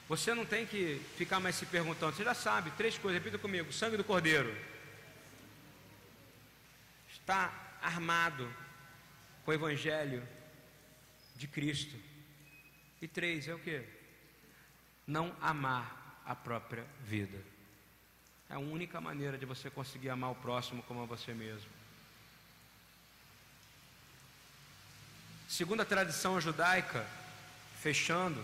Você 0.07 0.33
não 0.33 0.45
tem 0.45 0.65
que 0.65 1.01
ficar 1.17 1.41
mais 1.41 1.55
se 1.55 1.65
perguntando, 1.65 2.15
você 2.15 2.23
já 2.23 2.33
sabe, 2.33 2.71
três 2.71 2.97
coisas, 2.97 3.21
repita 3.21 3.37
comigo: 3.37 3.73
sangue 3.73 3.97
do 3.97 4.03
cordeiro 4.05 4.55
está 7.09 7.77
armado 7.81 8.49
com 9.43 9.51
o 9.51 9.53
evangelho 9.53 10.25
de 11.35 11.45
Cristo. 11.45 11.97
E 13.01 13.07
três 13.09 13.49
é 13.49 13.53
o 13.53 13.59
que? 13.59 13.83
Não 15.05 15.35
amar 15.41 16.21
a 16.25 16.33
própria 16.33 16.85
vida. 17.03 17.56
É 18.49 18.55
a 18.55 18.59
única 18.59 19.01
maneira 19.01 19.37
de 19.37 19.45
você 19.45 19.69
conseguir 19.69 20.09
amar 20.09 20.31
o 20.31 20.35
próximo 20.35 20.83
como 20.83 21.03
a 21.03 21.05
você 21.05 21.33
mesmo. 21.33 21.69
Segundo 25.47 25.81
a 25.81 25.85
tradição 25.85 26.39
judaica, 26.39 27.05
fechando, 27.81 28.43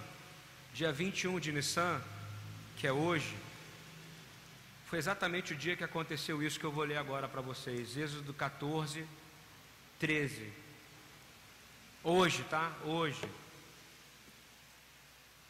dia 0.73 0.91
21 0.91 1.39
de 1.39 1.51
Nissan, 1.51 2.01
que 2.77 2.87
é 2.87 2.91
hoje, 2.91 3.35
foi 4.87 4.99
exatamente 4.99 5.53
o 5.53 5.55
dia 5.55 5.75
que 5.75 5.83
aconteceu 5.83 6.43
isso 6.43 6.59
que 6.59 6.65
eu 6.65 6.71
vou 6.71 6.83
ler 6.83 6.97
agora 6.97 7.27
para 7.27 7.41
vocês. 7.41 7.97
Êxodo 7.97 8.33
14, 8.33 9.05
13. 9.99 10.53
Hoje, 12.03 12.43
tá? 12.43 12.71
Hoje. 12.83 13.21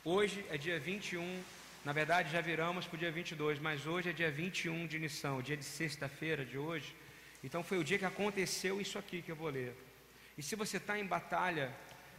Hoje 0.05 0.45
é 0.49 0.57
dia 0.57 0.79
21. 0.79 1.43
Na 1.85 1.91
verdade, 1.91 2.31
já 2.31 2.39
viramos 2.39 2.87
para 2.87 2.95
o 2.95 2.97
dia 2.97 3.11
22, 3.11 3.59
mas 3.59 3.85
hoje 3.85 4.09
é 4.09 4.13
dia 4.13 4.31
21 4.31 4.87
de 4.87 4.97
Nissan, 4.97 5.41
dia 5.41 5.57
de 5.57 5.65
sexta-feira 5.65 6.45
de 6.45 6.57
hoje. 6.57 6.95
Então 7.43 7.61
foi 7.61 7.77
o 7.77 7.83
dia 7.83 7.99
que 7.99 8.05
aconteceu 8.05 8.79
isso 8.79 8.97
aqui 8.97 9.21
que 9.21 9.29
eu 9.29 9.35
vou 9.35 9.49
ler. 9.49 9.75
E 10.37 10.41
se 10.41 10.55
você 10.55 10.77
está 10.77 10.97
em 10.97 11.05
batalha 11.05 11.75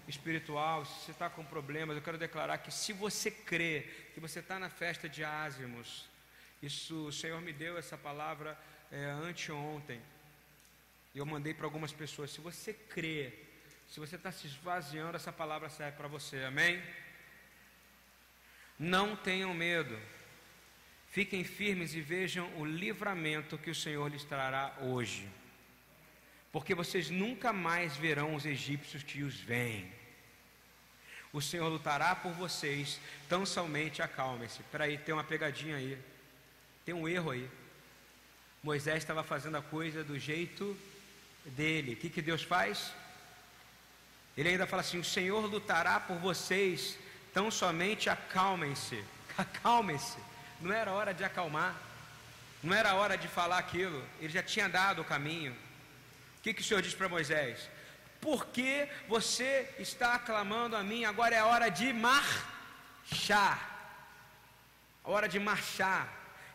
espiritual, 0.07 0.85
se 0.85 1.07
você 1.07 1.13
está 1.13 1.31
com 1.31 1.43
problemas, 1.43 1.97
eu 1.97 2.03
quero 2.03 2.19
declarar 2.19 2.59
que 2.59 2.71
se 2.71 2.93
você 2.93 3.31
crê 3.31 3.89
que 4.13 4.21
você 4.21 4.41
está 4.41 4.59
na 4.59 4.69
festa 4.69 5.09
de 5.09 5.25
ázimos, 5.25 6.07
isso 6.63 7.07
o 7.07 7.13
Senhor 7.13 7.41
me 7.41 7.55
deu 7.55 7.79
essa 7.79 7.97
palavra 7.97 8.59
é, 8.93 9.03
anteontem, 9.07 9.99
e 11.15 11.19
eu 11.19 11.25
mandei 11.25 11.55
para 11.55 11.65
algumas 11.65 11.91
pessoas. 11.91 12.31
Se 12.31 12.41
você 12.43 12.75
crê, 12.75 13.33
se 13.89 13.99
você 13.99 14.17
está 14.17 14.31
se 14.31 14.47
esvaziando, 14.47 15.17
essa 15.17 15.33
palavra 15.33 15.71
serve 15.71 15.97
para 15.97 16.09
você, 16.09 16.45
amém? 16.45 16.83
Não 18.79 19.17
tenham 19.17 19.55
medo, 19.55 19.99
fiquem 21.11 21.45
firmes 21.45 21.95
e 21.95 22.01
vejam 22.01 22.51
o 22.57 22.65
livramento 22.65 23.59
que 23.59 23.71
o 23.71 23.75
Senhor 23.75 24.11
lhes 24.11 24.25
trará 24.25 24.77
hoje 24.81 25.29
porque 26.55 26.73
vocês 26.73 27.11
nunca 27.11 27.53
mais 27.53 27.97
verão 27.97 28.37
os 28.37 28.47
egípcios 28.47 29.03
que 29.03 29.25
os 29.25 29.35
veem. 29.35 29.91
O 31.33 31.43
Senhor 31.43 31.69
lutará 31.69 32.15
por 32.15 32.31
vocês, 32.31 33.01
tão 33.29 33.45
somente 33.45 34.01
acalmem-se. 34.01 34.61
Espera 34.61 34.85
aí, 34.85 34.97
tem 34.97 35.13
uma 35.13 35.25
pegadinha 35.25 35.75
aí. 35.75 35.99
Tem 36.85 36.95
um 36.95 37.09
erro 37.09 37.33
aí. 37.33 37.51
Moisés 38.63 38.99
estava 38.99 39.25
fazendo 39.25 39.57
a 39.57 39.63
coisa 39.63 40.05
do 40.05 40.17
jeito 40.17 40.79
dele. 41.45 41.95
O 41.95 41.97
que, 41.97 42.09
que 42.09 42.23
Deus 42.23 42.45
faz? 42.45 42.93
Ele 44.37 44.51
ainda 44.51 44.65
fala 44.65 44.83
assim: 44.83 45.01
O 45.01 45.05
Senhor 45.05 45.45
lutará 45.47 45.99
por 45.99 46.19
vocês, 46.19 46.97
tão 47.35 47.51
somente 47.51 48.09
acalmem-se. 48.09 49.05
Acalmem-se. 49.37 50.19
Não 50.61 50.73
era 50.73 50.93
hora 50.93 51.13
de 51.13 51.25
acalmar. 51.25 51.75
Não 52.63 52.73
era 52.73 52.95
hora 52.95 53.19
de 53.19 53.29
falar 53.29 53.59
aquilo. 53.59 54.03
Ele 54.21 54.33
já 54.33 54.43
tinha 54.43 54.69
dado 54.69 55.03
o 55.03 55.05
caminho 55.05 55.55
que, 56.45 56.53
que 56.53 56.61
o 56.61 56.65
Senhor 56.65 56.83
diz 56.83 56.93
para 56.93 57.09
Moisés? 57.09 57.71
Porque 58.21 58.87
você 59.09 59.75
está 59.79 60.19
clamando 60.19 60.77
a 60.77 60.83
mim, 60.83 61.07
agora 61.07 61.35
é 61.35 61.43
hora 61.43 61.71
de 61.71 61.91
marchar. 61.91 63.59
A 65.03 65.11
hora 65.11 65.27
de 65.27 65.41
marchar. 65.41 66.07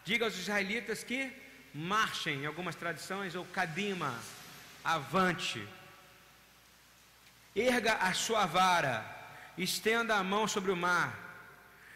Diga 0.05 0.25
aos 0.25 0.37
israelitas 0.37 1.03
que 1.03 1.31
marchem, 1.73 2.43
em 2.43 2.45
algumas 2.45 2.75
tradições, 2.75 3.33
ou 3.33 3.43
cadima, 3.45 4.13
avante. 4.83 5.67
Erga 7.55 7.93
a 7.95 8.13
sua 8.13 8.45
vara, 8.45 9.03
estenda 9.63 10.15
a 10.15 10.23
mão 10.23 10.47
sobre 10.47 10.71
o 10.71 10.75
mar, 10.75 11.27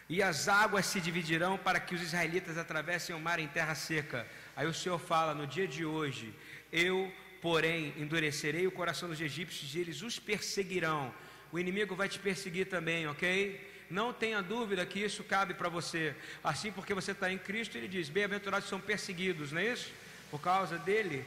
e 0.08 0.22
as 0.22 0.48
águas 0.48 0.86
se 0.86 1.00
dividirão 1.00 1.56
para 1.56 1.80
que 1.80 1.94
os 1.94 2.02
israelitas 2.02 2.58
atravessem 2.58 3.14
o 3.16 3.20
mar 3.20 3.38
em 3.38 3.48
terra 3.48 3.74
seca. 3.74 4.26
Aí 4.54 4.66
o 4.66 4.74
Senhor 4.74 4.98
fala: 4.98 5.34
no 5.34 5.46
dia 5.46 5.66
de 5.66 5.84
hoje, 5.84 6.34
eu 6.70 7.12
Porém, 7.44 7.92
endurecerei 7.98 8.66
o 8.66 8.72
coração 8.72 9.06
dos 9.06 9.20
egípcios 9.20 9.74
e 9.74 9.78
eles 9.78 10.00
os 10.00 10.18
perseguirão. 10.18 11.12
O 11.52 11.58
inimigo 11.58 11.94
vai 11.94 12.08
te 12.08 12.18
perseguir 12.18 12.68
também, 12.68 13.06
ok? 13.06 13.60
Não 13.90 14.14
tenha 14.14 14.40
dúvida 14.40 14.86
que 14.86 14.98
isso 14.98 15.22
cabe 15.22 15.52
para 15.52 15.68
você. 15.68 16.16
Assim, 16.42 16.72
porque 16.72 16.94
você 16.94 17.10
está 17.10 17.30
em 17.30 17.36
Cristo, 17.36 17.76
ele 17.76 17.86
diz: 17.86 18.08
Bem-aventurados 18.08 18.66
são 18.66 18.80
perseguidos, 18.80 19.52
não 19.52 19.60
é 19.60 19.74
isso? 19.74 19.92
Por 20.30 20.40
causa 20.40 20.78
dele. 20.78 21.22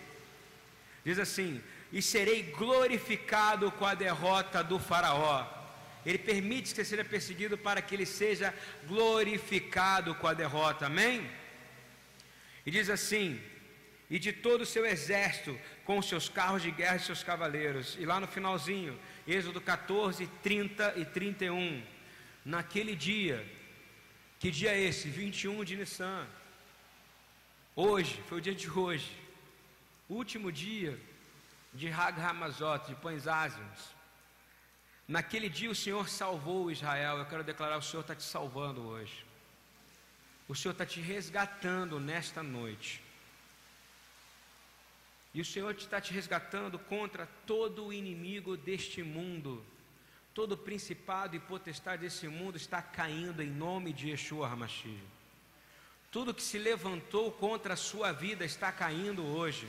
Diz 1.05 1.19
assim: 1.19 1.61
e 1.93 2.01
serei 2.01 2.41
glorificado 2.41 3.71
com 3.73 3.85
a 3.85 3.93
derrota 3.93 4.63
do 4.63 4.79
Faraó. 4.79 5.45
Ele 6.07 6.17
permite 6.17 6.73
que 6.73 6.85
seja 6.85 7.03
perseguido 7.03 7.57
para 7.57 7.81
que 7.81 7.93
ele 7.93 8.05
seja 8.05 8.53
glorificado 8.87 10.15
com 10.15 10.27
a 10.27 10.33
derrota. 10.33 10.85
Amém? 10.85 11.29
E 12.65 12.71
diz 12.71 12.89
assim: 12.89 13.41
e 14.09 14.17
de 14.17 14.31
todo 14.31 14.61
o 14.61 14.65
seu 14.65 14.85
exército, 14.85 15.59
com 15.83 16.01
seus 16.01 16.29
carros 16.29 16.61
de 16.61 16.71
guerra 16.71 16.95
e 16.95 17.01
seus 17.01 17.23
cavaleiros. 17.23 17.97
E 17.99 18.05
lá 18.05 18.21
no 18.21 18.27
finalzinho, 18.27 18.97
Êxodo 19.27 19.59
14, 19.59 20.25
30 20.41 20.93
e 20.95 21.03
31. 21.03 21.83
Naquele 22.45 22.95
dia, 22.95 23.45
que 24.39 24.49
dia 24.49 24.71
é 24.71 24.81
esse? 24.81 25.09
21 25.09 25.65
de 25.65 25.75
Nissan. 25.75 26.25
Hoje, 27.75 28.23
foi 28.29 28.37
o 28.37 28.41
dia 28.41 28.55
de 28.55 28.69
hoje. 28.69 29.11
Último 30.07 30.53
dia 30.53 30.97
de 31.73 31.89
Hag 31.89 32.17
Hamazot, 32.21 32.87
de 32.87 32.95
Pães 32.95 33.27
Ázimos. 33.27 33.96
Naquele 35.07 35.47
dia 35.47 35.69
o 35.69 35.75
Senhor 35.75 36.09
salvou 36.09 36.69
Israel. 36.69 37.17
Eu 37.17 37.25
quero 37.25 37.43
declarar: 37.43 37.77
o 37.77 37.81
Senhor 37.81 38.01
está 38.01 38.15
te 38.15 38.23
salvando 38.23 38.81
hoje. 38.81 39.25
O 40.47 40.55
Senhor 40.55 40.73
está 40.73 40.85
te 40.85 40.99
resgatando 40.99 41.99
nesta 41.99 42.43
noite. 42.43 43.01
E 45.33 45.41
o 45.41 45.45
Senhor 45.45 45.75
está 45.75 46.01
te 46.01 46.13
resgatando 46.13 46.79
contra 46.79 47.27
todo 47.45 47.85
o 47.85 47.93
inimigo 47.93 48.57
deste 48.57 49.03
mundo. 49.03 49.63
Todo 50.33 50.57
principado 50.57 51.35
e 51.35 51.39
potestade 51.39 52.03
desse 52.03 52.27
mundo 52.27 52.57
está 52.57 52.81
caindo 52.81 53.41
em 53.41 53.49
nome 53.49 53.93
de 53.93 54.09
Yeshua 54.09 54.47
HaMashiach. 54.47 55.03
Tudo 56.11 56.33
que 56.33 56.41
se 56.41 56.57
levantou 56.57 57.31
contra 57.31 57.73
a 57.73 57.77
sua 57.77 58.11
vida 58.11 58.45
está 58.45 58.71
caindo 58.71 59.23
hoje. 59.25 59.67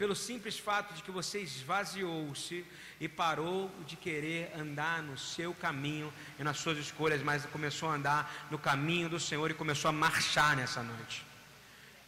Pelo 0.00 0.16
simples 0.16 0.58
fato 0.58 0.94
de 0.94 1.02
que 1.02 1.10
você 1.10 1.42
esvaziou-se 1.42 2.64
e 2.98 3.06
parou 3.06 3.70
de 3.86 3.96
querer 3.96 4.50
andar 4.56 5.02
no 5.02 5.18
seu 5.18 5.52
caminho 5.52 6.10
e 6.38 6.42
nas 6.42 6.56
suas 6.56 6.78
escolhas, 6.78 7.22
mas 7.22 7.44
começou 7.44 7.90
a 7.90 7.96
andar 7.96 8.48
no 8.50 8.58
caminho 8.58 9.10
do 9.10 9.20
Senhor 9.20 9.50
e 9.50 9.60
começou 9.62 9.90
a 9.90 9.92
marchar 9.92 10.56
nessa 10.56 10.82
noite. 10.82 11.22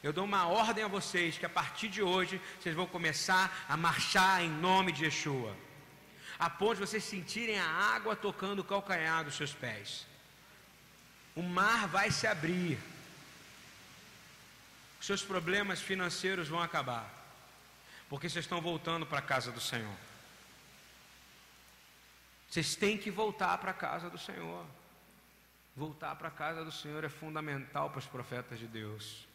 Eu 0.03 0.11
dou 0.11 0.25
uma 0.25 0.47
ordem 0.47 0.83
a 0.83 0.89
vocês 0.89 1.37
que 1.37 1.45
a 1.45 1.51
partir 1.51 1.91
de 1.91 2.01
hoje 2.01 2.41
vocês 2.59 2.75
vão 2.75 2.87
começar 2.87 3.67
a 3.69 3.77
marchar 3.77 4.43
em 4.43 4.49
nome 4.49 4.91
de 4.91 5.05
Yeshua. 5.05 5.55
A 6.39 6.49
ponto 6.49 6.77
de 6.77 6.87
vocês 6.87 7.05
sentirem 7.05 7.59
a 7.59 7.67
água 7.67 8.17
tocando 8.17 8.61
o 8.61 8.65
calcanhar 8.65 9.23
dos 9.23 9.35
seus 9.35 9.53
pés. 9.53 10.07
O 11.37 11.43
mar 11.43 11.89
vai 11.89 12.11
se 12.11 12.27
abrir. 12.27 12.79
Seus 14.99 15.23
problemas 15.23 15.83
financeiros 15.83 16.49
vão 16.49 16.63
acabar. 16.63 17.22
Porque 18.13 18.29
vocês 18.29 18.45
estão 18.45 18.61
voltando 18.61 19.07
para 19.07 19.21
a 19.21 19.23
casa 19.23 19.51
do 19.51 19.59
Senhor. 19.59 19.97
Vocês 22.47 22.77
têm 22.77 22.99
que 22.99 23.11
voltar 23.11 23.57
para 23.57 23.71
a 23.71 23.75
casa 23.75 24.11
do 24.11 24.19
Senhor. 24.19 24.67
Voltar 25.75 26.15
para 26.17 26.29
a 26.29 26.31
casa 26.31 26.63
do 26.63 26.71
Senhor 26.71 27.03
é 27.05 27.09
fundamental 27.09 27.89
para 27.89 28.01
os 28.01 28.07
profetas 28.07 28.59
de 28.59 28.67
Deus. 28.67 29.27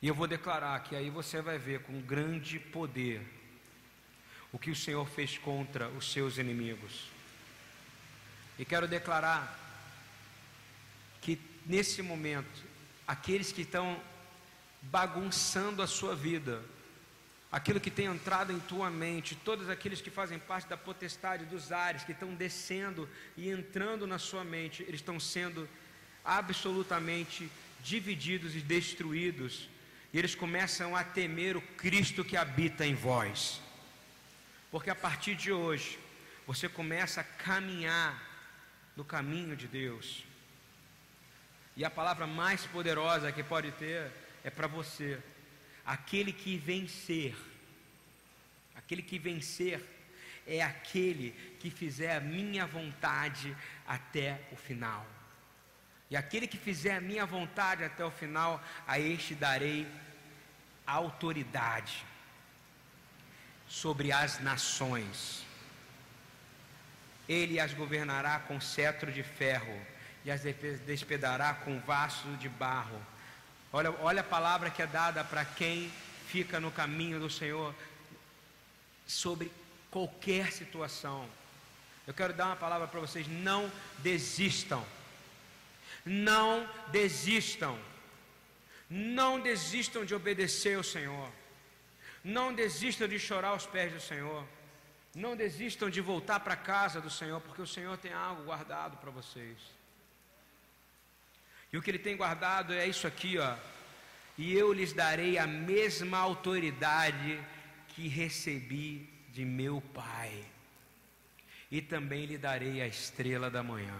E 0.00 0.08
eu 0.08 0.14
vou 0.14 0.26
declarar 0.26 0.82
que 0.84 0.96
aí 0.96 1.10
você 1.10 1.42
vai 1.42 1.58
ver 1.58 1.82
com 1.82 2.00
grande 2.00 2.58
poder 2.58 3.20
o 4.50 4.58
que 4.58 4.70
o 4.70 4.74
Senhor 4.74 5.06
fez 5.06 5.36
contra 5.36 5.90
os 5.90 6.10
seus 6.10 6.38
inimigos. 6.38 7.10
E 8.58 8.64
quero 8.64 8.88
declarar 8.88 9.54
que 11.20 11.38
nesse 11.66 12.00
momento, 12.00 12.64
aqueles 13.06 13.52
que 13.52 13.60
estão 13.60 14.00
bagunçando 14.80 15.82
a 15.82 15.86
sua 15.86 16.16
vida, 16.16 16.64
aquilo 17.50 17.80
que 17.80 17.90
tem 17.90 18.06
entrado 18.06 18.52
em 18.52 18.58
tua 18.60 18.90
mente, 18.90 19.36
todos 19.36 19.68
aqueles 19.68 20.00
que 20.00 20.10
fazem 20.10 20.38
parte 20.38 20.68
da 20.68 20.76
potestade 20.76 21.44
dos 21.44 21.72
ares, 21.72 22.04
que 22.04 22.12
estão 22.12 22.34
descendo 22.34 23.08
e 23.36 23.48
entrando 23.48 24.06
na 24.06 24.18
sua 24.18 24.44
mente, 24.44 24.82
eles 24.82 25.00
estão 25.00 25.18
sendo 25.20 25.68
absolutamente 26.24 27.50
divididos 27.82 28.56
e 28.56 28.60
destruídos 28.60 29.68
e 30.12 30.18
eles 30.18 30.34
começam 30.34 30.96
a 30.96 31.04
temer 31.04 31.56
o 31.56 31.62
Cristo 31.62 32.24
que 32.24 32.36
habita 32.36 32.86
em 32.86 32.94
vós. 32.94 33.60
Porque 34.70 34.90
a 34.90 34.94
partir 34.94 35.34
de 35.34 35.52
hoje, 35.52 35.98
você 36.46 36.68
começa 36.68 37.20
a 37.20 37.24
caminhar 37.24 38.22
no 38.96 39.04
caminho 39.04 39.56
de 39.56 39.66
Deus. 39.66 40.24
E 41.76 41.84
a 41.84 41.90
palavra 41.90 42.26
mais 42.26 42.64
poderosa 42.64 43.30
que 43.30 43.42
pode 43.42 43.70
ter 43.72 44.10
é 44.42 44.50
para 44.50 44.66
você. 44.66 45.18
Aquele 45.86 46.32
que 46.32 46.56
vencer, 46.56 47.36
aquele 48.74 49.02
que 49.02 49.18
vencer 49.18 49.80
é 50.46 50.62
aquele 50.62 51.30
que 51.60 51.70
fizer 51.70 52.16
a 52.16 52.20
minha 52.20 52.66
vontade 52.66 53.56
até 53.86 54.40
o 54.52 54.56
final. 54.56 55.06
E 56.10 56.16
aquele 56.16 56.46
que 56.46 56.56
fizer 56.56 56.96
a 56.96 57.00
minha 57.00 57.26
vontade 57.26 57.82
até 57.84 58.04
o 58.04 58.10
final, 58.10 58.62
a 58.86 58.98
este 58.98 59.34
darei 59.34 59.86
autoridade 60.86 62.04
sobre 63.68 64.12
as 64.12 64.38
nações. 64.40 65.44
Ele 67.28 67.58
as 67.58 67.74
governará 67.74 68.38
com 68.38 68.60
cetro 68.60 69.10
de 69.10 69.24
ferro 69.24 69.84
e 70.24 70.30
as 70.30 70.42
despedará 70.42 71.54
com 71.54 71.80
vaso 71.80 72.36
de 72.36 72.48
barro. 72.48 73.00
Olha, 73.76 73.94
olha 74.00 74.20
a 74.22 74.24
palavra 74.24 74.70
que 74.70 74.80
é 74.80 74.86
dada 74.86 75.22
para 75.22 75.44
quem 75.44 75.92
fica 76.28 76.58
no 76.58 76.70
caminho 76.70 77.20
do 77.20 77.28
Senhor 77.28 77.74
sobre 79.06 79.52
qualquer 79.90 80.50
situação. 80.50 81.28
Eu 82.06 82.14
quero 82.14 82.32
dar 82.32 82.46
uma 82.46 82.56
palavra 82.56 82.88
para 82.88 83.00
vocês: 83.00 83.28
não 83.28 83.70
desistam. 83.98 84.82
Não 86.06 86.66
desistam. 86.90 87.78
Não 88.88 89.38
desistam 89.40 90.06
de 90.06 90.14
obedecer 90.14 90.78
ao 90.78 90.82
Senhor. 90.82 91.30
Não 92.24 92.54
desistam 92.54 93.06
de 93.06 93.18
chorar 93.18 93.48
aos 93.48 93.66
pés 93.66 93.92
do 93.92 94.00
Senhor. 94.00 94.42
Não 95.14 95.36
desistam 95.36 95.90
de 95.90 96.00
voltar 96.00 96.40
para 96.40 96.54
a 96.54 96.64
casa 96.74 96.98
do 96.98 97.10
Senhor, 97.10 97.42
porque 97.42 97.60
o 97.60 97.66
Senhor 97.66 97.98
tem 97.98 98.14
algo 98.14 98.44
guardado 98.44 98.96
para 98.96 99.10
vocês. 99.10 99.75
E 101.76 101.78
o 101.78 101.82
que 101.82 101.90
Ele 101.90 101.98
tem 101.98 102.16
guardado 102.16 102.72
é 102.72 102.86
isso 102.86 103.06
aqui, 103.06 103.36
ó. 103.36 103.54
E 104.38 104.54
eu 104.54 104.72
lhes 104.72 104.94
darei 104.94 105.36
a 105.36 105.46
mesma 105.46 106.16
autoridade 106.16 107.38
que 107.88 108.08
recebi 108.08 109.06
de 109.28 109.44
meu 109.44 109.82
Pai. 109.92 110.42
E 111.70 111.82
também 111.82 112.24
lhe 112.24 112.38
darei 112.38 112.80
a 112.80 112.86
estrela 112.86 113.50
da 113.50 113.62
manhã. 113.62 113.94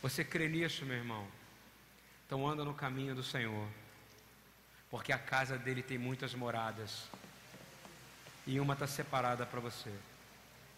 Você 0.00 0.22
crê 0.22 0.48
nisso, 0.48 0.84
meu 0.84 0.96
irmão? 0.96 1.26
Então 2.24 2.46
anda 2.46 2.64
no 2.64 2.72
caminho 2.72 3.12
do 3.12 3.24
Senhor, 3.24 3.66
porque 4.88 5.12
a 5.12 5.18
casa 5.18 5.58
dele 5.58 5.82
tem 5.82 5.98
muitas 5.98 6.36
moradas, 6.36 7.08
e 8.46 8.60
uma 8.60 8.74
está 8.74 8.86
separada 8.86 9.44
para 9.44 9.58
você. 9.58 9.90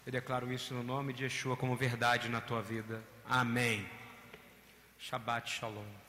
Eu 0.07 0.11
declaro 0.11 0.51
isso 0.51 0.73
no 0.73 0.81
nome 0.81 1.13
de 1.13 1.25
Yeshua 1.25 1.55
como 1.55 1.75
verdade 1.75 2.29
na 2.29 2.41
tua 2.41 2.63
vida. 2.63 2.99
Amém. 3.27 3.98
Shabbat 4.99 5.47
Shalom. 5.47 6.08